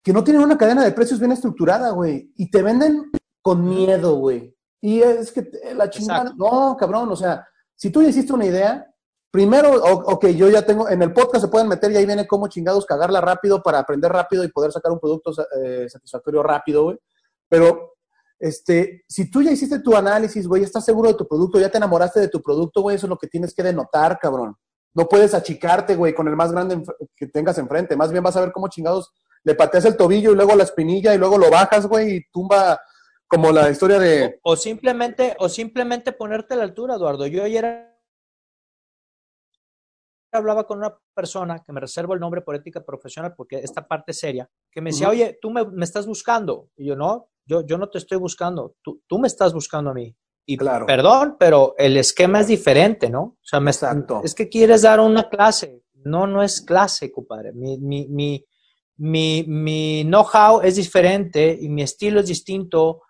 que 0.03 0.15
no 0.15 0.25
tienen 0.25 0.43
una 0.43 0.57
cadena 0.57 0.83
de 0.83 0.93
precios 0.93 1.21
bien 1.21 1.33
estructurada, 1.33 1.91
güey, 1.91 2.33
y 2.37 2.51
te 2.51 2.63
venden 2.63 3.11
con 3.43 3.69
miedo, 3.69 4.17
güey. 4.17 4.57
Y 4.81 5.03
es 5.03 5.31
que 5.31 5.51
la 5.75 5.91
chingada, 5.91 6.33
no, 6.39 6.75
cabrón, 6.75 7.13
o 7.13 7.17
sea, 7.17 7.47
si 7.75 7.91
tú 7.91 8.01
ya 8.01 8.09
hiciste 8.09 8.33
una 8.33 8.47
idea, 8.47 8.91
primero, 9.31 9.75
ok, 9.75 10.29
yo 10.29 10.49
ya 10.49 10.65
tengo, 10.65 10.89
en 10.89 11.03
el 11.03 11.13
podcast 11.13 11.45
se 11.45 11.51
pueden 11.51 11.69
meter 11.69 11.93
y 11.93 11.97
ahí 11.99 12.07
viene 12.07 12.27
cómo 12.27 12.49
chingados 12.49 12.87
cagarla 12.87 13.21
rápido 13.21 13.63
para 13.63 13.81
aprender 13.81 14.11
rápido 14.11 14.43
y 14.43 14.49
poder 14.49 14.73
sacar 14.73 14.91
un 14.91 15.01
producto 15.01 15.33
eh, 15.63 15.87
satisfactorio 15.87 16.43
rápido, 16.43 16.85
güey. 16.85 16.99
Pero, 17.51 17.96
este, 18.39 19.05
si 19.09 19.31
tú 19.31 19.43
ya 19.43 19.51
hiciste 19.51 19.81
tu 19.81 19.97
análisis, 19.97 20.47
güey, 20.47 20.63
estás 20.63 20.85
seguro 20.85 21.09
de 21.09 21.17
tu 21.17 21.27
producto, 21.27 21.59
ya 21.59 21.71
te 21.71 21.79
enamoraste 21.79 22.21
de 22.21 22.29
tu 22.29 22.43
producto, 22.43 22.83
güey, 22.83 22.97
eso 22.97 23.07
es 23.07 23.11
lo 23.11 23.19
que 23.19 23.29
tienes 23.29 23.55
que 23.55 23.63
denotar, 23.63 24.19
cabrón. 24.19 24.57
No 24.95 25.09
puedes 25.09 25.35
achicarte, 25.35 25.97
güey, 25.97 26.15
con 26.15 26.29
el 26.29 26.37
más 26.37 26.53
grande 26.53 26.83
que 27.15 27.27
tengas 27.27 27.59
enfrente. 27.59 27.97
Más 27.97 28.11
bien 28.11 28.25
vas 28.25 28.37
a 28.37 28.41
ver 28.41 28.53
cómo 28.53 28.69
chingados 28.69 29.13
le 29.45 29.55
pateas 29.55 29.85
el 29.85 29.97
tobillo 29.97 30.33
y 30.33 30.35
luego 30.35 30.57
la 30.57 30.65
espinilla 30.65 31.15
y 31.15 31.19
luego 31.19 31.39
lo 31.39 31.51
bajas, 31.51 31.87
güey, 31.87 32.17
y 32.17 32.25
tumba 32.33 32.81
como 33.29 33.53
la 33.53 33.71
historia 33.71 33.99
de... 33.99 34.41
O, 34.43 34.57
simplemente, 34.57 35.37
o 35.39 35.49
simplemente 35.49 36.13
ponerte 36.13 36.55
a 36.55 36.57
la 36.57 36.63
altura, 36.65 36.95
Eduardo. 36.95 37.27
Yo 37.27 37.45
ayer 37.45 37.93
hablaba 40.33 40.67
con 40.67 40.79
una 40.79 40.97
persona, 41.15 41.63
que 41.65 41.73
me 41.73 41.81
reservo 41.81 42.15
el 42.15 42.21
nombre 42.21 42.43
por 42.43 42.55
ética 42.55 42.85
profesional 42.85 43.35
porque 43.37 43.59
esta 43.59 43.87
parte 43.87 44.13
es 44.13 44.19
seria, 44.19 44.49
que 44.71 44.81
me 44.81 44.91
decía, 44.91 45.09
oye, 45.09 45.39
tú 45.41 45.51
me, 45.51 45.63
estás 45.83 46.07
buscando. 46.07 46.69
Y 46.77 46.87
yo, 46.87 46.97
no, 46.97 47.29
yo, 47.47 47.65
yo 47.65 47.79
no 47.79 47.89
te 47.89 47.99
estoy 47.99 48.19
buscando, 48.19 48.75
tú, 48.83 49.03
tú 49.07 49.19
me 49.19 49.29
estás 49.29 49.53
buscando 49.53 49.91
a 49.91 49.95
mí. 49.95 50.15
Y 50.49 50.57
claro. 50.57 50.87
perdón, 50.87 51.37
pero 51.39 51.75
el 51.77 51.97
esquema 51.97 52.41
es 52.41 52.47
diferente, 52.47 53.11
¿no? 53.11 53.21
O 53.23 53.39
sea, 53.43 53.59
me 53.59 53.73
es 53.73 54.35
que 54.35 54.49
quieres 54.49 54.83
dar 54.83 55.01
una 55.01 55.29
clase. 55.29 55.83
No, 56.05 56.29
no 56.29 56.41
es 56.41 56.61
clase, 56.61 57.11
compadre. 57.11 57.53
Mi, 57.53 57.79
mi, 57.79 58.07
mi, 58.07 58.45
mi, 58.99 59.45
mi 59.49 60.05
know-how 60.05 60.61
es 60.63 60.77
diferente 60.77 61.59
y 61.61 61.69
mi 61.69 61.83
estilo 61.83 62.21
es 62.21 62.29
distinto. 62.29 63.03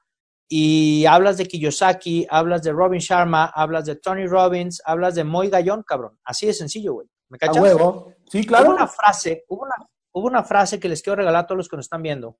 Y 0.48 1.04
hablas 1.04 1.36
de 1.36 1.46
Kiyosaki, 1.46 2.26
hablas 2.30 2.62
de 2.62 2.72
Robin 2.72 3.00
Sharma, 3.00 3.46
hablas 3.46 3.84
de 3.84 3.96
Tony 3.96 4.26
Robbins, 4.26 4.80
hablas 4.86 5.14
de 5.14 5.24
Moy 5.24 5.50
Gallón, 5.50 5.82
cabrón. 5.82 6.18
Así 6.24 6.46
de 6.46 6.54
sencillo, 6.54 6.94
güey. 6.94 7.08
¿Me 7.28 7.36
cachas? 7.36 7.60
huevo. 7.60 8.14
Sí, 8.30 8.46
claro. 8.46 8.68
Hubo 8.68 8.76
una 8.76 8.86
frase, 8.86 9.44
hubo 9.48 9.64
una, 9.64 9.74
hubo 10.12 10.26
una 10.26 10.42
frase 10.42 10.80
que 10.80 10.88
les 10.88 11.02
quiero 11.02 11.16
regalar 11.16 11.44
a 11.44 11.46
todos 11.46 11.58
los 11.58 11.68
que 11.68 11.76
nos 11.76 11.84
están 11.84 12.02
viendo, 12.02 12.38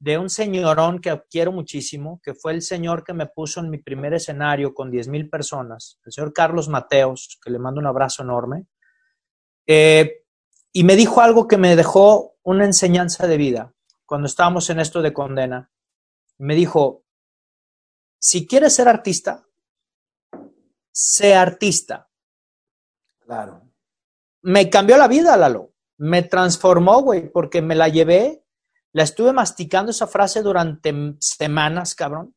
de 0.00 0.18
un 0.18 0.28
señorón 0.28 0.98
que 1.00 1.22
quiero 1.30 1.52
muchísimo, 1.52 2.20
que 2.22 2.34
fue 2.34 2.52
el 2.52 2.62
señor 2.62 3.04
que 3.04 3.12
me 3.12 3.26
puso 3.26 3.60
en 3.60 3.70
mi 3.70 3.78
primer 3.78 4.14
escenario 4.14 4.74
con 4.74 4.90
10 4.90 5.08
mil 5.08 5.30
personas, 5.30 6.00
el 6.04 6.12
señor 6.12 6.32
Carlos 6.32 6.68
Mateos, 6.68 7.38
que 7.42 7.50
le 7.50 7.60
mando 7.60 7.80
un 7.80 7.86
abrazo 7.86 8.22
enorme. 8.22 8.66
Eh, 9.66 10.24
y 10.72 10.82
me 10.82 10.96
dijo 10.96 11.20
algo 11.20 11.46
que 11.46 11.58
me 11.58 11.76
dejó 11.76 12.36
una 12.42 12.64
enseñanza 12.64 13.28
de 13.28 13.36
vida 13.36 13.74
cuando 14.06 14.26
estábamos 14.26 14.68
en 14.70 14.80
esto 14.80 15.02
de 15.02 15.12
condena. 15.12 15.70
Me 16.38 16.56
dijo, 16.56 17.04
si 18.18 18.46
quieres 18.46 18.74
ser 18.74 18.88
artista, 18.88 19.46
sé 20.90 21.34
artista. 21.34 22.08
Claro 23.20 23.70
me 24.42 24.70
cambió 24.70 24.96
la 24.96 25.08
vida, 25.08 25.36
Lalo. 25.36 25.72
Me 25.98 26.22
transformó, 26.22 27.02
güey, 27.02 27.28
porque 27.30 27.60
me 27.60 27.74
la 27.74 27.88
llevé, 27.88 28.39
la 28.92 29.02
estuve 29.02 29.32
masticando 29.32 29.90
esa 29.90 30.06
frase 30.06 30.42
durante 30.42 30.92
semanas, 31.20 31.94
cabrón. 31.94 32.34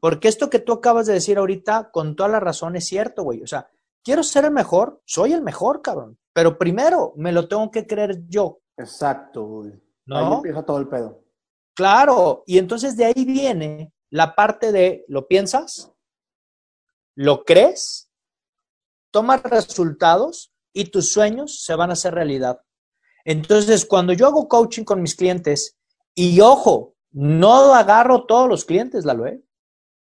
Porque 0.00 0.28
esto 0.28 0.48
que 0.48 0.60
tú 0.60 0.72
acabas 0.72 1.06
de 1.06 1.14
decir 1.14 1.38
ahorita, 1.38 1.90
con 1.90 2.16
toda 2.16 2.28
la 2.28 2.40
razón, 2.40 2.76
es 2.76 2.86
cierto, 2.86 3.22
güey. 3.22 3.42
O 3.42 3.46
sea, 3.46 3.68
quiero 4.02 4.22
ser 4.22 4.44
el 4.46 4.50
mejor, 4.50 5.02
soy 5.04 5.32
el 5.32 5.42
mejor, 5.42 5.82
cabrón. 5.82 6.18
Pero 6.32 6.56
primero 6.56 7.12
me 7.16 7.32
lo 7.32 7.48
tengo 7.48 7.70
que 7.70 7.86
creer 7.86 8.26
yo. 8.28 8.60
Exacto, 8.76 9.44
güey. 9.44 9.72
¿No? 10.06 10.16
Ahí 10.16 10.32
empieza 10.34 10.62
todo 10.64 10.78
el 10.78 10.88
pedo. 10.88 11.22
Claro, 11.74 12.44
y 12.46 12.58
entonces 12.58 12.96
de 12.96 13.06
ahí 13.06 13.24
viene 13.24 13.92
la 14.10 14.34
parte 14.34 14.72
de, 14.72 15.04
¿lo 15.08 15.28
piensas? 15.28 15.92
¿Lo 17.14 17.44
crees? 17.44 18.10
¿Tomas 19.10 19.42
resultados? 19.42 20.52
y 20.72 20.86
tus 20.86 21.12
sueños 21.12 21.62
se 21.62 21.74
van 21.74 21.90
a 21.90 21.94
hacer 21.94 22.14
realidad. 22.14 22.60
Entonces, 23.24 23.84
cuando 23.84 24.12
yo 24.12 24.26
hago 24.26 24.48
coaching 24.48 24.84
con 24.84 25.02
mis 25.02 25.14
clientes, 25.14 25.76
y 26.20 26.40
ojo, 26.40 26.94
no 27.12 27.74
agarro 27.74 28.24
todos 28.26 28.48
los 28.48 28.64
clientes, 28.64 29.04
la 29.04 29.14
¿eh? 29.28 29.40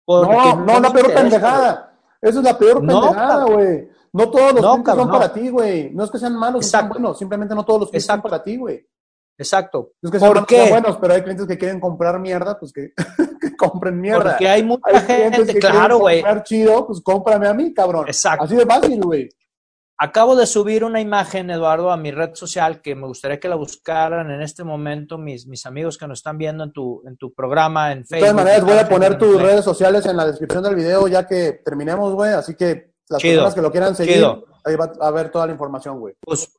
No, 0.08 0.56
no, 0.56 0.80
la 0.80 0.92
peor 0.92 1.14
pendejada. 1.14 1.98
Esa 2.22 2.40
es 2.40 2.44
la 2.44 2.58
peor 2.58 2.80
pendejada, 2.80 3.46
güey. 3.46 3.90
No 4.12 4.30
todos 4.30 4.54
los 4.54 4.66
clientes 4.66 4.96
son 4.96 5.10
para 5.10 5.32
ti, 5.32 5.50
güey. 5.50 5.92
No 5.92 6.04
es 6.04 6.12
que 6.12 6.18
sean 6.18 6.36
malos, 6.36 6.66
sean 6.66 6.90
buenos. 6.90 7.18
Simplemente 7.18 7.56
no 7.56 7.64
todos 7.64 7.82
los 7.82 7.90
clientes 7.90 8.08
son 8.08 8.22
para 8.22 8.44
ti, 8.44 8.58
güey. 8.58 8.86
Exacto. 9.38 9.94
No 10.02 10.10
es 10.10 10.12
que 10.12 10.20
sean, 10.20 10.34
¿Por 10.34 10.46
qué? 10.46 10.70
buenos, 10.70 10.98
pero 10.98 11.14
hay 11.14 11.22
clientes 11.22 11.48
que 11.48 11.58
quieren 11.58 11.80
comprar 11.80 12.20
mierda, 12.20 12.60
pues 12.60 12.74
que, 12.74 12.92
compren 13.58 14.02
mierda. 14.02 14.32
Porque 14.32 14.50
hay 14.50 14.64
mucha 14.64 15.00
gente, 15.02 15.46
que 15.46 15.60
claro, 15.60 16.00
güey. 16.00 16.22
comprar 16.22 16.44
chido, 16.44 16.86
pues 16.88 17.02
cómprame 17.02 17.48
a 17.48 17.54
mí, 17.54 17.74
cabrón. 17.74 18.08
Exacto. 18.08 18.44
Así 18.44 18.56
de 18.56 18.66
fácil, 18.66 19.02
güey. 19.02 19.30
Acabo 20.02 20.38
de 20.38 20.48
subir 20.48 20.86
una 20.86 21.02
imagen, 21.02 21.50
Eduardo, 21.50 21.92
a 21.92 21.98
mi 21.98 22.12
red 22.12 22.34
social 22.34 22.82
que 22.82 22.96
me 22.96 23.06
gustaría 23.06 23.38
que 23.38 23.50
la 23.50 23.56
buscaran 23.56 24.32
en 24.32 24.42
este 24.42 24.64
momento 24.64 25.18
mis, 25.18 25.46
mis 25.46 25.66
amigos 25.66 25.98
que 25.98 26.08
nos 26.08 26.20
están 26.20 26.38
viendo 26.38 26.64
en 26.64 26.72
tu, 26.72 27.04
en 27.06 27.18
tu 27.18 27.34
programa 27.34 27.92
en 27.92 28.06
Facebook. 28.06 28.16
De 28.16 28.32
todas 28.32 28.46
maneras, 28.46 28.64
voy 28.64 28.78
a 28.78 28.88
poner 28.88 29.18
tus 29.18 29.42
redes 29.42 29.66
sociales 29.66 30.06
en 30.06 30.16
la 30.16 30.26
descripción 30.26 30.64
del 30.64 30.76
video 30.76 31.06
ya 31.10 31.28
que 31.28 31.62
terminemos, 31.66 32.14
güey. 32.14 32.32
Así 32.32 32.56
que 32.56 32.94
las 33.10 33.22
personas 33.22 33.54
que 33.54 33.62
lo 33.62 33.72
quieran 33.72 33.94
seguir, 33.94 34.26
ahí 34.64 34.76
va 34.78 34.90
a 35.02 35.12
ver 35.12 35.32
toda 35.32 35.48
la 35.48 35.52
información, 35.52 36.00
güey. 36.00 36.16
Pues, 36.22 36.50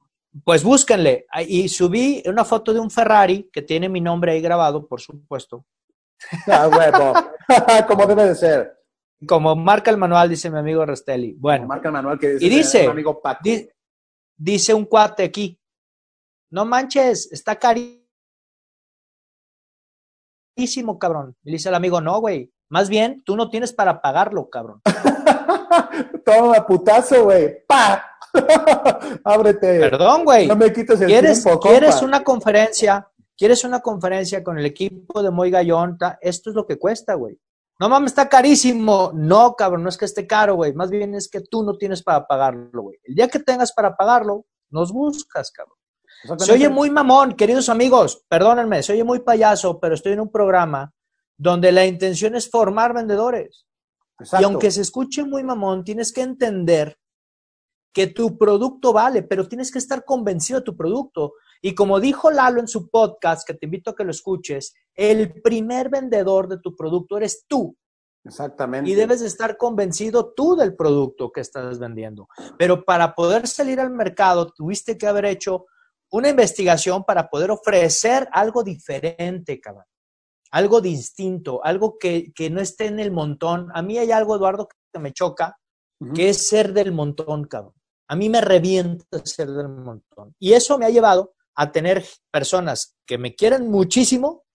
pues 0.45 0.63
búsquenle. 0.63 1.25
Y 1.49 1.71
subí 1.71 2.23
una 2.27 2.45
foto 2.45 2.75
de 2.75 2.81
un 2.81 2.91
Ferrari 2.91 3.49
que 3.51 3.63
tiene 3.63 3.89
mi 3.89 4.03
nombre 4.03 4.33
ahí 4.33 4.43
grabado, 4.43 4.87
por 4.87 5.01
supuesto. 5.01 5.65
Ah, 6.47 6.69
huevo. 6.69 7.15
Como 7.89 8.07
debe 8.07 8.27
de 8.27 8.35
ser. 8.35 8.80
Como 9.27 9.55
marca 9.55 9.91
el 9.91 9.99
manual, 9.99 10.29
dice 10.29 10.51
mi 10.51 10.59
amigo 10.59 10.85
Restelli. 10.87 11.35
Bueno. 11.35 11.67
marca 11.67 11.89
el 11.89 11.93
manual 11.93 12.19
que 12.19 12.31
dice, 12.31 12.45
y 12.45 12.49
dice, 12.49 12.87
amigo 12.87 13.21
dice 14.37 14.73
un 14.73 14.87
cuate 14.87 15.25
aquí, 15.25 15.61
no 16.51 16.65
manches, 16.65 17.31
está 17.31 17.57
carísimo, 20.57 20.99
cabrón. 20.99 21.37
Y 21.45 21.53
dice 21.53 21.69
el 21.69 21.75
amigo, 21.75 22.01
no, 22.01 22.19
güey. 22.21 22.53
Más 22.71 22.89
bien, 22.89 23.23
tú 23.25 23.37
no 23.37 23.51
tienes 23.51 23.73
para 23.73 24.01
pagarlo, 24.01 24.49
cabrón. 24.49 24.81
Toma, 26.25 26.67
putazo, 26.67 27.25
güey. 27.25 27.65
¡Pa! 27.67 28.05
Ábrete. 29.25 29.81
Perdón, 29.81 30.25
güey. 30.25 30.47
No 30.47 30.57
me 30.57 30.73
quites 30.73 31.01
el 31.01 31.09
¿Quieres, 31.09 31.43
tiempo, 31.43 31.61
¿Quieres 31.61 32.01
una 32.01 32.23
conferencia? 32.23 33.09
¿Quieres 33.37 33.65
una 33.65 33.81
conferencia 33.81 34.45
con 34.45 34.59
el 34.59 34.67
equipo 34.67 35.23
de 35.23 35.31
Moy 35.31 35.51
Gallonta? 35.51 36.19
Esto 36.21 36.51
es 36.51 36.57
lo 36.57 36.67
que 36.67 36.79
cuesta, 36.79 37.15
güey. 37.15 37.39
No 37.81 37.89
mames, 37.89 38.13
está 38.13 38.29
carísimo. 38.29 39.11
No, 39.15 39.55
cabrón, 39.57 39.83
no 39.83 39.89
es 39.89 39.97
que 39.97 40.05
esté 40.05 40.27
caro, 40.27 40.55
güey. 40.55 40.75
Más 40.75 40.91
bien 40.91 41.15
es 41.15 41.29
que 41.31 41.41
tú 41.41 41.65
no 41.65 41.79
tienes 41.79 42.03
para 42.03 42.27
pagarlo, 42.27 42.83
güey. 42.83 42.99
El 43.05 43.15
día 43.15 43.29
que 43.29 43.39
tengas 43.39 43.73
para 43.73 43.97
pagarlo, 43.97 44.45
nos 44.69 44.93
buscas, 44.93 45.51
cabrón. 45.51 45.77
Se 46.39 46.53
oye 46.53 46.69
muy 46.69 46.91
mamón, 46.91 47.35
queridos 47.35 47.71
amigos, 47.71 48.27
perdónenme, 48.29 48.83
se 48.83 48.93
oye 48.93 49.05
muy 49.05 49.21
payaso, 49.21 49.81
pero 49.81 49.95
estoy 49.95 50.13
en 50.13 50.21
un 50.21 50.31
programa 50.31 50.93
donde 51.39 51.73
la 51.73 51.87
intención 51.87 52.35
es 52.35 52.51
formar 52.51 52.93
vendedores. 52.93 53.65
Y 54.39 54.45
aunque 54.45 54.71
se 54.71 54.83
escuche 54.83 55.25
muy 55.25 55.43
mamón, 55.43 55.83
tienes 55.83 56.13
que 56.13 56.21
entender 56.21 56.99
que 57.95 58.09
tu 58.09 58.37
producto 58.37 58.93
vale, 58.93 59.23
pero 59.23 59.49
tienes 59.49 59.73
que 59.73 59.79
estar 59.79 60.05
convencido 60.05 60.61
de 60.61 60.67
tu 60.67 60.77
producto. 60.77 61.33
Y 61.63 61.75
como 61.75 62.01
dijo 62.01 62.31
Lalo 62.31 62.61
en 62.61 62.69
su 62.69 62.89
podcast, 62.89 63.47
que 63.47 63.55
te 63.55 63.67
invito 63.67 63.91
a 63.91 63.95
que 63.95 64.05
lo 64.05 64.11
escuches, 64.11 64.75
el 64.95 65.41
primer 65.43 65.91
vendedor 65.91 66.49
de 66.49 66.59
tu 66.59 66.75
producto 66.75 67.17
eres 67.17 67.45
tú. 67.47 67.77
Exactamente. 68.25 68.91
Y 68.91 68.95
debes 68.95 69.23
estar 69.23 69.57
convencido 69.57 70.33
tú 70.35 70.57
del 70.57 70.75
producto 70.75 71.31
que 71.33 71.41
estás 71.41 71.79
vendiendo. 71.79 72.29
Pero 72.59 72.85
para 72.85 73.15
poder 73.15 73.47
salir 73.47 73.81
al 73.81 73.91
mercado, 73.91 74.51
tuviste 74.51 74.99
que 74.99 75.07
haber 75.07 75.27
hecho 75.27 75.67
una 76.11 76.29
investigación 76.29 77.05
para 77.05 77.29
poder 77.29 77.51
ofrecer 77.51 78.29
algo 78.33 78.63
diferente, 78.63 79.61
cabrón. 79.61 79.85
algo 80.53 80.81
distinto, 80.81 81.65
algo 81.65 81.97
que, 81.97 82.33
que, 82.35 82.51
no 82.51 82.61
esté 82.61 82.87
en 82.87 82.99
el 82.99 83.13
montón. 83.13 83.69
A 83.73 83.83
mí 83.83 83.99
hay 83.99 84.11
algo, 84.11 84.35
Eduardo, 84.35 84.69
que 84.93 84.99
me 84.99 85.13
choca, 85.13 85.57
que 86.15 86.31
es 86.31 86.49
ser 86.49 86.73
del 86.73 86.93
montón, 86.93 87.45
cabrón. 87.45 87.75
A 88.09 88.17
mí 88.17 88.29
me 88.29 88.41
revienta 88.41 89.25
ser 89.25 89.49
del 89.51 89.69
montón. 89.69 90.35
Y 90.41 90.55
eso 90.55 90.77
me 90.77 90.87
ha 90.87 90.91
llevado 90.91 91.35
a 91.61 91.73
tener 91.73 92.03
personas 92.31 92.97
que 93.07 93.19
me 93.19 93.35
quieren 93.35 93.71
muchísimo 93.71 94.47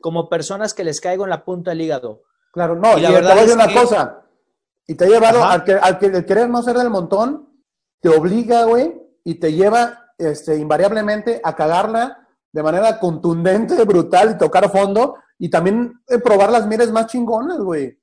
como 0.00 0.30
personas 0.30 0.72
que 0.72 0.84
les 0.84 1.02
caigo 1.02 1.24
en 1.24 1.30
la 1.30 1.44
punta 1.44 1.72
del 1.72 1.82
hígado. 1.82 2.22
Claro, 2.50 2.76
no, 2.76 2.96
y, 2.96 3.02
la 3.02 3.10
verdad 3.10 3.36
te 3.36 3.42
voy 3.42 3.50
a 3.50 3.54
una 3.54 3.74
cosa. 3.74 4.22
Y 4.86 4.94
te 4.94 5.04
ha 5.04 5.08
llevado 5.08 5.44
al 5.44 5.64
que, 5.64 5.74
al 5.74 5.98
que 5.98 6.06
el 6.06 6.24
querer 6.24 6.48
no 6.48 6.62
ser 6.62 6.78
del 6.78 6.88
montón, 6.88 7.62
te 8.00 8.08
obliga, 8.08 8.64
güey, 8.64 9.02
y 9.22 9.34
te 9.34 9.52
lleva 9.52 10.14
este, 10.16 10.56
invariablemente 10.56 11.42
a 11.44 11.54
cagarla 11.54 12.26
de 12.50 12.62
manera 12.62 12.98
contundente, 12.98 13.74
brutal 13.84 14.30
y 14.30 14.38
tocar 14.38 14.70
fondo 14.70 15.16
y 15.38 15.50
también 15.50 16.02
eh, 16.08 16.18
probar 16.18 16.50
las 16.50 16.66
mires 16.66 16.90
más 16.90 17.08
chingonas, 17.08 17.58
güey. 17.58 18.00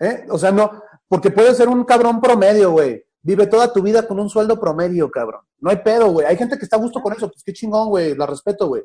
¿Eh? 0.00 0.26
O 0.30 0.38
sea, 0.38 0.50
no, 0.50 0.82
porque 1.08 1.30
puede 1.30 1.54
ser 1.54 1.68
un 1.68 1.84
cabrón 1.84 2.22
promedio, 2.22 2.70
güey. 2.70 3.04
Vive 3.22 3.46
toda 3.46 3.72
tu 3.72 3.82
vida 3.82 4.06
con 4.06 4.18
un 4.20 4.30
sueldo 4.30 4.58
promedio, 4.58 5.10
cabrón. 5.10 5.42
No 5.58 5.70
hay 5.70 5.78
pedo, 5.78 6.10
güey. 6.10 6.26
Hay 6.26 6.36
gente 6.36 6.56
que 6.56 6.64
está 6.64 6.76
a 6.76 6.80
gusto 6.80 7.00
con 7.00 7.12
eso, 7.12 7.28
pues 7.28 7.42
qué 7.44 7.52
chingón, 7.52 7.88
güey. 7.88 8.14
La 8.14 8.26
respeto, 8.26 8.68
güey. 8.68 8.82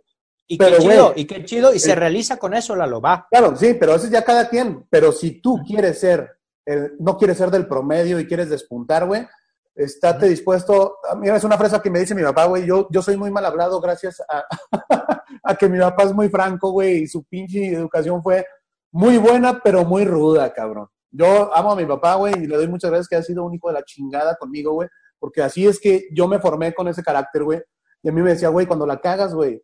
Y 0.47 0.57
qué 0.57 0.77
chido, 0.77 1.13
y 1.15 1.25
qué 1.25 1.45
chido, 1.45 1.73
y 1.73 1.79
se 1.79 1.95
realiza 1.95 2.37
con 2.37 2.53
eso, 2.53 2.75
la 2.75 2.85
lo 2.85 2.99
va. 2.99 3.27
Claro, 3.31 3.55
sí, 3.55 3.75
pero 3.79 3.95
eso 3.95 4.05
es 4.05 4.11
ya 4.11 4.23
cada 4.23 4.49
quien. 4.49 4.85
Pero 4.89 5.11
si 5.11 5.41
tú 5.41 5.61
quieres 5.65 5.99
ser, 5.99 6.37
no 6.99 7.17
quieres 7.17 7.37
ser 7.37 7.49
del 7.49 7.67
promedio 7.67 8.19
y 8.19 8.27
quieres 8.27 8.49
despuntar, 8.49 9.05
güey, 9.07 9.25
estate 9.75 10.27
dispuesto. 10.27 10.97
Ah, 11.09 11.15
mira, 11.15 11.37
es 11.37 11.43
una 11.43 11.57
frase 11.57 11.81
que 11.81 11.89
me 11.89 11.99
dice 11.99 12.13
mi 12.13 12.23
papá, 12.23 12.45
güey. 12.45 12.65
Yo, 12.65 12.87
yo 12.91 13.01
soy 13.01 13.15
muy 13.15 13.31
mal 13.31 13.45
hablado 13.45 13.79
gracias 13.79 14.21
a, 14.21 14.43
a 15.43 15.55
que 15.55 15.69
mi 15.69 15.79
papá 15.79 16.03
es 16.03 16.13
muy 16.13 16.29
franco, 16.29 16.71
güey, 16.71 17.03
y 17.03 17.07
su 17.07 17.23
pinche 17.23 17.73
educación 17.73 18.21
fue 18.21 18.45
muy 18.91 19.17
buena, 19.17 19.61
pero 19.63 19.85
muy 19.85 20.05
ruda, 20.05 20.51
cabrón. 20.53 20.87
Yo 21.15 21.55
amo 21.55 21.73
a 21.73 21.75
mi 21.75 21.85
papá, 21.85 22.15
güey, 22.15 22.33
y 22.33 22.47
le 22.47 22.57
doy 22.57 22.67
muchas 22.67 22.89
gracias 22.89 23.07
que 23.07 23.15
ha 23.15 23.21
sido 23.21 23.45
un 23.45 23.53
hijo 23.53 23.67
de 23.67 23.75
la 23.75 23.83
chingada 23.83 24.35
conmigo, 24.35 24.73
güey, 24.73 24.89
porque 25.19 25.43
así 25.43 25.67
es 25.67 25.79
que 25.79 26.07
yo 26.11 26.27
me 26.27 26.39
formé 26.39 26.73
con 26.73 26.87
ese 26.87 27.03
carácter, 27.03 27.43
güey. 27.43 27.61
Y 28.01 28.09
a 28.09 28.11
mí 28.11 28.21
me 28.21 28.31
decía, 28.31 28.49
güey, 28.49 28.65
cuando 28.65 28.87
la 28.87 28.99
cagas, 28.99 29.35
güey, 29.35 29.61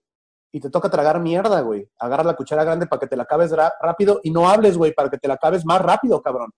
y 0.51 0.59
te 0.59 0.69
toca 0.69 0.89
tragar 0.89 1.19
mierda, 1.19 1.61
güey, 1.61 1.89
agarra 1.97 2.23
la 2.23 2.35
cuchara 2.35 2.63
grande 2.63 2.85
para 2.85 2.99
que 2.99 3.07
te 3.07 3.17
la 3.17 3.23
acabes 3.23 3.51
rápido 3.81 4.19
y 4.23 4.29
no 4.29 4.47
hables, 4.47 4.77
güey, 4.77 4.93
para 4.93 5.09
que 5.09 5.17
te 5.17 5.27
la 5.27 5.33
acabes 5.33 5.65
más 5.65 5.81
rápido, 5.81 6.21
cabrón. 6.21 6.51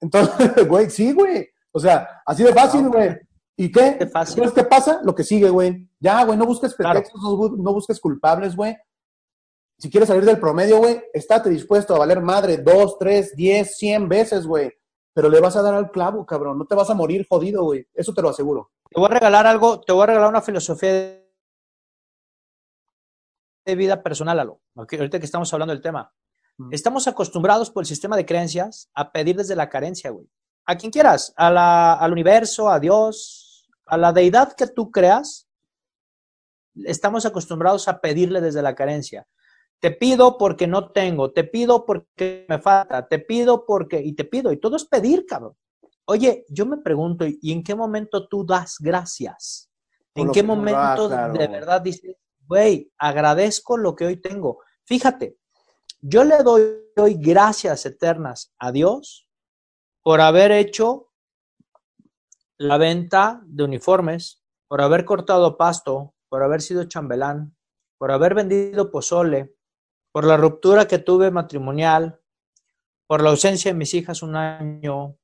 Entonces, 0.00 0.34
güey, 0.68 0.88
sí, 0.88 1.12
güey. 1.12 1.46
O 1.72 1.78
sea, 1.78 2.22
así 2.24 2.42
de 2.42 2.54
fácil, 2.54 2.88
güey. 2.88 3.18
¿Y 3.54 3.70
qué? 3.70 3.96
Qué 3.98 4.06
fácil. 4.06 4.50
¿qué 4.52 4.64
pasa? 4.64 5.00
Lo 5.04 5.14
que 5.14 5.24
sigue, 5.24 5.50
güey. 5.50 5.88
Ya, 6.00 6.24
güey, 6.24 6.38
no 6.38 6.46
busques 6.46 6.74
pretextos, 6.74 7.20
no 7.22 7.72
busques 7.72 8.00
culpables, 8.00 8.56
güey 8.56 8.76
si 9.78 9.90
quieres 9.90 10.08
salir 10.08 10.24
del 10.24 10.40
promedio, 10.40 10.78
güey, 10.78 11.02
estate 11.12 11.50
dispuesto 11.50 11.94
a 11.94 11.98
valer 11.98 12.20
madre 12.20 12.56
dos, 12.58 12.98
tres, 12.98 13.34
diez, 13.36 13.76
cien 13.76 14.08
veces, 14.08 14.46
güey. 14.46 14.72
Pero 15.12 15.28
le 15.28 15.40
vas 15.40 15.56
a 15.56 15.62
dar 15.62 15.74
al 15.74 15.90
clavo, 15.90 16.24
cabrón. 16.24 16.58
No 16.58 16.66
te 16.66 16.74
vas 16.74 16.90
a 16.90 16.94
morir 16.94 17.26
jodido, 17.28 17.64
güey. 17.64 17.86
Eso 17.94 18.12
te 18.12 18.22
lo 18.22 18.30
aseguro. 18.30 18.70
Te 18.90 19.00
voy 19.00 19.06
a 19.10 19.14
regalar 19.14 19.46
algo, 19.46 19.80
te 19.80 19.92
voy 19.92 20.02
a 20.02 20.06
regalar 20.06 20.28
una 20.28 20.42
filosofía 20.42 21.22
de 23.64 23.74
vida 23.74 24.02
personal, 24.02 24.38
Alo. 24.38 24.60
Ahorita 24.74 25.18
que 25.18 25.26
estamos 25.26 25.52
hablando 25.52 25.74
del 25.74 25.82
tema. 25.82 26.12
Estamos 26.70 27.06
acostumbrados 27.06 27.70
por 27.70 27.82
el 27.82 27.86
sistema 27.86 28.16
de 28.16 28.24
creencias 28.24 28.90
a 28.94 29.12
pedir 29.12 29.36
desde 29.36 29.56
la 29.56 29.68
carencia, 29.68 30.10
güey. 30.10 30.26
A 30.64 30.76
quien 30.76 30.90
quieras, 30.90 31.34
a 31.36 31.50
la, 31.50 31.94
al 31.94 32.12
universo, 32.12 32.70
a 32.70 32.80
Dios, 32.80 33.68
a 33.84 33.98
la 33.98 34.12
deidad 34.12 34.54
que 34.54 34.66
tú 34.66 34.90
creas, 34.90 35.48
estamos 36.84 37.26
acostumbrados 37.26 37.88
a 37.88 38.00
pedirle 38.00 38.40
desde 38.40 38.62
la 38.62 38.74
carencia. 38.74 39.26
Te 39.80 39.90
pido 39.90 40.38
porque 40.38 40.66
no 40.66 40.90
tengo, 40.90 41.32
te 41.32 41.44
pido 41.44 41.84
porque 41.84 42.46
me 42.48 42.58
falta, 42.58 43.06
te 43.06 43.18
pido 43.18 43.64
porque, 43.66 44.00
y 44.00 44.14
te 44.14 44.24
pido, 44.24 44.52
y 44.52 44.56
todo 44.58 44.76
es 44.76 44.84
pedir, 44.84 45.26
cabrón. 45.26 45.54
Oye, 46.06 46.44
yo 46.48 46.66
me 46.66 46.78
pregunto, 46.78 47.24
¿y 47.26 47.52
en 47.52 47.62
qué 47.62 47.74
momento 47.74 48.28
tú 48.28 48.44
das 48.44 48.76
gracias? 48.78 49.70
¿En 50.14 50.30
qué 50.30 50.42
momento 50.42 51.08
de 51.08 51.48
verdad 51.48 51.82
dices, 51.82 52.16
güey, 52.46 52.90
agradezco 52.96 53.76
lo 53.76 53.94
que 53.94 54.06
hoy 54.06 54.16
tengo? 54.16 54.60
Fíjate, 54.84 55.36
yo 56.00 56.24
le 56.24 56.42
doy 56.42 56.62
hoy 56.96 57.14
gracias 57.14 57.84
eternas 57.84 58.54
a 58.58 58.72
Dios 58.72 59.28
por 60.02 60.20
haber 60.20 60.52
hecho 60.52 61.10
la 62.58 62.78
venta 62.78 63.42
de 63.44 63.64
uniformes, 63.64 64.42
por 64.68 64.80
haber 64.80 65.04
cortado 65.04 65.56
pasto, 65.58 66.14
por 66.28 66.42
haber 66.42 66.62
sido 66.62 66.84
chambelán, 66.84 67.56
por 67.98 68.10
haber 68.10 68.34
vendido 68.34 68.90
pozole, 68.90 69.55
por 70.16 70.24
la 70.24 70.38
ruptura 70.38 70.88
que 70.88 70.98
tuve 70.98 71.30
matrimonial, 71.30 72.18
por 73.06 73.22
la 73.22 73.28
ausencia 73.28 73.70
de 73.70 73.76
mis 73.76 73.92
hijas 73.92 74.22
un 74.22 74.34
año, 74.34 75.18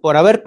por 0.00 0.16
haber 0.16 0.44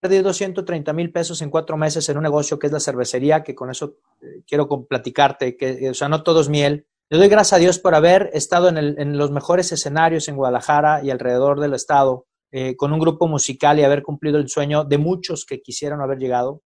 perdido 0.00 0.32
130 0.32 0.92
mil 0.92 1.12
pesos 1.12 1.40
en 1.40 1.50
cuatro 1.50 1.76
meses 1.76 2.08
en 2.08 2.16
un 2.16 2.24
negocio 2.24 2.58
que 2.58 2.66
es 2.66 2.72
la 2.72 2.80
cervecería, 2.80 3.44
que 3.44 3.54
con 3.54 3.70
eso 3.70 3.98
eh, 4.22 4.42
quiero 4.44 4.68
platicarte, 4.88 5.56
que, 5.56 5.88
o 5.88 5.94
sea, 5.94 6.08
no 6.08 6.24
todo 6.24 6.40
es 6.40 6.48
miel. 6.48 6.84
Le 7.10 7.18
doy 7.18 7.28
gracias 7.28 7.52
a 7.52 7.60
Dios 7.60 7.78
por 7.78 7.94
haber 7.94 8.28
estado 8.32 8.70
en, 8.70 9.16
los 9.16 9.30
mejores 9.30 9.70
escenarios 9.70 10.26
en 10.26 10.34
Guadalajara 10.34 11.04
y 11.04 11.10
alrededor 11.10 11.60
del 11.60 11.74
estado, 11.74 12.26
eh, 12.50 12.74
con 12.74 12.92
un 12.92 12.98
grupo 12.98 13.28
musical 13.28 13.78
y 13.78 13.84
haber 13.84 14.02
cumplido 14.02 14.38
el 14.38 14.48
sueño 14.48 14.82
de 14.82 14.98
muchos 14.98 15.46
que 15.46 15.62
quisieron 15.62 16.00
haber 16.00 16.18
llegado. 16.18 16.64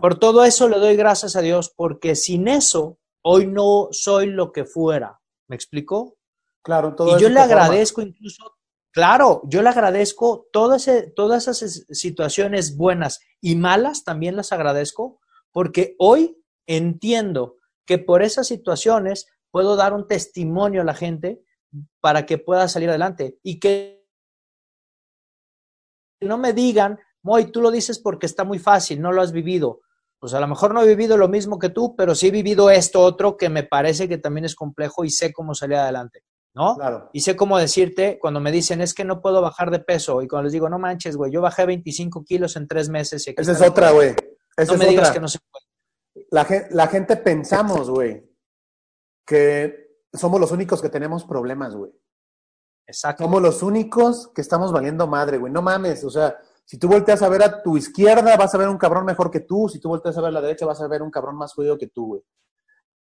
Por 0.00 0.18
todo 0.18 0.44
eso 0.44 0.68
le 0.68 0.78
doy 0.78 0.96
gracias 0.96 1.36
a 1.36 1.42
Dios, 1.42 1.72
porque 1.74 2.14
sin 2.16 2.48
eso 2.48 2.98
hoy 3.22 3.46
no 3.46 3.88
soy 3.90 4.26
lo 4.26 4.52
que 4.52 4.64
fuera. 4.64 5.20
¿Me 5.48 5.56
explicó? 5.56 6.16
Claro, 6.62 6.94
todo 6.94 7.16
Y 7.16 7.20
yo 7.20 7.28
le 7.28 7.40
agradezco 7.40 8.00
incluso, 8.00 8.56
claro, 8.90 9.42
yo 9.44 9.62
le 9.62 9.68
agradezco 9.68 10.48
todas, 10.52 10.90
todas 11.14 11.46
esas 11.46 11.86
situaciones 11.90 12.76
buenas 12.76 13.20
y 13.40 13.54
malas, 13.56 14.04
también 14.04 14.34
las 14.34 14.52
agradezco, 14.52 15.20
porque 15.52 15.94
hoy 15.98 16.42
entiendo 16.66 17.56
que 17.84 17.98
por 17.98 18.22
esas 18.22 18.48
situaciones 18.48 19.26
puedo 19.50 19.76
dar 19.76 19.92
un 19.92 20.06
testimonio 20.06 20.80
a 20.82 20.84
la 20.84 20.94
gente 20.94 21.42
para 22.00 22.26
que 22.26 22.38
pueda 22.38 22.68
salir 22.68 22.88
adelante 22.88 23.38
y 23.42 23.60
que 23.60 24.06
no 26.20 26.38
me 26.38 26.52
digan, 26.52 26.98
Moy, 27.26 27.46
tú 27.46 27.60
lo 27.60 27.72
dices 27.72 27.98
porque 27.98 28.24
está 28.24 28.44
muy 28.44 28.60
fácil, 28.60 29.02
no 29.02 29.10
lo 29.10 29.20
has 29.20 29.32
vivido. 29.32 29.80
Pues 30.20 30.32
a 30.32 30.38
lo 30.38 30.46
mejor 30.46 30.72
no 30.72 30.80
he 30.80 30.86
vivido 30.86 31.16
lo 31.16 31.26
mismo 31.26 31.58
que 31.58 31.70
tú, 31.70 31.96
pero 31.96 32.14
sí 32.14 32.28
he 32.28 32.30
vivido 32.30 32.70
esto 32.70 33.02
otro 33.02 33.36
que 33.36 33.48
me 33.48 33.64
parece 33.64 34.08
que 34.08 34.16
también 34.16 34.44
es 34.44 34.54
complejo 34.54 35.04
y 35.04 35.10
sé 35.10 35.32
cómo 35.32 35.52
salir 35.52 35.76
adelante, 35.76 36.22
¿no? 36.54 36.76
Claro. 36.76 37.10
Y 37.12 37.22
sé 37.22 37.34
cómo 37.34 37.58
decirte 37.58 38.20
cuando 38.20 38.38
me 38.38 38.52
dicen 38.52 38.80
es 38.80 38.94
que 38.94 39.04
no 39.04 39.20
puedo 39.20 39.42
bajar 39.42 39.72
de 39.72 39.80
peso 39.80 40.22
y 40.22 40.28
cuando 40.28 40.44
les 40.44 40.52
digo, 40.52 40.70
no 40.70 40.78
manches, 40.78 41.16
güey, 41.16 41.32
yo 41.32 41.40
bajé 41.42 41.66
25 41.66 42.24
kilos 42.24 42.54
en 42.54 42.68
tres 42.68 42.88
meses. 42.88 43.26
Y 43.26 43.34
Esa 43.36 43.52
es 43.52 43.60
otra, 43.60 43.90
güey. 43.90 44.14
No 44.68 44.76
me 44.76 44.86
digas 44.86 45.10
que 45.10 45.20
no 45.20 45.26
se 45.26 45.40
puede. 45.50 46.26
La, 46.30 46.46
la 46.70 46.86
gente 46.86 47.16
pensamos, 47.16 47.90
güey, 47.90 48.24
que 49.26 49.98
somos 50.12 50.40
los 50.40 50.52
únicos 50.52 50.80
que 50.80 50.90
tenemos 50.90 51.24
problemas, 51.24 51.74
güey. 51.74 51.90
Exacto. 52.86 53.24
Somos 53.24 53.42
los 53.42 53.64
únicos 53.64 54.30
que 54.32 54.42
estamos 54.42 54.72
valiendo 54.72 55.08
madre, 55.08 55.38
güey. 55.38 55.52
No 55.52 55.60
mames, 55.60 56.04
o 56.04 56.10
sea, 56.10 56.38
si 56.66 56.78
tú 56.78 56.88
volteas 56.88 57.22
a 57.22 57.28
ver 57.28 57.44
a 57.44 57.62
tu 57.62 57.76
izquierda, 57.76 58.36
vas 58.36 58.54
a 58.54 58.58
ver 58.58 58.68
un 58.68 58.76
cabrón 58.76 59.04
mejor 59.04 59.30
que 59.30 59.40
tú. 59.40 59.68
Si 59.68 59.78
tú 59.78 59.88
volteas 59.88 60.18
a 60.18 60.20
ver 60.20 60.28
a 60.28 60.32
la 60.32 60.40
derecha, 60.40 60.66
vas 60.66 60.80
a 60.80 60.88
ver 60.88 61.00
un 61.00 61.12
cabrón 61.12 61.36
más 61.36 61.54
jodido 61.54 61.78
que 61.78 61.86
tú, 61.86 62.06
güey. 62.08 62.22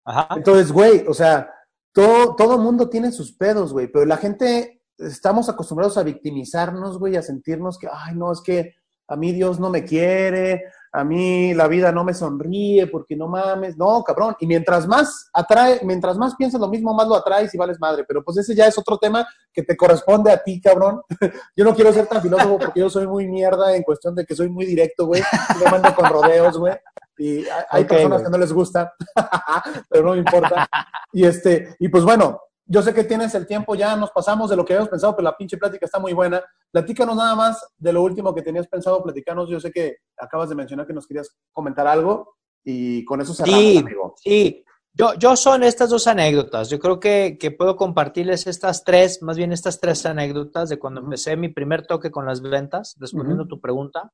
Ajá. 0.06 0.30
Entonces, 0.36 0.72
güey, 0.72 1.06
o 1.08 1.14
sea, 1.14 1.54
todo, 1.92 2.36
todo 2.36 2.58
mundo 2.58 2.90
tiene 2.90 3.12
sus 3.12 3.36
pedos, 3.36 3.74
güey, 3.74 3.88
pero 3.88 4.06
la 4.06 4.16
gente 4.16 4.82
estamos 4.98 5.50
acostumbrados 5.50 5.98
a 5.98 6.04
victimizarnos, 6.04 6.98
güey, 6.98 7.18
a 7.18 7.22
sentirnos 7.22 7.78
que, 7.78 7.90
ay, 7.92 8.16
no, 8.16 8.32
es 8.32 8.40
que 8.42 8.76
a 9.10 9.18
mí 9.18 9.34
Dios 9.34 9.60
no 9.60 9.70
me 9.70 9.84
quiere, 9.84 10.64
a 10.92 11.04
mí 11.04 11.54
la 11.54 11.68
vida 11.68 11.92
no 11.92 12.04
me 12.04 12.14
sonríe 12.14 12.88
porque 12.88 13.16
no 13.16 13.28
mames, 13.28 13.78
no, 13.78 14.04
cabrón. 14.04 14.36
Y 14.40 14.48
mientras 14.48 14.88
más 14.88 15.30
atrae, 15.34 15.82
mientras 15.84 16.18
más 16.18 16.36
piensas 16.36 16.60
lo 16.60 16.68
mismo, 16.68 16.94
más 16.94 17.08
lo 17.08 17.16
atraes 17.16 17.54
y 17.54 17.58
vales 17.58 17.80
madre. 17.80 18.06
Pero 18.08 18.24
pues 18.24 18.38
ese 18.38 18.56
ya 18.56 18.66
es 18.66 18.78
otro 18.78 18.98
tema 18.98 19.28
que 19.54 19.64
te 19.64 19.78
corresponde 19.78 20.32
a 20.32 20.42
ti, 20.42 20.60
cabrón. 20.60 21.02
yo 21.56 21.64
no 21.64 21.76
quiero 21.76 21.94
ser 21.94 22.08
tan 22.08 22.22
filósofo 22.22 22.58
porque 22.58 22.80
yo 22.80 22.90
soy 22.90 23.08
muy 23.08 23.28
mierda 23.28 23.76
en 23.76 23.84
cuestión 23.84 24.16
de 24.16 24.26
que 24.26 24.36
soy 24.36 24.50
muy 24.50 24.66
directo, 24.66 25.06
güey. 25.06 25.22
Me 25.64 25.70
mando 25.70 25.94
con 25.94 26.10
rodeos, 26.10 26.58
güey. 26.58 26.74
Y 27.20 27.46
hay 27.70 27.84
personas 27.84 28.24
que 28.24 28.30
no 28.30 28.38
les 28.38 28.54
gusta, 28.54 28.94
pero 29.90 30.06
no 30.06 30.12
me 30.14 30.20
importa. 30.20 30.68
Y 31.12 31.26
este, 31.26 31.76
y 31.80 31.90
pues 31.90 32.06
bueno, 32.06 32.40
yo 32.72 32.84
sé 32.84 32.94
que 32.94 33.04
tienes 33.04 33.34
el 33.34 33.48
tiempo, 33.48 33.74
ya 33.74 33.96
nos 33.96 34.12
pasamos 34.12 34.48
de 34.48 34.56
lo 34.56 34.64
que 34.64 34.74
habíamos 34.74 34.92
pensado, 34.92 35.16
pero 35.16 35.24
la 35.24 35.36
pinche 35.36 35.58
plática 35.58 35.88
está 35.88 35.98
muy 35.98 36.14
buena. 36.14 36.44
Platícanos 36.72 37.16
nada 37.16 37.36
más 37.36 37.66
de 37.76 37.92
lo 37.92 38.04
último 38.04 38.34
que 38.34 38.44
tenías 38.44 38.68
pensado 38.68 39.02
platicarnos. 39.02 39.50
Yo 39.50 39.60
sé 39.60 39.72
que 39.72 39.98
acabas 40.16 40.50
de 40.50 40.56
mencionar 40.56 40.86
que 40.86 40.94
nos 40.94 41.08
querías 41.08 41.36
comentar 41.52 41.88
algo 41.88 42.36
y 42.64 43.04
con 43.06 43.22
eso 43.22 43.34
cerramos, 43.34 43.60
sí, 43.60 43.78
amigo. 43.80 44.14
Sí, 44.18 44.64
Yo, 44.94 45.14
yo 45.16 45.36
son 45.36 45.64
estas 45.64 45.90
dos 45.90 46.08
anécdotas. 46.08 46.70
Yo 46.70 46.80
creo 46.80 47.00
que, 47.00 47.38
que 47.40 47.52
puedo 47.52 47.76
compartirles 47.76 48.48
estas 48.48 48.84
tres, 48.84 49.22
más 49.22 49.38
bien 49.38 49.52
estas 49.52 49.80
tres 49.80 50.06
anécdotas 50.06 50.70
de 50.70 50.80
cuando 50.80 51.02
empecé 51.02 51.38
mi 51.38 51.50
primer 51.50 51.86
toque 51.86 52.12
con 52.12 52.26
las 52.26 52.42
ventas, 52.42 52.96
respondiendo 53.00 53.44
a 53.44 53.48
tu 53.48 53.60
pregunta. 53.62 54.12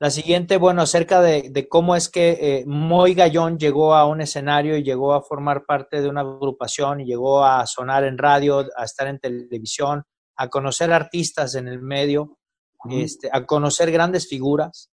La 0.00 0.10
siguiente, 0.10 0.56
bueno, 0.56 0.82
acerca 0.82 1.20
de, 1.20 1.50
de 1.50 1.68
cómo 1.68 1.94
es 1.94 2.08
que 2.08 2.38
eh, 2.40 2.64
Moy 2.66 3.14
Gallón 3.14 3.56
llegó 3.56 3.94
a 3.94 4.04
un 4.04 4.20
escenario 4.20 4.76
y 4.76 4.82
llegó 4.82 5.14
a 5.14 5.22
formar 5.22 5.64
parte 5.64 6.00
de 6.00 6.08
una 6.08 6.22
agrupación 6.22 7.00
y 7.00 7.04
llegó 7.04 7.44
a 7.44 7.64
sonar 7.66 8.02
en 8.02 8.18
radio, 8.18 8.66
a 8.76 8.84
estar 8.84 9.06
en 9.06 9.20
televisión, 9.20 10.02
a 10.36 10.48
conocer 10.48 10.92
artistas 10.92 11.54
en 11.54 11.68
el 11.68 11.80
medio, 11.80 12.38
este, 12.90 13.28
a 13.32 13.46
conocer 13.46 13.90
grandes 13.90 14.28
figuras. 14.28 14.90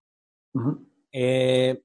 Eh, 1.12 1.82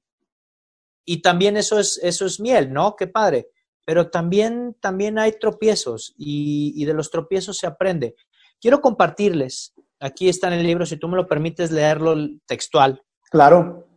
y 1.11 1.23
también 1.23 1.57
eso 1.57 1.79
es, 1.79 1.99
eso 2.03 2.27
es 2.27 2.39
miel, 2.39 2.71
¿no? 2.71 2.95
Qué 2.95 3.07
padre. 3.07 3.49
Pero 3.83 4.11
también, 4.11 4.77
también 4.79 5.17
hay 5.17 5.39
tropiezos 5.39 6.13
y, 6.15 6.71
y 6.75 6.85
de 6.85 6.93
los 6.93 7.09
tropiezos 7.09 7.57
se 7.57 7.65
aprende. 7.65 8.15
Quiero 8.61 8.79
compartirles, 8.79 9.73
aquí 9.99 10.29
está 10.29 10.49
en 10.49 10.59
el 10.59 10.67
libro, 10.67 10.85
si 10.85 10.97
tú 10.97 11.07
me 11.07 11.15
lo 11.15 11.27
permites 11.27 11.71
leerlo 11.71 12.15
textual. 12.45 13.01
Claro. 13.31 13.87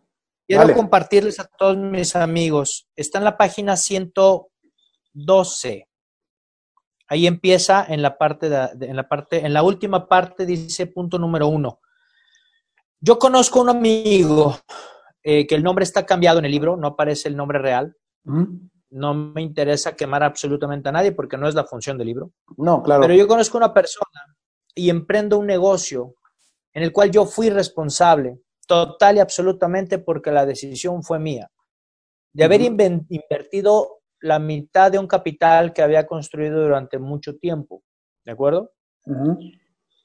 Quiero 0.46 0.62
Dale. 0.62 0.74
compartirles 0.74 1.38
a 1.38 1.44
todos 1.44 1.76
mis 1.76 2.16
amigos. 2.16 2.88
Está 2.96 3.18
en 3.18 3.24
la 3.24 3.36
página 3.36 3.76
112. 3.76 5.86
Ahí 7.08 7.26
empieza 7.26 7.84
en 7.86 8.00
la 8.00 8.16
parte, 8.16 8.48
de, 8.48 8.86
en 8.86 8.96
la 8.96 9.06
parte, 9.06 9.44
en 9.44 9.52
la 9.52 9.62
última 9.62 10.08
parte 10.08 10.46
dice 10.46 10.86
punto 10.86 11.18
número 11.18 11.46
uno. 11.46 11.78
Yo 13.00 13.18
conozco 13.18 13.60
un 13.60 13.68
amigo 13.68 14.56
eh, 15.22 15.46
que 15.46 15.54
el 15.54 15.62
nombre 15.62 15.84
está 15.84 16.04
cambiado 16.04 16.38
en 16.38 16.44
el 16.44 16.50
libro, 16.50 16.76
no 16.76 16.88
aparece 16.88 17.28
el 17.28 17.36
nombre 17.36 17.58
real. 17.58 17.96
¿Mm? 18.24 18.68
No 18.90 19.14
me 19.14 19.40
interesa 19.42 19.96
quemar 19.96 20.22
absolutamente 20.22 20.88
a 20.88 20.92
nadie 20.92 21.12
porque 21.12 21.38
no 21.38 21.48
es 21.48 21.54
la 21.54 21.64
función 21.64 21.96
del 21.96 22.08
libro. 22.08 22.32
No, 22.56 22.82
claro. 22.82 23.02
Pero 23.02 23.14
yo 23.14 23.26
conozco 23.26 23.56
una 23.56 23.72
persona 23.72 24.36
y 24.74 24.90
emprendo 24.90 25.38
un 25.38 25.46
negocio 25.46 26.14
en 26.74 26.82
el 26.82 26.92
cual 26.92 27.10
yo 27.10 27.24
fui 27.24 27.50
responsable 27.50 28.40
total 28.66 29.16
y 29.16 29.20
absolutamente 29.20 29.98
porque 29.98 30.30
la 30.30 30.46
decisión 30.46 31.02
fue 31.02 31.18
mía. 31.18 31.50
De 32.34 32.44
haber 32.44 32.62
invertido 32.62 34.00
la 34.20 34.38
mitad 34.38 34.90
de 34.90 34.98
un 34.98 35.06
capital 35.06 35.72
que 35.72 35.82
había 35.82 36.06
construido 36.06 36.62
durante 36.62 36.98
mucho 36.98 37.36
tiempo. 37.36 37.82
¿De 38.24 38.32
acuerdo? 38.32 38.72
Uh 39.04 39.12
-huh. 39.12 39.61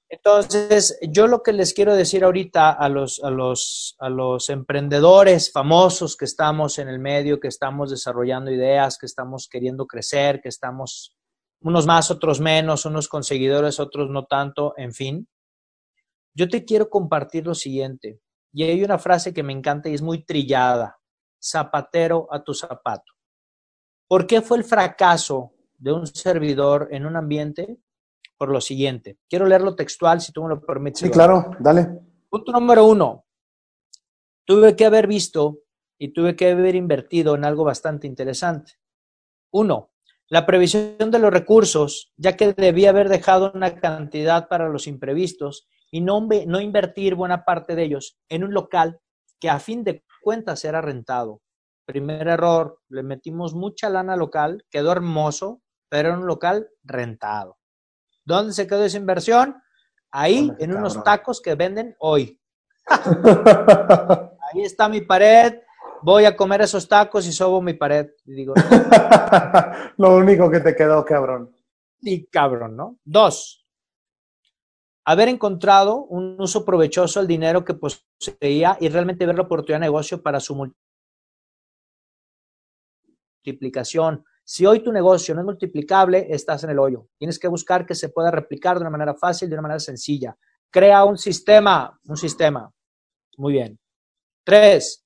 Entonces, 0.10 0.98
yo 1.02 1.28
lo 1.28 1.44
que 1.44 1.52
les 1.52 1.74
quiero 1.74 1.94
decir 1.94 2.24
ahorita 2.24 2.72
a 2.72 2.88
los, 2.88 3.22
a, 3.24 3.30
los, 3.30 3.96
a 4.00 4.10
los 4.10 4.50
emprendedores 4.50 5.52
famosos 5.52 6.16
que 6.16 6.24
estamos 6.24 6.80
en 6.80 6.88
el 6.88 7.00
medio, 7.00 7.42
que 7.42 7.50
estamos 7.50 7.90
desarrollando 7.90 8.50
ideas, 8.50 8.98
que 8.98 9.06
estamos 9.06 9.50
queriendo 9.50 9.86
crecer, 9.86 10.40
que 10.42 10.48
estamos 10.48 11.18
unos 11.62 11.86
más, 11.86 12.10
otros 12.10 12.40
menos, 12.40 12.86
unos 12.86 13.10
con 13.10 13.24
seguidores, 13.24 13.80
otros 13.80 14.10
no 14.10 14.26
tanto, 14.26 14.74
en 14.78 14.94
fin. 14.94 15.28
Yo 16.34 16.48
te 16.48 16.64
quiero 16.64 16.90
compartir 16.90 17.46
lo 17.46 17.56
siguiente. 17.56 18.22
Y 18.54 18.64
hay 18.64 18.84
una 18.84 19.00
frase 19.00 19.34
que 19.34 19.44
me 19.44 19.54
encanta 19.54 19.90
y 19.90 19.96
es 19.96 20.02
muy 20.02 20.24
trillada. 20.24 20.98
Zapatero 21.44 22.28
a 22.32 22.44
tu 22.44 22.54
zapato. 22.54 23.14
¿Por 24.08 24.26
qué 24.26 24.42
fue 24.42 24.58
el 24.58 24.64
fracaso 24.64 25.54
de 25.78 25.92
un 25.92 26.08
servidor 26.08 26.88
en 26.92 27.06
un 27.06 27.18
ambiente? 27.18 27.78
Por 28.38 28.50
lo 28.50 28.62
siguiente. 28.62 29.18
Quiero 29.30 29.46
leerlo 29.46 29.76
textual, 29.76 30.22
si 30.22 30.32
tú 30.32 30.44
me 30.44 30.50
lo 30.50 30.62
permites. 30.62 31.00
Sí, 31.00 31.10
claro, 31.10 31.52
dale. 31.60 31.88
Punto 32.30 32.52
número 32.52 32.86
uno. 32.86 33.26
Tuve 34.46 34.76
que 34.76 34.86
haber 34.86 35.08
visto 35.08 35.60
y 35.98 36.14
tuve 36.14 36.36
que 36.36 36.52
haber 36.52 36.76
invertido 36.76 37.36
en 37.36 37.46
algo 37.46 37.64
bastante 37.64 38.08
interesante. 38.08 38.74
Uno, 39.52 39.92
la 40.30 40.46
previsión 40.46 41.10
de 41.10 41.20
los 41.20 41.32
recursos, 41.32 42.14
ya 42.18 42.36
que 42.36 42.54
debía 42.54 42.90
haber 42.90 43.10
dejado 43.10 43.52
una 43.56 43.76
cantidad 43.76 44.48
para 44.48 44.70
los 44.70 44.88
imprevistos 44.88 45.68
y 45.90 46.02
no, 46.02 46.28
no 46.48 46.60
invertir 46.60 47.16
buena 47.16 47.46
parte 47.46 47.76
de 47.76 47.84
ellos 47.84 48.20
en 48.30 48.44
un 48.44 48.54
local 48.54 49.00
que 49.40 49.50
a 49.50 49.60
fin 49.60 49.84
de 49.84 50.04
cuentas 50.22 50.66
era 50.66 50.82
rentado. 50.82 51.42
Primer 51.86 52.28
error, 52.28 52.82
le 52.90 53.04
metimos 53.04 53.54
mucha 53.54 53.90
lana 53.90 54.18
local, 54.18 54.66
quedó 54.70 54.92
hermoso, 54.92 55.62
pero 55.90 56.10
era 56.10 56.18
un 56.18 56.28
local 56.28 56.70
rentado. 56.84 57.58
¿Dónde 58.28 58.52
se 58.52 58.68
quedó 58.68 58.84
esa 58.84 58.98
inversión? 58.98 59.56
Ahí, 60.12 60.52
en 60.60 60.76
unos 60.76 61.02
tacos 61.02 61.42
que 61.42 61.56
venden 61.56 61.96
hoy. 61.98 62.38
Ahí 62.86 64.64
está 64.64 64.90
mi 64.90 65.00
pared, 65.00 65.62
voy 66.02 66.26
a 66.26 66.36
comer 66.36 66.60
esos 66.60 66.90
tacos 66.90 67.26
y 67.26 67.32
sobo 67.32 67.62
mi 67.62 67.74
pared. 67.74 68.10
Y 68.26 68.34
digo, 68.34 68.54
Lo 69.98 70.18
único 70.18 70.52
que 70.52 70.60
te 70.60 70.76
quedó, 70.76 71.06
cabrón. 71.06 71.56
Sí, 72.02 72.28
cabrón, 72.30 72.76
¿no? 72.76 72.98
Dos, 73.06 73.66
haber 75.06 75.30
encontrado 75.30 76.04
un 76.04 76.36
uso 76.38 76.66
provechoso 76.66 77.22
al 77.22 77.28
dinero 77.28 77.64
que 77.64 77.76
poseía 77.76 78.78
y 78.82 78.90
realmente 78.90 79.26
ver 79.26 79.38
la 79.38 79.44
oportunidad 79.44 79.80
de 79.80 79.86
negocio 79.86 80.22
para 80.22 80.42
su 80.42 80.70
multiplicación. 83.46 84.26
Si 84.50 84.66
hoy 84.66 84.80
tu 84.80 84.94
negocio 84.94 85.36
no 85.36 85.42
es 85.42 85.46
multiplicable, 85.46 86.28
estás 86.30 86.64
en 86.64 86.70
el 86.70 86.80
hoyo. 86.80 87.10
Tienes 87.18 87.38
que 87.38 87.50
buscar 87.50 87.86
que 87.86 87.94
se 87.94 88.08
pueda 88.08 88.32
replicar 88.32 88.78
de 88.78 88.84
una 88.84 88.90
manera 88.90 89.14
fácil, 89.14 89.50
de 89.50 89.56
una 89.56 89.64
manera 89.64 89.82
sencilla. 89.82 90.38
Crea 90.70 91.04
un 91.04 91.18
sistema, 91.18 92.00
un 92.06 92.16
sistema. 92.16 92.72
Muy 93.36 93.52
bien. 93.52 93.78
Tres, 94.46 95.04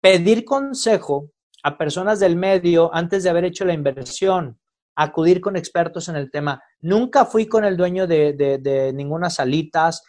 pedir 0.00 0.46
consejo 0.46 1.30
a 1.62 1.76
personas 1.76 2.20
del 2.20 2.36
medio 2.36 2.90
antes 2.94 3.22
de 3.22 3.28
haber 3.28 3.44
hecho 3.44 3.66
la 3.66 3.74
inversión. 3.74 4.58
Acudir 4.94 5.42
con 5.42 5.54
expertos 5.54 6.08
en 6.08 6.16
el 6.16 6.30
tema. 6.30 6.62
Nunca 6.80 7.26
fui 7.26 7.46
con 7.46 7.66
el 7.66 7.76
dueño 7.76 8.06
de, 8.06 8.32
de, 8.32 8.92
ninguna 8.94 9.28
salitas, 9.28 10.02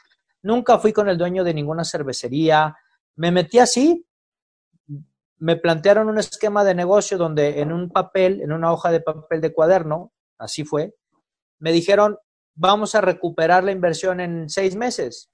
nunca 0.44 0.80
fui 0.80 0.94
con 0.94 1.10
el 1.10 1.18
dueño 1.18 1.44
de 1.44 1.54
ninguna 1.54 1.84
cervecería. 1.84 2.74
Me 3.18 3.32
metí 3.32 3.60
así, 3.60 4.08
me 5.40 5.56
plantearon 5.56 6.10
un 6.10 6.18
esquema 6.18 6.64
de 6.64 6.76
negocio 6.76 7.18
donde 7.18 7.62
en 7.62 7.72
un 7.72 7.90
papel, 7.90 8.42
en 8.42 8.52
una 8.52 8.72
hoja 8.72 8.92
de 8.92 9.02
papel 9.02 9.42
de 9.42 9.54
cuaderno, 9.54 10.14
así 10.38 10.64
fue, 10.64 10.96
me 11.60 11.72
dijeron, 11.72 12.18
vamos 12.56 12.94
a 12.96 13.02
recuperar 13.02 13.64
la 13.64 13.72
inversión 13.72 14.20
en 14.20 14.50
seis 14.50 14.76
meses. 14.76 15.30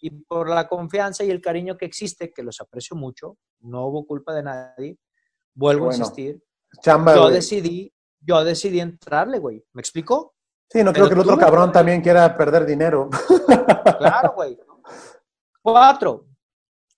Y 0.00 0.10
por 0.10 0.48
la 0.48 0.68
confianza 0.68 1.24
y 1.24 1.30
el 1.30 1.40
cariño 1.40 1.76
que 1.76 1.86
existe, 1.86 2.32
que 2.32 2.42
los 2.42 2.60
aprecio 2.60 2.96
mucho, 2.96 3.38
no 3.60 3.86
hubo 3.86 4.06
culpa 4.06 4.34
de 4.34 4.42
nadie, 4.42 4.98
vuelvo 5.54 5.86
bueno, 5.86 5.96
a 5.96 5.98
insistir, 5.98 6.42
chamba, 6.82 7.14
yo 7.14 7.22
güey. 7.22 7.34
decidí, 7.34 7.92
yo 8.20 8.44
decidí 8.44 8.80
entrarle, 8.80 9.38
güey. 9.38 9.64
¿Me 9.72 9.80
explicó? 9.80 10.34
Sí, 10.68 10.82
no 10.82 10.92
creo 10.92 11.08
que 11.08 11.14
el 11.14 11.20
otro 11.20 11.38
cabrón 11.38 11.72
también 11.72 12.00
quiera 12.00 12.36
perder 12.36 12.64
dinero. 12.66 13.10
Claro, 13.98 14.32
güey. 14.34 14.58
Cuatro, 15.62 16.26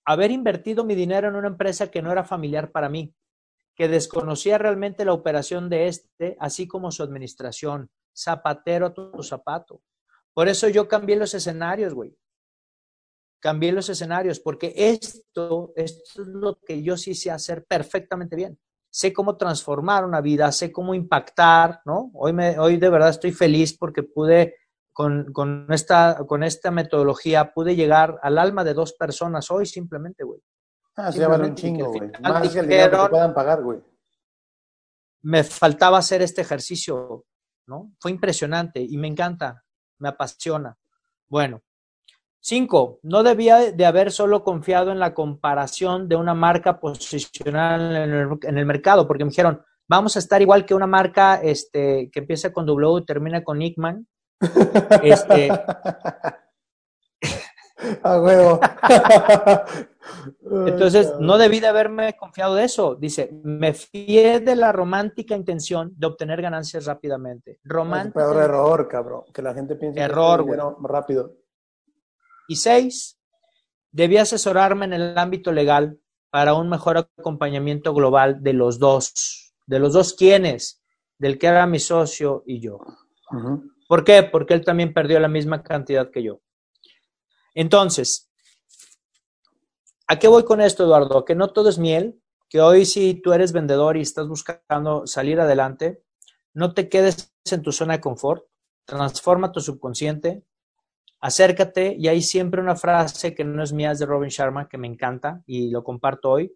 haber 0.07 0.31
invertido 0.31 0.85
mi 0.85 0.95
dinero 0.95 1.27
en 1.27 1.35
una 1.35 1.49
empresa 1.49 1.91
que 1.91 2.01
no 2.01 2.13
era 2.13 2.23
familiar 2.23 2.71
para 2.71 2.87
mí, 2.87 3.13
que 3.75 3.89
desconocía 3.89 4.57
realmente 4.57 5.03
la 5.03 5.11
operación 5.11 5.69
de 5.69 5.87
este, 5.89 6.37
así 6.39 6.65
como 6.65 6.91
su 6.91 7.03
administración. 7.03 7.91
Zapatero 8.15 8.87
a 8.87 8.93
tu 8.93 9.21
zapato. 9.21 9.81
Por 10.33 10.47
eso 10.47 10.69
yo 10.69 10.87
cambié 10.87 11.17
los 11.17 11.33
escenarios, 11.33 11.93
güey. 11.93 12.17
Cambié 13.39 13.73
los 13.73 13.89
escenarios, 13.89 14.39
porque 14.39 14.73
esto, 14.75 15.73
esto 15.75 16.21
es 16.21 16.27
lo 16.29 16.57
que 16.61 16.81
yo 16.81 16.95
sí 16.95 17.13
sé 17.13 17.29
hacer 17.29 17.65
perfectamente 17.65 18.37
bien. 18.37 18.57
Sé 18.89 19.11
cómo 19.11 19.35
transformar 19.35 20.05
una 20.05 20.21
vida, 20.21 20.51
sé 20.53 20.71
cómo 20.71 20.95
impactar, 20.95 21.81
¿no? 21.85 22.11
Hoy, 22.13 22.31
me, 22.31 22.57
hoy 22.57 22.77
de 22.77 22.89
verdad 22.89 23.09
estoy 23.09 23.33
feliz 23.33 23.77
porque 23.77 24.03
pude 24.03 24.55
con, 24.97 25.31
con, 25.31 25.67
esta, 25.69 26.25
con 26.25 26.41
esta 26.41 26.71
metodología 26.71 27.53
pude 27.53 27.75
llegar 27.75 28.17
al 28.23 28.39
alma 28.39 28.63
de 28.63 28.73
dos 28.73 28.93
personas 28.93 29.51
hoy 29.51 29.67
simplemente, 29.67 30.23
güey. 30.23 30.41
Ah, 30.95 31.11
se 31.11 31.23
vale 31.23 31.49
un 31.49 31.53
chingo, 31.53 31.91
güey. 31.91 32.09
Más 32.19 32.41
dijeron, 32.41 32.65
el 32.65 32.69
dinero 32.71 32.97
que 32.97 33.03
te 33.03 33.09
puedan 33.11 33.33
pagar, 33.35 33.61
güey. 33.61 33.79
Me 35.21 35.43
faltaba 35.43 35.99
hacer 35.99 36.23
este 36.23 36.41
ejercicio, 36.41 37.25
¿no? 37.67 37.91
Fue 37.99 38.09
impresionante 38.09 38.81
y 38.81 38.97
me 38.97 39.07
encanta, 39.07 39.63
me 39.99 40.09
apasiona. 40.09 40.75
Bueno, 41.27 41.61
cinco, 42.39 42.99
no 43.03 43.21
debía 43.21 43.71
de 43.71 43.85
haber 43.85 44.11
solo 44.11 44.43
confiado 44.43 44.91
en 44.91 44.97
la 44.97 45.13
comparación 45.13 46.09
de 46.09 46.15
una 46.15 46.33
marca 46.33 46.79
posicional 46.79 47.95
en 47.95 48.13
el, 48.13 48.29
en 48.41 48.57
el 48.57 48.65
mercado, 48.65 49.07
porque 49.07 49.25
me 49.25 49.29
dijeron, 49.29 49.63
vamos 49.87 50.15
a 50.15 50.19
estar 50.19 50.41
igual 50.41 50.65
que 50.65 50.73
una 50.73 50.87
marca 50.87 51.35
este, 51.35 52.09
que 52.11 52.21
empieza 52.21 52.51
con 52.51 52.65
W 52.65 53.01
y 53.03 53.05
termina 53.05 53.43
con 53.43 53.59
Nickman, 53.59 54.07
este. 55.03 55.49
A 58.03 58.19
huevo. 58.19 58.59
Entonces, 60.65 61.13
no 61.19 61.37
debí 61.37 61.59
de 61.59 61.67
haberme 61.67 62.15
confiado 62.15 62.55
de 62.55 62.63
eso. 62.63 62.95
Dice, 62.95 63.29
me 63.43 63.73
fié 63.73 64.39
de 64.39 64.55
la 64.55 64.71
romántica 64.71 65.35
intención 65.35 65.93
de 65.95 66.07
obtener 66.07 66.41
ganancias 66.41 66.85
rápidamente. 66.85 67.59
Romántica. 67.63 68.19
Es 68.19 68.25
peor 68.25 68.43
error, 68.43 68.87
cabrón. 68.87 69.23
Que 69.33 69.41
la 69.41 69.53
gente 69.53 69.75
piense 69.75 69.99
error, 69.99 70.39
que 70.39 70.51
dinero 70.51 70.77
rápido. 70.81 71.35
Y 72.47 72.55
seis, 72.55 73.19
debí 73.91 74.17
asesorarme 74.17 74.85
en 74.85 74.93
el 74.93 75.17
ámbito 75.17 75.51
legal 75.51 75.99
para 76.29 76.53
un 76.53 76.69
mejor 76.69 76.97
acompañamiento 76.97 77.93
global 77.93 78.41
de 78.41 78.53
los 78.53 78.79
dos. 78.79 79.53
De 79.65 79.79
los 79.79 79.93
dos, 79.93 80.13
¿quiénes? 80.13 80.81
Del 81.19 81.37
que 81.37 81.47
era 81.47 81.67
mi 81.67 81.79
socio 81.79 82.43
y 82.45 82.59
yo. 82.59 82.79
¿Por 83.87 84.03
qué? 84.03 84.23
Porque 84.23 84.53
él 84.53 84.65
también 84.65 84.93
perdió 84.93 85.19
la 85.19 85.27
misma 85.29 85.63
cantidad 85.63 86.11
que 86.11 86.23
yo. 86.23 86.41
Entonces, 87.53 88.29
¿a 90.07 90.19
qué 90.19 90.27
voy 90.27 90.43
con 90.43 90.61
esto, 90.61 90.83
Eduardo? 90.83 91.25
Que 91.25 91.35
no 91.35 91.51
todo 91.53 91.69
es 91.69 91.79
miel, 91.79 92.21
que 92.49 92.61
hoy 92.61 92.85
si 92.85 93.15
tú 93.15 93.33
eres 93.33 93.53
vendedor 93.53 93.97
y 93.97 94.01
estás 94.01 94.27
buscando 94.27 95.07
salir 95.07 95.39
adelante, 95.39 96.03
no 96.53 96.73
te 96.73 96.89
quedes 96.89 97.33
en 97.51 97.61
tu 97.61 97.71
zona 97.71 97.93
de 97.93 98.01
confort, 98.01 98.45
transforma 98.85 99.51
tu 99.51 99.61
subconsciente, 99.61 100.43
acércate 101.19 101.95
y 101.97 102.07
hay 102.07 102.21
siempre 102.21 102.61
una 102.61 102.75
frase 102.75 103.33
que 103.33 103.43
no 103.43 103.63
es 103.63 103.73
mía, 103.73 103.91
es 103.91 103.99
de 103.99 104.05
Robin 104.05 104.29
Sharma, 104.29 104.67
que 104.67 104.77
me 104.77 104.87
encanta 104.87 105.43
y 105.45 105.69
lo 105.69 105.83
comparto 105.83 106.31
hoy. 106.31 106.55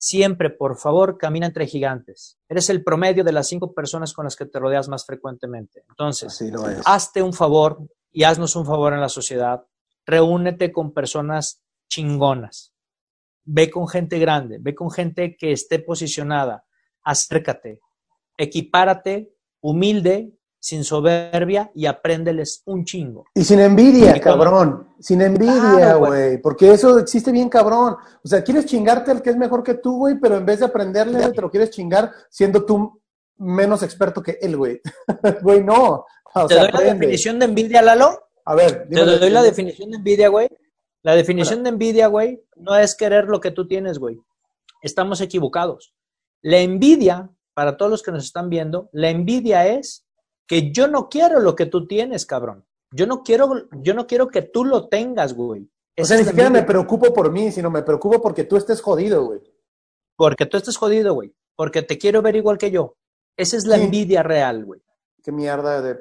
Siempre, 0.00 0.50
por 0.50 0.76
favor, 0.76 1.18
camina 1.18 1.46
entre 1.46 1.66
gigantes. 1.66 2.38
Eres 2.48 2.70
el 2.70 2.84
promedio 2.84 3.24
de 3.24 3.32
las 3.32 3.48
cinco 3.48 3.74
personas 3.74 4.12
con 4.12 4.24
las 4.24 4.36
que 4.36 4.46
te 4.46 4.60
rodeas 4.60 4.88
más 4.88 5.04
frecuentemente. 5.04 5.84
Entonces, 5.88 6.40
hazte 6.84 7.20
un 7.20 7.32
favor 7.32 7.78
y 8.12 8.22
haznos 8.22 8.54
un 8.54 8.64
favor 8.64 8.92
en 8.92 9.00
la 9.00 9.08
sociedad. 9.08 9.64
Reúnete 10.06 10.70
con 10.70 10.94
personas 10.94 11.64
chingonas. 11.88 12.72
Ve 13.44 13.70
con 13.70 13.88
gente 13.88 14.20
grande, 14.20 14.58
ve 14.60 14.74
con 14.74 14.90
gente 14.90 15.36
que 15.36 15.50
esté 15.50 15.80
posicionada. 15.80 16.64
Acércate, 17.02 17.80
equipárate, 18.36 19.34
humilde, 19.60 20.37
sin 20.68 20.84
soberbia 20.84 21.70
y 21.74 21.86
apréndeles 21.86 22.62
un 22.66 22.84
chingo. 22.84 23.24
Y 23.34 23.42
sin 23.42 23.58
envidia, 23.58 24.14
Y 24.14 24.20
cuando- 24.20 24.44
cabrón. 24.44 24.88
Sin 25.00 25.22
envidia, 25.22 25.94
güey. 25.94 26.36
Porque 26.42 26.70
eso 26.72 26.98
existe 26.98 27.32
bien, 27.32 27.48
cabrón. 27.48 27.96
O 28.22 28.28
sea, 28.28 28.44
quieres 28.44 28.66
chingarte 28.66 29.10
al 29.10 29.22
que 29.22 29.30
es 29.30 29.36
mejor 29.38 29.62
que 29.62 29.74
tú, 29.74 29.96
güey, 29.96 30.18
pero 30.20 30.36
en 30.36 30.44
vez 30.44 30.58
de 30.58 30.66
aprenderle, 30.66 31.30
te 31.30 31.40
lo 31.40 31.50
quieres 31.50 31.70
chingar 31.70 32.12
siendo 32.28 32.66
tú 32.66 33.00
menos 33.38 33.82
experto 33.82 34.22
que 34.22 34.36
él, 34.42 34.56
güey. 34.58 34.80
Güey, 35.42 35.64
no. 35.64 36.04
O 36.34 36.46
¿Te 36.46 36.54
sea, 36.54 36.64
doy 36.64 36.72
la 36.72 36.92
definición 36.92 37.38
de 37.38 37.46
envidia, 37.46 37.80
Lalo? 37.80 38.24
A 38.44 38.54
ver, 38.54 38.88
Te 38.90 39.04
doy 39.04 39.30
la 39.30 39.42
definición 39.42 39.90
de 39.90 39.96
envidia, 39.96 40.28
güey. 40.28 40.48
La 41.02 41.14
definición 41.14 41.62
de 41.62 41.70
envidia, 41.70 42.08
güey, 42.08 42.42
no 42.56 42.76
es 42.76 42.94
querer 42.94 43.24
lo 43.24 43.40
que 43.40 43.52
tú 43.52 43.66
tienes, 43.66 43.98
güey. 43.98 44.20
Estamos 44.82 45.22
equivocados. 45.22 45.94
La 46.42 46.58
envidia, 46.58 47.30
para 47.54 47.78
todos 47.78 47.90
los 47.90 48.02
que 48.02 48.12
nos 48.12 48.24
están 48.24 48.50
viendo, 48.50 48.90
la 48.92 49.08
envidia 49.08 49.66
es 49.66 50.04
que 50.48 50.72
yo 50.72 50.88
no 50.88 51.08
quiero 51.08 51.38
lo 51.40 51.54
que 51.54 51.66
tú 51.66 51.86
tienes, 51.86 52.26
cabrón. 52.26 52.64
Yo 52.90 53.06
no 53.06 53.22
quiero, 53.22 53.68
yo 53.82 53.94
no 53.94 54.06
quiero 54.06 54.28
que 54.28 54.42
tú 54.42 54.64
lo 54.64 54.88
tengas, 54.88 55.34
güey. 55.34 55.70
O 56.00 56.04
sea, 56.04 56.16
ni 56.16 56.24
siquiera 56.24 56.48
me 56.48 56.62
preocupo 56.62 57.12
por 57.12 57.30
mí, 57.30 57.52
sino 57.52 57.70
me 57.70 57.82
preocupo 57.82 58.20
porque 58.22 58.44
tú 58.44 58.56
estés 58.56 58.80
jodido, 58.80 59.24
güey. 59.26 59.40
Porque 60.16 60.46
tú 60.46 60.56
estás 60.56 60.76
jodido, 60.76 61.14
güey. 61.14 61.34
Porque 61.54 61.82
te 61.82 61.98
quiero 61.98 62.22
ver 62.22 62.36
igual 62.36 62.56
que 62.56 62.70
yo. 62.70 62.94
Esa 63.36 63.56
es 63.56 63.66
la 63.66 63.76
Sí. 63.76 63.82
envidia 63.84 64.22
real, 64.22 64.64
güey. 64.64 64.80
Qué 65.22 65.32
mierda 65.32 65.82
de... 65.82 65.98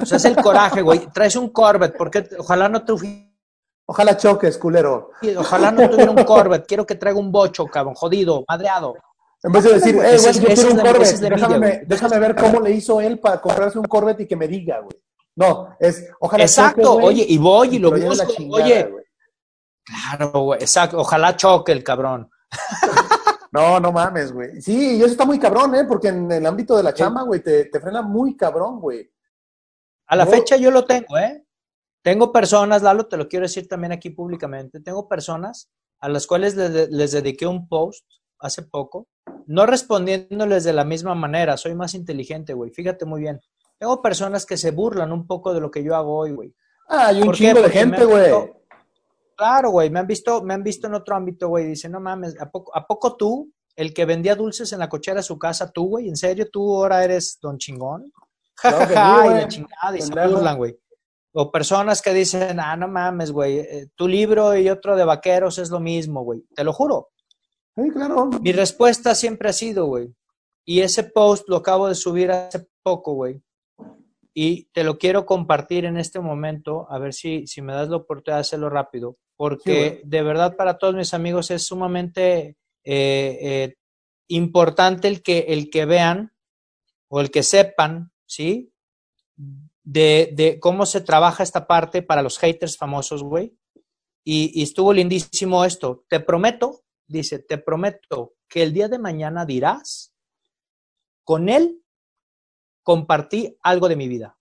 O 0.00 0.06
sea, 0.06 0.16
es 0.16 0.24
el 0.24 0.36
coraje, 0.36 0.82
güey. 0.82 1.06
Traes 1.14 1.36
un 1.36 1.50
Corvette, 1.50 1.96
porque 1.96 2.28
ojalá 2.38 2.68
no 2.68 2.84
te 2.84 2.92
Ojalá 3.86 4.16
choques, 4.16 4.58
culero. 4.58 5.10
Ojalá 5.36 5.70
no 5.72 5.88
tuviera 5.88 6.10
un 6.10 6.24
Corvette. 6.24 6.66
Quiero 6.66 6.86
que 6.86 6.94
traiga 6.94 7.18
un 7.18 7.32
bocho, 7.32 7.66
cabrón. 7.66 7.94
Jodido, 7.94 8.44
madreado. 8.48 8.94
En 9.42 9.52
vez 9.52 9.64
de 9.64 9.74
decir, 9.74 9.94
eh, 9.94 10.18
güey, 10.18 10.34
yo 10.34 10.46
quiero 10.46 10.70
un 10.72 10.78
Corvette, 10.78 11.86
déjame, 11.86 12.18
ver 12.18 12.34
cómo 12.34 12.60
le 12.60 12.72
hizo 12.72 13.00
él 13.00 13.18
para 13.20 13.40
comprarse 13.40 13.78
un 13.78 13.84
Corvette 13.84 14.20
y 14.22 14.26
que 14.26 14.34
me 14.36 14.48
diga, 14.48 14.80
güey. 14.80 15.00
No, 15.36 15.76
es, 15.78 16.08
ojalá 16.18 16.42
Exacto. 16.44 16.82
choque, 16.82 17.04
Oye, 17.06 17.26
y 17.28 17.38
voy 17.38 17.76
y 17.76 17.78
lo 17.78 17.92
busco. 17.92 18.26
chingada, 18.32 18.64
Oye, 18.64 18.82
güey. 18.84 19.04
claro, 19.84 20.30
güey. 20.40 20.60
Exacto. 20.60 20.98
Ojalá 20.98 21.36
choque 21.36 21.72
el 21.72 21.82
cabrón. 21.84 22.30
No, 23.50 23.80
no 23.80 23.92
mames, 23.92 24.30
güey. 24.30 24.60
Sí, 24.60 24.96
y 24.98 25.02
eso 25.02 25.06
está 25.12 25.24
muy 25.24 25.38
cabrón, 25.38 25.74
¿eh? 25.74 25.84
Porque 25.88 26.08
en 26.08 26.30
el 26.30 26.44
ámbito 26.44 26.76
de 26.76 26.82
la 26.82 26.92
chamba, 26.92 27.22
güey, 27.22 27.40
te, 27.42 27.64
te 27.64 27.80
frena 27.80 28.02
muy 28.02 28.36
cabrón, 28.36 28.78
güey. 28.78 29.10
A 30.06 30.16
la 30.16 30.26
No. 30.26 30.30
fecha 30.30 30.56
yo 30.56 30.70
lo 30.70 30.84
tengo, 30.84 31.16
¿eh? 31.16 31.46
Tengo 32.02 32.30
personas, 32.30 32.82
Lalo, 32.82 33.06
te 33.06 33.16
lo 33.16 33.26
quiero 33.26 33.44
decir 33.46 33.66
también 33.66 33.92
aquí 33.92 34.10
públicamente. 34.10 34.80
Tengo 34.80 35.08
personas 35.08 35.70
a 35.98 36.10
las 36.10 36.26
cuales 36.26 36.56
les, 36.56 36.90
les 36.90 37.12
dediqué 37.12 37.46
un 37.46 37.66
post 37.70 38.04
hace 38.40 38.62
poco, 38.62 39.06
no 39.46 39.66
respondiéndoles 39.66 40.64
de 40.64 40.72
la 40.72 40.84
misma 40.84 41.14
manera. 41.14 41.56
Soy 41.56 41.74
más 41.74 41.94
inteligente, 41.94 42.52
güey. 42.54 42.70
Fíjate 42.70 43.04
muy 43.04 43.20
bien. 43.22 43.40
Tengo 43.78 44.02
personas 44.02 44.44
que 44.44 44.56
se 44.56 44.70
burlan 44.72 45.12
un 45.12 45.26
poco 45.26 45.54
de 45.54 45.60
lo 45.60 45.70
que 45.70 45.82
yo 45.82 45.94
hago 45.94 46.16
hoy, 46.18 46.32
güey. 46.32 46.54
Ah, 46.88 47.08
hay 47.08 47.22
un 47.22 47.32
chingo 47.32 47.54
de 47.54 47.62
Porque 47.62 47.78
gente, 47.78 48.04
güey. 48.04 48.24
visto- 48.24 48.54
Claro, 49.36 49.70
güey, 49.70 49.88
me 49.88 50.00
han 50.00 50.06
visto, 50.06 50.42
me 50.42 50.54
han 50.54 50.64
visto 50.64 50.88
en 50.88 50.94
otro 50.94 51.14
ámbito, 51.14 51.48
güey. 51.48 51.64
Dicen, 51.66 51.92
no 51.92 52.00
mames, 52.00 52.34
¿a 52.40 52.50
poco, 52.50 52.74
¿a 52.76 52.84
poco 52.86 53.14
tú, 53.16 53.52
el 53.76 53.94
que 53.94 54.04
vendía 54.04 54.34
dulces 54.34 54.72
en 54.72 54.80
la 54.80 54.88
cochera 54.88 55.18
de 55.18 55.22
su 55.22 55.38
casa, 55.38 55.70
tú, 55.70 55.86
güey? 55.90 56.08
¿En 56.08 56.16
serio 56.16 56.48
tú 56.50 56.76
ahora 56.76 57.04
eres 57.04 57.38
don 57.40 57.56
chingón? 57.56 58.12
Ja, 58.56 58.84
Claro 58.86 58.94
ja, 58.94 59.22
sí, 59.22 59.28
y 59.30 59.40
la 59.42 59.48
chingada, 59.48 59.96
y 59.96 60.02
se 60.02 60.26
burlan, 60.26 60.56
güey. 60.56 60.76
O 61.34 61.52
personas 61.52 62.02
que 62.02 62.12
dicen, 62.12 62.58
ah, 62.58 62.76
no 62.76 62.88
mames, 62.88 63.30
güey, 63.30 63.58
eh, 63.60 63.86
tu 63.94 64.08
libro 64.08 64.56
y 64.56 64.68
otro 64.70 64.96
de 64.96 65.04
vaqueros 65.04 65.58
es 65.58 65.70
lo 65.70 65.78
mismo, 65.78 66.24
güey. 66.24 66.42
Te 66.56 66.64
lo 66.64 66.72
juro. 66.72 67.10
Sí, 67.78 67.90
claro. 67.90 68.28
Mi 68.42 68.50
respuesta 68.50 69.14
siempre 69.14 69.50
ha 69.50 69.52
sido, 69.52 69.86
güey. 69.86 70.12
Y 70.64 70.80
ese 70.80 71.04
post 71.04 71.48
lo 71.48 71.56
acabo 71.56 71.86
de 71.86 71.94
subir 71.94 72.30
hace 72.32 72.66
poco, 72.82 73.12
güey. 73.12 73.40
Y 74.34 74.64
te 74.72 74.82
lo 74.82 74.98
quiero 74.98 75.24
compartir 75.24 75.84
en 75.84 75.96
este 75.96 76.18
momento, 76.18 76.90
a 76.90 76.98
ver 76.98 77.14
si, 77.14 77.46
si 77.46 77.62
me 77.62 77.72
das 77.72 77.88
la 77.88 77.96
oportunidad 77.96 78.38
de 78.38 78.40
hacerlo 78.40 78.68
rápido. 78.68 79.16
Porque 79.36 80.00
Sí, 80.02 80.08
de 80.08 80.22
verdad 80.22 80.56
para 80.56 80.76
todos 80.76 80.96
mis 80.96 81.14
amigos 81.14 81.52
es 81.52 81.66
sumamente 81.66 82.56
eh, 82.84 83.38
eh, 83.40 83.76
importante 84.26 85.06
el 85.06 85.22
que, 85.22 85.46
el 85.48 85.70
que 85.70 85.84
vean 85.84 86.32
o 87.08 87.20
el 87.20 87.30
que 87.30 87.44
sepan, 87.44 88.10
¿sí? 88.26 88.72
De, 89.84 90.32
de 90.34 90.58
cómo 90.58 90.84
se 90.84 91.00
trabaja 91.00 91.44
esta 91.44 91.66
parte 91.68 92.02
para 92.02 92.22
los 92.22 92.38
haters 92.38 92.76
famosos, 92.76 93.22
güey. 93.22 93.56
Y, 94.24 94.50
y 94.60 94.64
estuvo 94.64 94.92
lindísimo 94.92 95.64
esto. 95.64 96.04
Te 96.08 96.18
prometo, 96.18 96.82
dice, 97.08 97.38
te 97.40 97.58
prometo 97.58 98.34
que 98.48 98.62
el 98.62 98.72
día 98.72 98.88
de 98.88 98.98
mañana 98.98 99.44
dirás, 99.44 100.14
con 101.24 101.48
él 101.48 101.82
compartí 102.82 103.58
algo 103.62 103.88
de 103.88 103.96
mi 103.96 104.08
vida. 104.08 104.38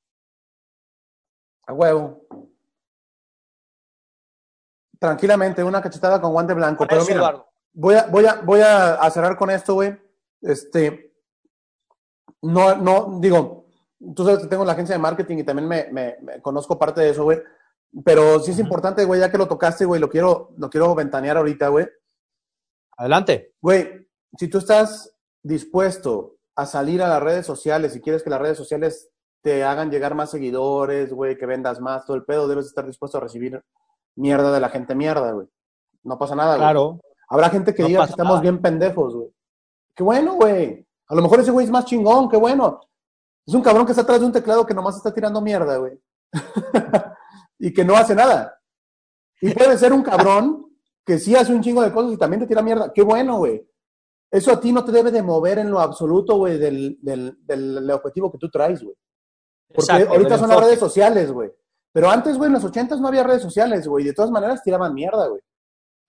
A 1.66 1.74
huevo. 1.74 2.26
Tranquilamente, 5.00 5.64
una 5.64 5.82
cachetada 5.82 6.22
con 6.22 6.32
guante 6.32 6.54
blanco. 6.54 6.86
Pero 6.88 7.02
mira, 7.04 7.16
Eduardo. 7.16 7.48
voy 7.74 7.96
a, 7.96 8.06
voy 8.08 8.26
a, 8.26 8.36
voy 8.42 8.62
a, 8.62 9.10
cerrar 9.12 9.38
con 9.38 9.50
esto, 9.50 9.76
güey. 9.76 9.96
Este, 10.42 11.14
no, 12.42 12.76
no, 12.78 13.20
digo, 13.20 13.68
tú 14.16 14.24
sabes 14.24 14.40
que 14.40 14.48
tengo 14.48 14.66
la 14.66 14.74
agencia 14.74 14.96
de 14.96 15.02
marketing 15.02 15.38
y 15.38 15.44
también 15.44 15.68
me, 15.68 15.88
me- 15.92 16.18
me 16.22 16.42
conozco 16.42 16.80
parte 16.80 17.02
de 17.02 17.10
eso, 17.10 17.24
güey. 17.24 17.42
Pero 18.04 18.40
sí 18.40 18.52
es 18.52 18.60
importante, 18.60 19.06
güey, 19.06 19.20
ya 19.20 19.32
que 19.32 19.38
lo 19.38 19.48
tocaste, 19.48 19.86
güey, 19.86 20.00
lo 20.00 20.10
quiero, 20.10 20.54
lo 20.58 20.70
quiero 20.70 20.94
ventanear 20.96 21.38
ahorita, 21.38 21.68
güey. 21.70 21.88
Adelante. 22.98 23.54
Güey, 23.62 24.08
si 24.38 24.48
tú 24.48 24.58
estás 24.58 25.16
dispuesto 25.44 26.38
a 26.56 26.66
salir 26.66 27.02
a 27.02 27.08
las 27.08 27.22
redes 27.22 27.46
sociales 27.46 27.96
y 27.96 28.02
quieres 28.02 28.24
que 28.24 28.30
las 28.30 28.42
redes 28.42 28.58
sociales 28.58 29.10
te 29.42 29.64
hagan 29.64 29.92
llegar 29.92 30.16
más 30.16 30.32
seguidores, 30.32 31.14
güey, 31.14 31.38
que 31.38 31.46
vendas 31.46 31.80
más, 31.80 32.06
todo 32.06 32.18
el 32.18 32.26
pedo, 32.26 32.48
debes 32.48 32.66
estar 32.66 32.86
dispuesto 32.86 33.18
a 33.18 33.22
recibir 33.22 33.64
mierda 34.16 34.52
de 34.52 34.60
la 34.60 34.70
gente 34.70 34.96
mierda, 34.96 35.32
güey. 35.32 35.48
No 36.04 36.18
pasa 36.18 36.36
nada, 36.36 36.56
güey. 36.56 36.60
Claro. 36.60 37.00
Habrá 37.30 37.50
gente 37.50 37.74
que 37.74 37.84
No 37.84 37.88
diga 37.88 38.06
que 38.06 38.12
estamos 38.12 38.34
nada. 38.34 38.42
bien 38.42 38.62
pendejos, 38.62 39.14
güey. 39.14 39.30
Qué 39.96 40.04
bueno, 40.04 40.34
güey. 40.34 40.86
A 41.08 41.16
lo 41.16 41.22
mejor 41.22 41.40
ese 41.40 41.52
güey 41.52 41.66
es 41.66 41.72
más 41.72 41.86
chingón, 41.86 42.30
qué 42.30 42.38
bueno. 42.38 42.82
Es 43.46 43.54
un 43.54 43.62
cabrón 43.62 43.86
que 43.86 43.92
está 43.92 44.02
atrás 44.02 44.20
de 44.20 44.26
un 44.26 44.32
teclado 44.32 44.66
que 44.66 44.74
nomás 44.74 44.98
está 44.98 45.14
tirando 45.14 45.40
mierda, 45.40 45.78
güey. 45.78 46.00
y 47.60 47.74
que 47.74 47.86
no 47.86 47.96
hace 47.96 48.16
nada. 48.16 48.60
Y 49.40 49.54
puede 49.54 49.78
ser 49.78 49.94
un 49.94 50.02
cabrón 50.02 50.67
que 51.08 51.18
sí 51.18 51.34
hace 51.38 51.54
un 51.54 51.62
chingo 51.62 51.82
de 51.82 51.94
cosas 51.94 52.12
y 52.12 52.18
también 52.18 52.42
te 52.42 52.48
tira 52.48 52.62
mierda. 52.62 52.92
Qué 52.94 53.02
bueno, 53.02 53.38
güey. 53.38 53.66
Eso 54.30 54.52
a 54.52 54.60
ti 54.60 54.74
no 54.74 54.84
te 54.84 54.92
debe 54.92 55.10
de 55.10 55.24
mover 55.24 55.58
en 55.58 55.72
lo 55.72 55.80
absoluto, 55.80 56.36
güey, 56.36 56.58
del, 56.58 57.00
del, 57.02 57.38
del 57.46 57.90
objetivo 57.92 58.30
que 58.30 58.38
tú 58.38 58.50
traes, 58.50 58.84
güey. 58.84 58.94
Porque 59.70 59.92
Exacto, 59.94 60.14
ahorita 60.14 60.38
son 60.38 60.50
las 60.50 60.60
redes 60.60 60.80
sociales, 60.80 61.32
güey. 61.32 61.50
Pero 61.94 62.10
antes, 62.10 62.38
güey, 62.38 62.48
en 62.50 62.56
los 62.56 62.64
ochentas 62.66 63.00
no 63.00 63.08
había 63.08 63.24
redes 63.24 63.42
sociales, 63.42 63.88
güey. 63.88 64.04
De 64.04 64.14
todas 64.14 64.32
maneras 64.32 64.62
tiraban 64.62 64.94
mierda, 64.94 65.28
güey. 65.28 65.42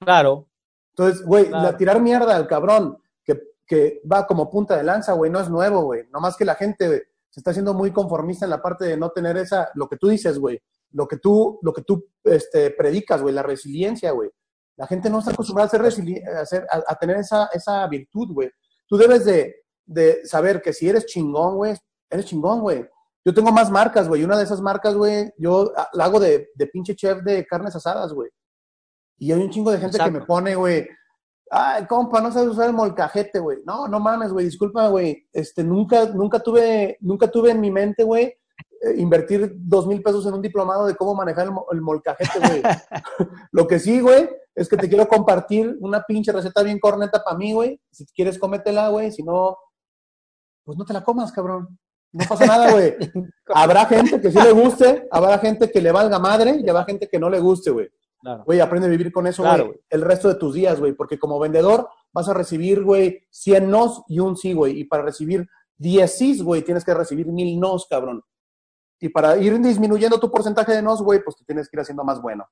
Claro. 0.01 0.49
Entonces, 0.97 1.25
güey, 1.25 1.47
Claro. 1.47 1.63
la 1.65 1.77
tirar 1.77 2.01
mierda 2.01 2.35
al 2.35 2.49
cabrón 2.49 2.99
que, 3.23 3.41
que 3.65 4.03
va 4.11 4.27
como 4.27 4.51
punta 4.51 4.77
de 4.77 4.83
lanza, 4.83 5.13
güey, 5.13 5.31
no 5.31 5.39
es 5.39 5.49
nuevo, 5.49 5.83
güey. 5.83 6.09
No 6.11 6.19
más 6.19 6.37
que 6.37 6.45
la 6.45 6.57
gente 6.57 6.89
se 7.31 7.39
está 7.41 7.53
haciendo 7.53 7.73
muy 7.73 7.93
conformista 7.93 8.47
en 8.47 8.51
la 8.51 8.61
parte 8.61 8.85
de 8.85 8.97
no 8.97 9.11
tener 9.11 9.37
esa, 9.37 9.71
lo 9.75 9.89
que 9.89 9.97
tú 9.97 10.09
dices, 10.09 10.41
güey, 10.41 10.61
lo 10.91 11.07
que 11.07 11.19
tú, 11.19 11.61
lo 11.63 11.73
que 11.73 11.83
tú 11.83 12.05
este, 12.25 12.73
predicas, 12.73 13.23
güey, 13.23 13.33
la 13.33 13.45
resiliencia, 13.45 14.11
güey. 14.11 14.29
La 14.79 14.87
gente 14.87 15.11
no 15.11 15.18
está 15.18 15.33
acostumbrada 15.33 15.66
a, 15.66 15.70
ser 15.70 15.83
resili- 15.83 16.26
a, 16.26 16.47
ser- 16.47 16.66
a- 16.70 16.85
a 16.87 16.95
tener 16.97 17.16
esa, 17.18 17.51
esa 17.53 17.87
virtud, 17.87 18.33
güey. 18.33 18.51
Tú 18.87 18.97
debes 18.97 19.26
de, 19.26 19.57
de 19.85 20.24
saber 20.24 20.62
que 20.62 20.72
si 20.72 20.89
eres 20.89 21.05
chingón, 21.05 21.57
güey, 21.57 21.74
eres 22.09 22.24
chingón, 22.24 22.61
güey. 22.62 22.89
Yo 23.24 23.35
tengo 23.35 23.53
más 23.53 23.70
marcas, 23.70 24.09
güey. 24.09 24.24
Una 24.24 24.39
de 24.39 24.45
esas 24.45 24.62
marcas, 24.62 24.95
güey, 24.95 25.31
yo 25.37 25.72
la 25.93 26.05
hago 26.05 26.18
de, 26.18 26.49
de 26.55 26.66
pinche 26.68 26.97
chef 26.97 27.22
de 27.22 27.47
carnes 27.47 27.76
asadas, 27.76 28.12
güey. 28.14 28.31
Y 29.18 29.33
hay 29.33 29.43
un 29.43 29.51
chingo 29.51 29.70
de 29.70 29.79
gente 29.79 29.99
que 29.99 30.11
me 30.11 30.20
pone, 30.22 30.55
güey, 30.55 30.89
Ay, 31.51 31.87
compa, 31.87 32.20
no 32.20 32.31
sabes 32.31 32.51
usar 32.51 32.66
el 32.66 32.74
molcajete, 32.74 33.39
güey. 33.39 33.61
No, 33.64 33.89
no 33.89 33.99
mames, 34.01 34.33
güey, 34.33 34.45
disculpa, 34.45 34.87
güey. 34.89 35.26
Este, 35.33 35.64
nunca, 35.64 36.05
nunca 36.05 36.41
tuve, 36.41 36.99
nunca 37.01 37.26
tuve 37.31 37.51
en 37.53 37.61
mi 37.61 37.70
mente, 37.70 38.05
güey, 38.05 38.24
eh, 38.26 38.95
invertir 38.99 39.53
dos 39.57 39.87
mil 39.87 40.03
pesos 40.03 40.26
en 40.26 40.35
un 40.35 40.43
diplomado 40.43 40.85
de 40.87 40.95
cómo 40.95 41.14
manejar 41.14 41.47
el, 41.47 41.53
el 41.72 41.81
molcajete, 41.81 42.39
güey. 42.39 42.62
Lo 43.53 43.66
que 43.66 43.79
sí, 43.79 43.99
güey, 44.01 44.29
es 44.59 44.69
que 44.69 44.77
te 44.77 44.89
quiero 44.89 45.07
compartir 45.07 45.77
una 45.81 46.03
pinche 46.03 46.33
receta 46.33 46.63
bien 46.63 46.79
corneta 46.79 47.23
para 47.23 47.37
mí, 47.37 47.53
güey. 47.53 47.81
Si 47.91 48.05
quieres, 48.07 48.39
cómetela, 48.39 48.89
güey. 48.89 49.13
Si 49.13 49.23
no, 49.23 49.57
pues 50.65 50.77
no 50.77 50.85
te 50.85 50.93
la 50.93 51.05
comas, 51.05 51.33
cabrón. 51.33 51.79
No 52.13 52.25
pasa 52.29 52.47
nada, 52.47 52.73
güey. 52.73 52.97
Habrá 53.47 53.87
gente 53.87 54.21
que 54.21 54.31
sí 54.31 54.39
le 54.41 54.53
guste, 54.53 55.07
habrá 55.11 55.39
gente 55.39 55.71
que 55.71 55.81
le 55.81 55.93
valga 55.93 56.19
madre 56.19 56.61
y 56.63 56.69
habrá 56.69 56.85
gente 56.85 57.09
que 57.09 57.19
no 57.19 57.31
le 57.31 57.39
guste, 57.39 57.71
güey. 57.71 57.89
Claro. 58.21 58.45
Güey, 58.45 58.61
aprende 58.61 58.89
a 58.89 58.91
vivir 58.91 59.13
con 59.13 59.27
eso, 59.27 59.43
Claro, 59.43 59.67
güey, 59.67 59.81
el 59.91 60.03
resto 60.03 60.29
de 60.29 60.35
tus 60.35 60.55
días, 60.55 60.81
güey, 60.81 60.93
porque 60.93 61.19
como 61.19 61.39
vendedor 61.39 61.89
vas 62.13 62.29
a 62.29 62.35
recibir, 62.35 62.83
güey, 62.83 63.27
100 63.31 63.71
nos 63.71 64.03
y 64.09 64.19
un 64.19 64.37
sí, 64.37 64.53
güey, 64.55 64.81
y 64.81 64.85
para 64.85 65.05
recibir 65.05 65.49
10 65.77 66.19
sí, 66.19 66.43
güey, 66.43 66.63
tienes 66.63 66.85
que 66.85 66.95
recibir 66.95 67.29
mil 67.29 67.59
nos, 67.61 67.87
cabrón. 67.87 68.23
Y 69.01 69.09
para 69.11 69.39
ir 69.39 69.59
disminuyendo 69.61 70.19
tu 70.19 70.31
porcentaje 70.31 70.73
de 70.73 70.83
nos, 70.83 71.01
güey, 71.01 71.23
pues 71.23 71.37
te 71.37 71.45
tienes 71.45 71.69
que 71.69 71.77
ir 71.77 71.81
haciendo 71.81 72.03
más 72.03 72.21
bueno. 72.21 72.45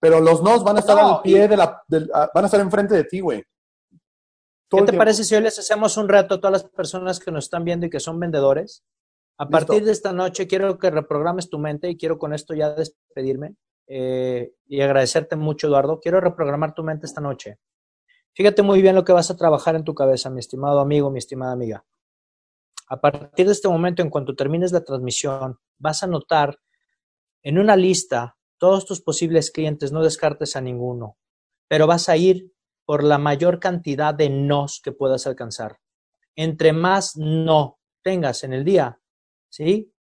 Pero 0.00 0.20
los 0.20 0.42
nos 0.42 0.62
van 0.62 0.76
a 0.76 0.80
estar 0.80 0.96
No, 0.96 1.16
al 1.16 1.22
pie 1.22 1.44
y- 1.44 1.48
de 1.48 1.56
la, 1.56 1.82
ah, 2.14 2.30
van 2.34 2.44
a 2.44 2.46
estar 2.46 2.60
enfrente 2.60 2.94
de 2.94 3.04
ti, 3.04 3.20
güey. 3.20 3.42
¿Qué 4.68 4.82
te 4.82 4.92
parece 4.94 5.22
si 5.24 5.34
hoy 5.34 5.42
les 5.42 5.58
hacemos 5.58 5.96
un 5.96 6.08
reto 6.08 6.34
a 6.34 6.40
todas 6.40 6.52
las 6.52 6.64
personas 6.64 7.20
que 7.20 7.30
nos 7.30 7.44
están 7.44 7.64
viendo 7.64 7.86
y 7.86 7.90
que 7.90 8.00
son 8.00 8.18
vendedores? 8.18 8.82
A 9.38 9.44
Listo. 9.44 9.50
partir 9.52 9.84
de 9.84 9.92
esta 9.92 10.12
noche 10.12 10.46
quiero 10.46 10.76
que 10.78 10.90
reprogrames 10.90 11.48
tu 11.48 11.58
mente 11.58 11.88
y 11.88 11.96
quiero 11.96 12.18
con 12.18 12.32
esto 12.32 12.52
ya 12.54 12.70
despedirme 12.70 13.54
eh, 13.86 14.52
y 14.66 14.80
agradecerte 14.80 15.36
mucho, 15.36 15.68
Eduardo. 15.68 16.00
Quiero 16.00 16.20
reprogramar 16.20 16.74
tu 16.74 16.82
mente 16.82 17.06
esta 17.06 17.20
noche. 17.20 17.58
Fíjate 18.34 18.62
muy 18.62 18.82
bien 18.82 18.94
lo 18.96 19.04
que 19.04 19.12
vas 19.12 19.30
a 19.30 19.36
trabajar 19.36 19.76
en 19.76 19.84
tu 19.84 19.94
cabeza, 19.94 20.28
mi 20.30 20.40
estimado 20.40 20.80
amigo, 20.80 21.10
mi 21.10 21.18
estimada 21.20 21.52
amiga. 21.52 21.84
A 22.88 23.00
partir 23.00 23.46
de 23.46 23.52
este 23.52 23.68
momento, 23.68 24.02
en 24.02 24.10
cuanto 24.10 24.34
termines 24.34 24.72
la 24.72 24.82
transmisión, 24.84 25.58
vas 25.78 26.02
a 26.02 26.06
notar 26.06 26.58
en 27.42 27.58
una 27.58 27.76
lista 27.76 28.35
todos 28.58 28.86
tus 28.86 29.00
posibles 29.00 29.50
clientes, 29.50 29.92
no 29.92 30.02
descartes 30.02 30.56
a 30.56 30.60
ninguno, 30.60 31.16
pero 31.68 31.86
vas 31.86 32.08
a 32.08 32.16
ir 32.16 32.52
por 32.84 33.02
la 33.02 33.18
mayor 33.18 33.58
cantidad 33.58 34.14
de 34.14 34.30
nos 34.30 34.80
que 34.80 34.92
puedas 34.92 35.26
alcanzar. 35.26 35.80
Entre 36.36 36.72
más 36.72 37.16
no 37.16 37.78
tengas 38.02 38.44
en 38.44 38.52
el 38.52 38.64
día, 38.64 39.00
¿sí? 39.50 39.92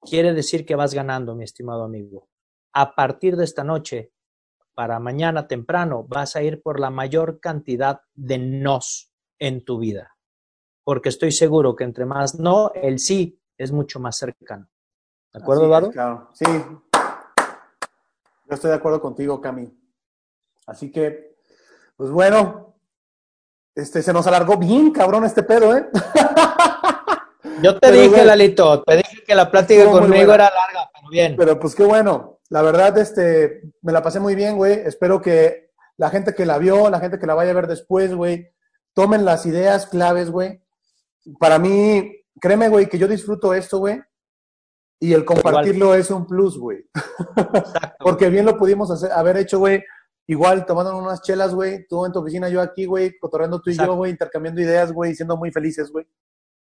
Quiere 0.00 0.34
decir 0.34 0.66
que 0.66 0.76
vas 0.76 0.94
ganando, 0.94 1.34
mi 1.34 1.44
estimado 1.44 1.84
amigo. 1.84 2.28
A 2.74 2.94
partir 2.94 3.36
de 3.36 3.44
esta 3.44 3.64
noche, 3.64 4.12
para 4.74 5.00
mañana 5.00 5.48
temprano, 5.48 6.04
vas 6.06 6.36
a 6.36 6.42
ir 6.42 6.62
por 6.62 6.78
la 6.78 6.90
mayor 6.90 7.40
cantidad 7.40 8.02
de 8.14 8.38
nos 8.38 9.12
en 9.38 9.64
tu 9.64 9.78
vida. 9.78 10.16
Porque 10.84 11.08
estoy 11.08 11.32
seguro 11.32 11.74
que 11.74 11.84
entre 11.84 12.04
más 12.04 12.38
no, 12.38 12.70
el 12.74 12.98
sí 12.98 13.40
es 13.56 13.72
mucho 13.72 13.98
más 13.98 14.16
cercano. 14.18 14.68
¿De 15.32 15.40
acuerdo, 15.40 15.64
Eduardo? 15.64 15.90
claro. 15.90 16.28
Sí. 16.32 16.44
Yo 18.48 18.54
estoy 18.54 18.70
de 18.70 18.76
acuerdo 18.76 19.00
contigo, 19.00 19.40
Cami. 19.40 19.70
Así 20.66 20.90
que, 20.90 21.36
pues 21.96 22.10
bueno, 22.10 22.76
este 23.74 24.02
se 24.02 24.12
nos 24.12 24.26
alargó 24.26 24.56
bien, 24.56 24.90
cabrón, 24.90 25.24
este 25.24 25.42
pedo, 25.42 25.76
¿eh? 25.76 25.86
Yo 27.62 27.74
te 27.74 27.88
Pero, 27.88 28.00
dije, 28.00 28.24
Lalito, 28.24 28.82
te 28.82 28.96
dije 28.96 29.22
que 29.26 29.34
la 29.34 29.50
plática 29.50 29.90
conmigo 29.90 30.32
era 30.32 30.44
larga, 30.44 30.90
pero 30.94 31.08
bien. 31.10 31.34
Pero 31.36 31.58
pues 31.58 31.74
qué 31.74 31.84
bueno. 31.84 32.40
La 32.50 32.62
verdad, 32.62 32.96
este, 32.98 33.62
me 33.82 33.92
la 33.92 34.02
pasé 34.02 34.20
muy 34.20 34.34
bien, 34.34 34.56
güey. 34.56 34.72
Espero 34.72 35.20
que 35.20 35.70
la 35.96 36.08
gente 36.08 36.34
que 36.34 36.46
la 36.46 36.58
vio, 36.58 36.88
la 36.88 37.00
gente 37.00 37.18
que 37.18 37.26
la 37.26 37.34
vaya 37.34 37.50
a 37.50 37.54
ver 37.54 37.66
después, 37.66 38.14
güey, 38.14 38.52
tomen 38.94 39.24
las 39.24 39.44
ideas 39.44 39.86
claves, 39.86 40.30
güey. 40.30 40.62
Para 41.38 41.58
mí, 41.58 42.24
créeme, 42.40 42.68
güey, 42.68 42.88
que 42.88 42.98
yo 42.98 43.08
disfruto 43.08 43.52
esto, 43.52 43.78
güey. 43.78 44.00
Y 45.00 45.12
el 45.12 45.24
compartirlo 45.24 45.94
es 45.94 46.10
un 46.10 46.26
plus, 46.26 46.58
güey. 46.58 46.84
Porque 48.00 48.28
bien 48.30 48.44
lo 48.44 48.56
pudimos 48.58 48.90
hacer, 48.90 49.12
haber 49.12 49.36
hecho, 49.36 49.58
güey. 49.58 49.82
Igual 50.26 50.66
tomando 50.66 50.96
unas 50.96 51.22
chelas, 51.22 51.54
güey. 51.54 51.86
Tú 51.88 52.04
en 52.04 52.12
tu 52.12 52.18
oficina, 52.18 52.48
yo 52.48 52.60
aquí, 52.60 52.84
güey. 52.84 53.16
Cotorreando 53.18 53.60
tú 53.60 53.70
y 53.70 53.76
yo, 53.76 53.94
güey. 53.96 54.10
Intercambiando 54.12 54.60
ideas, 54.60 54.92
güey. 54.92 55.14
Siendo 55.14 55.36
muy 55.36 55.50
felices, 55.50 55.90
güey. 55.90 56.06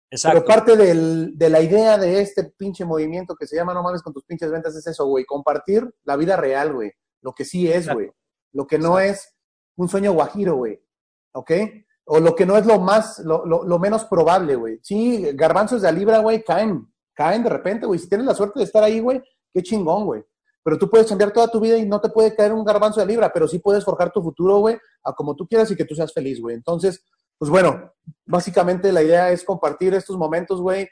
Exacto. 0.09 0.39
Pero 0.39 0.47
parte 0.47 0.75
del- 0.75 1.37
de 1.37 1.49
la 1.49 1.61
idea 1.61 1.97
de 1.97 2.21
este 2.21 2.43
pinche 2.45 2.83
movimiento 2.85 3.35
que 3.35 3.47
se 3.47 3.55
llama 3.55 3.73
No 3.73 3.83
mames 3.83 4.01
con 4.01 4.13
tus 4.13 4.25
pinches 4.25 4.49
ventas 4.51 4.75
es 4.75 4.87
eso, 4.87 5.05
güey. 5.05 5.25
Compartir 5.25 5.87
la 6.03 6.15
vida 6.15 6.35
real, 6.37 6.73
güey. 6.73 6.91
Lo 7.21 7.33
que 7.33 7.45
sí 7.45 7.71
es, 7.71 7.87
güey. 7.93 8.11
Lo 8.53 8.65
que 8.65 8.79
no 8.79 8.99
es 8.99 9.35
un 9.77 9.87
sueño 9.87 10.11
guajiro, 10.13 10.55
güey. 10.55 10.81
¿Ok? 11.33 11.51
O 12.05 12.19
lo 12.19 12.35
que 12.35 12.45
no 12.45 12.57
es 12.57 12.65
lo 12.65 12.79
más, 12.79 13.19
lo, 13.19 13.45
lo- 13.45 13.63
lo 13.63 13.79
menos 13.79 14.05
probable, 14.05 14.55
güey. 14.55 14.79
Sí, 14.81 15.29
garbanzos 15.33 15.81
de 15.83 15.91
libra, 15.93 16.17
güey, 16.19 16.43
caen. 16.43 16.91
Caen 17.13 17.43
de 17.43 17.49
repente, 17.49 17.85
güey. 17.85 17.99
Si 17.99 18.09
tienes 18.09 18.25
la 18.25 18.33
suerte 18.33 18.59
de 18.59 18.65
estar 18.65 18.83
ahí, 18.83 18.99
güey, 18.99 19.21
qué 19.53 19.61
chingón, 19.61 20.05
güey. 20.05 20.23
Pero 20.63 20.77
tú 20.77 20.89
puedes 20.89 21.07
cambiar 21.07 21.31
toda 21.31 21.47
tu 21.47 21.59
vida 21.59 21.77
y 21.77 21.87
no 21.87 21.99
te 21.99 22.09
puede 22.09 22.35
caer 22.35 22.53
un 22.53 22.63
garbanzo 22.63 22.99
de 22.99 23.07
libra, 23.07 23.31
pero 23.33 23.47
sí 23.47 23.59
puedes 23.59 23.83
forjar 23.83 24.11
tu 24.11 24.21
futuro, 24.21 24.59
güey, 24.59 24.77
a 25.03 25.13
como 25.13 25.35
tú 25.35 25.47
quieras 25.47 25.71
y 25.71 25.75
que 25.75 25.85
tú 25.85 25.95
seas 25.95 26.13
feliz, 26.13 26.39
güey. 26.39 26.55
Entonces, 26.55 27.03
pues 27.37 27.49
bueno, 27.49 27.91
básicamente 28.25 28.91
la 28.91 29.01
idea 29.01 29.31
es 29.31 29.43
compartir 29.43 29.93
estos 29.95 30.17
momentos, 30.17 30.61
güey, 30.61 30.87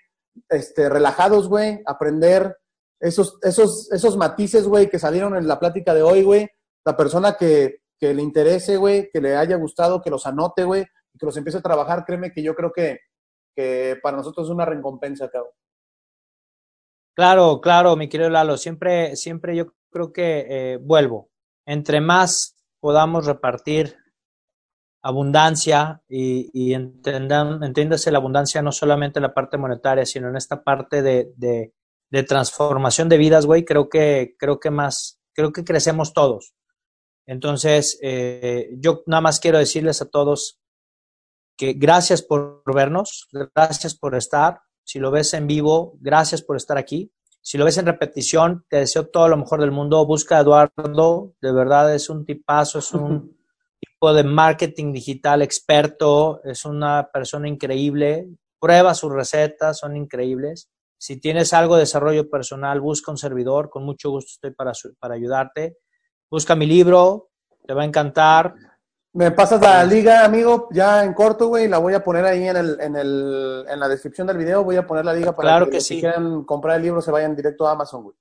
este, 0.50 0.90
relajados, 0.90 1.48
güey, 1.48 1.82
aprender 1.86 2.58
esos, 3.00 3.38
esos, 3.44 3.92
esos 3.92 4.18
matices, 4.18 4.68
güey, 4.68 4.90
que 4.90 4.98
salieron 4.98 5.36
en 5.36 5.48
la 5.48 5.60
plática 5.60 5.94
de 5.94 6.02
hoy, 6.02 6.24
güey. 6.24 6.50
La 6.84 6.98
persona 6.98 7.38
que, 7.38 7.82
que 8.00 8.14
le 8.14 8.24
interese, 8.24 8.78
güey, 8.78 9.10
que 9.12 9.22
le 9.22 9.36
haya 9.36 9.58
gustado, 9.58 10.02
que 10.02 10.10
los 10.10 10.26
anote, 10.26 10.64
güey, 10.64 10.82
y 11.14 11.18
que 11.20 11.26
los 11.26 11.38
empiece 11.38 11.60
a 11.60 11.62
trabajar, 11.62 12.06
créeme 12.06 12.32
que 12.32 12.42
yo 12.42 12.56
creo 12.56 12.72
que, 12.72 13.00
que 13.56 13.98
para 14.02 14.18
nosotros 14.18 14.48
es 14.48 14.52
una 14.52 14.66
recompensa, 14.66 15.30
cabrón. 15.30 15.52
Claro, 17.20 17.60
claro, 17.60 17.98
mi 17.98 18.08
querido 18.08 18.30
Lalo, 18.30 18.56
siempre, 18.56 19.18
siempre 19.18 19.54
yo 19.54 19.74
creo 19.92 20.14
que 20.14 20.46
eh, 20.48 20.78
vuelvo. 20.78 21.30
Entre 21.66 22.00
más 22.00 22.56
podamos 22.80 23.26
repartir 23.26 23.98
abundancia 25.02 26.02
y, 26.08 26.50
y 26.54 26.74
entiéndase 26.74 28.10
la 28.10 28.20
abundancia 28.20 28.62
no 28.62 28.72
solamente 28.72 29.20
en 29.20 29.24
la 29.24 29.34
parte 29.34 29.58
monetaria, 29.58 30.06
sino 30.06 30.30
en 30.30 30.38
esta 30.38 30.64
parte 30.64 31.02
de 31.02 32.24
transformación 32.24 33.10
de 33.10 33.18
vidas, 33.18 33.46
güey, 33.46 33.66
creo 33.66 33.90
que, 33.90 34.38
creo 34.40 34.62
que 34.62 34.72
más, 34.72 35.20
creo 35.34 35.52
que 35.52 35.66
crecemos 35.66 36.14
todos. 36.14 36.54
Entonces, 37.28 38.00
eh, 38.02 38.70
yo 38.78 39.04
nada 39.08 39.20
más 39.20 39.42
quiero 39.42 39.58
decirles 39.58 40.02
a 40.02 40.10
todos 40.10 40.62
que 41.58 41.74
gracias 41.74 42.22
por 42.22 42.64
vernos, 42.66 43.28
gracias 43.54 43.94
por 43.94 44.16
estar. 44.16 44.62
Si 44.90 44.98
lo 44.98 45.12
ves 45.12 45.36
en 45.36 45.46
vivo, 45.46 45.94
gracias 46.02 46.42
por 46.42 46.58
estar 46.58 46.80
aquí. 46.80 47.12
Si 47.44 47.60
lo 47.60 47.66
ves 47.66 47.78
en 47.78 47.86
repetición, 47.86 48.66
te 48.68 48.78
deseo 48.78 49.06
todo 49.06 49.28
lo 49.28 49.38
mejor 49.38 49.62
del 49.62 49.70
mundo. 49.70 50.04
Busca 50.04 50.40
a 50.40 50.42
Eduardo, 50.42 51.36
de 51.40 51.52
verdad 51.52 51.94
es 51.94 52.10
un 52.10 52.26
tipazo, 52.26 52.80
es 52.80 52.92
un 52.96 53.38
tipo 53.80 54.12
de 54.16 54.24
marketing 54.24 54.92
digital 54.92 55.44
experto, 55.44 56.42
es 56.44 56.66
una 56.66 57.08
persona 57.14 57.48
increíble. 57.48 58.30
Prueba 58.60 58.96
sus 58.96 59.14
recetas, 59.14 59.78
son 59.78 59.96
increíbles. 59.96 60.72
Si 60.98 61.22
tienes 61.22 61.54
algo 61.54 61.76
de 61.76 61.82
desarrollo 61.82 62.28
personal, 62.28 62.82
busca 62.82 63.12
un 63.12 63.20
servidor, 63.20 63.70
con 63.70 63.86
mucho 63.86 64.10
gusto 64.10 64.32
estoy 64.32 64.56
para, 64.56 64.74
su- 64.74 64.96
para 64.96 65.14
ayudarte. 65.14 65.78
Busca 66.32 66.56
mi 66.56 66.66
libro, 66.66 67.30
te 67.68 67.76
va 67.76 67.84
a 67.84 67.86
encantar. 67.86 68.56
Me 69.14 69.32
pasas 69.32 69.60
la 69.60 69.84
liga, 69.86 70.24
amigo, 70.24 70.68
ya 70.72 71.04
en 71.04 71.14
corto, 71.14 71.48
güey, 71.48 71.68
la 71.68 71.80
voy 71.80 71.96
a 71.96 72.04
poner 72.04 72.26
ahí 72.26 72.48
en, 72.48 72.58
el, 72.58 72.80
en, 72.80 72.96
el, 72.96 73.66
en 73.68 73.80
la 73.80 73.88
descripción 73.88 74.28
del 74.28 74.38
video, 74.38 74.64
voy 74.64 74.76
a 74.76 74.86
poner 74.86 75.04
la 75.04 75.14
liga 75.14 75.36
para 75.36 75.50
Claro 75.50 75.66
que, 75.66 75.72
que 75.74 75.82
sí. 75.82 76.00
quieran 76.00 76.44
comprar 76.44 76.78
el 76.78 76.84
libro 76.84 77.02
se 77.02 77.12
vayan 77.12 77.36
directo 77.36 77.68
a 77.68 77.72
Amazon, 77.72 78.04
güey. 78.04 78.16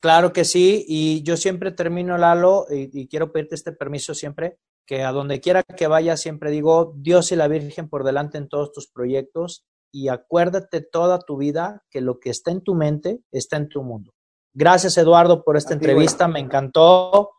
Claro 0.00 0.32
que 0.32 0.44
sí, 0.44 0.84
y 0.88 1.22
yo 1.22 1.36
siempre 1.36 1.70
termino, 1.70 2.18
Lalo, 2.18 2.66
y, 2.70 3.02
y 3.02 3.06
quiero 3.06 3.30
pedirte 3.30 3.54
este 3.54 3.72
permiso 3.72 4.14
siempre, 4.14 4.58
que 4.84 5.04
a 5.04 5.12
donde 5.12 5.40
quiera 5.40 5.62
que 5.62 5.86
vaya 5.86 6.16
siempre 6.16 6.50
digo 6.50 6.94
Dios 6.96 7.30
y 7.30 7.36
la 7.36 7.46
Virgen 7.46 7.88
por 7.88 8.02
delante 8.02 8.38
en 8.38 8.48
todos 8.48 8.72
tus 8.72 8.88
proyectos 8.88 9.64
y 9.92 10.08
acuérdate 10.08 10.80
toda 10.80 11.20
tu 11.20 11.36
vida 11.36 11.84
que 11.90 12.00
lo 12.00 12.18
que 12.18 12.30
está 12.30 12.50
en 12.50 12.62
tu 12.62 12.74
mente 12.74 13.20
está 13.30 13.56
en 13.56 13.68
tu 13.68 13.82
mundo. 13.82 14.12
Gracias, 14.52 14.98
Eduardo, 14.98 15.44
por 15.44 15.56
esta 15.56 15.70
ti, 15.70 15.74
entrevista, 15.74 16.26
me 16.26 16.40
encantó. 16.40 17.30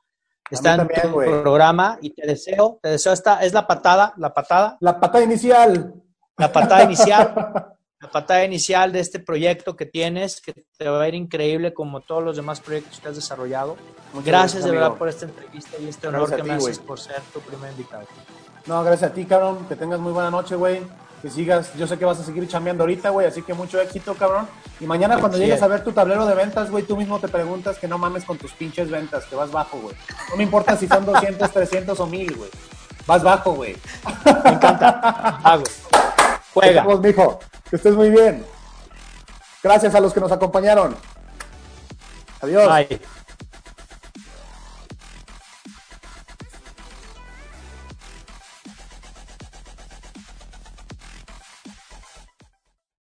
Está 0.52 0.74
en 0.74 0.78
también, 0.80 1.02
tu 1.02 1.41
programa 1.41 1.97
y 2.02 2.12
te 2.12 2.28
deseo, 2.28 2.80
te 2.82 2.89
deseo 2.89 3.14
esta, 3.14 3.41
es 3.43 3.54
la 3.54 3.66
patada, 3.66 4.14
la 4.18 4.34
patada, 4.34 4.78
La 4.82 4.99
patada 4.99 5.24
inicial. 5.24 5.93
la 6.38 6.52
patada 6.52 6.84
inicial 6.84 7.78
la 8.02 8.10
patada 8.10 8.43
inicial 8.43 8.91
de 8.91 8.99
este 8.99 9.20
proyecto 9.20 9.76
que 9.76 9.86
tienes, 9.86 10.41
que 10.41 10.66
te 10.76 10.89
va 10.89 11.04
a 11.04 11.08
ir 11.08 11.14
increíble 11.14 11.72
como 11.72 12.02
todos 12.02 12.24
los 12.24 12.36
demás 12.36 12.60
proyectos 12.60 12.99
que 12.99 13.08
has 13.08 13.16
desarrollado. 13.16 13.78
Muchas 14.12 14.26
Gracias 14.26 14.64
de 14.64 14.72
verdad 14.72 14.93
por 14.93 15.08
esta 15.08 15.26
entrevista 15.26 15.78
y 15.80 15.88
este 15.88 16.08
honor 16.08 16.22
Gracias 16.22 16.41
que 16.41 16.47
me 16.47 16.54
haces 16.56 16.80
por 16.80 16.99
ser 16.99 17.22
tu 17.32 17.39
primer 17.41 17.72
invitado. 17.72 18.08
No, 18.66 18.84
gracias 18.84 19.12
a 19.12 19.14
ti, 19.14 19.26
cabrón. 19.26 19.68
Que 19.70 19.76
tengas 19.76 19.99
muy 19.99 20.12
buena 20.12 20.32
noche, 20.32 20.56
güey. 20.56 20.82
Que 21.22 21.30
sigas. 21.30 21.74
Yo 21.76 21.86
sé 21.86 21.97
que 21.97 22.05
vas 22.05 22.19
a 22.19 22.24
seguir 22.24 22.47
chambeando 22.47 22.84
ahorita, 22.84 23.09
güey. 23.09 23.28
Así 23.28 23.43
que 23.43 23.53
mucho 23.53 23.80
éxito, 23.80 24.15
cabrón. 24.15 24.47
Y 24.80 24.86
mañana 24.86 25.19
cuando 25.19 25.38
llegues 25.38 25.57
es. 25.57 25.63
a 25.63 25.67
ver 25.67 25.84
tu 25.84 25.91
tablero 25.91 26.26
de 26.26 26.34
ventas, 26.34 26.72
güey, 26.72 26.84
tú 26.84 26.97
mismo 26.97 27.19
te 27.19 27.28
preguntas 27.28 27.78
que 27.78 27.88
no 27.88 27.97
mames 27.97 28.26
con 28.26 28.38
tus 28.38 28.51
pinches 28.53 28.89
ventas, 28.89 29.26
que 29.26 29.36
vas 29.36 29.51
bajo, 29.51 29.78
güey. 29.78 29.95
No 30.30 30.38
me 30.38 30.43
importa 30.43 30.76
si 30.76 30.88
son 30.88 31.05
200, 31.05 31.51
300 31.51 31.99
o 31.99 32.07
1000, 32.07 32.36
güey. 32.36 32.49
Vas 33.05 33.24
bajo, 33.24 33.53
güey. 33.53 33.76
Me 34.43 34.51
encanta. 34.51 35.39
Hago. 35.43 35.63
Juega. 36.53 36.84
Vamos, 36.84 37.01
mijo. 37.01 37.39
Que 37.69 37.76
estés 37.76 37.95
muy 37.95 38.09
bien. 38.09 38.45
Gracias 39.63 39.93
a 39.93 39.99
los 39.99 40.13
que 40.13 40.19
nos 40.19 40.32
acompañaron. 40.32 40.95
Adiós. 42.41 42.67
Bye. 42.67 42.99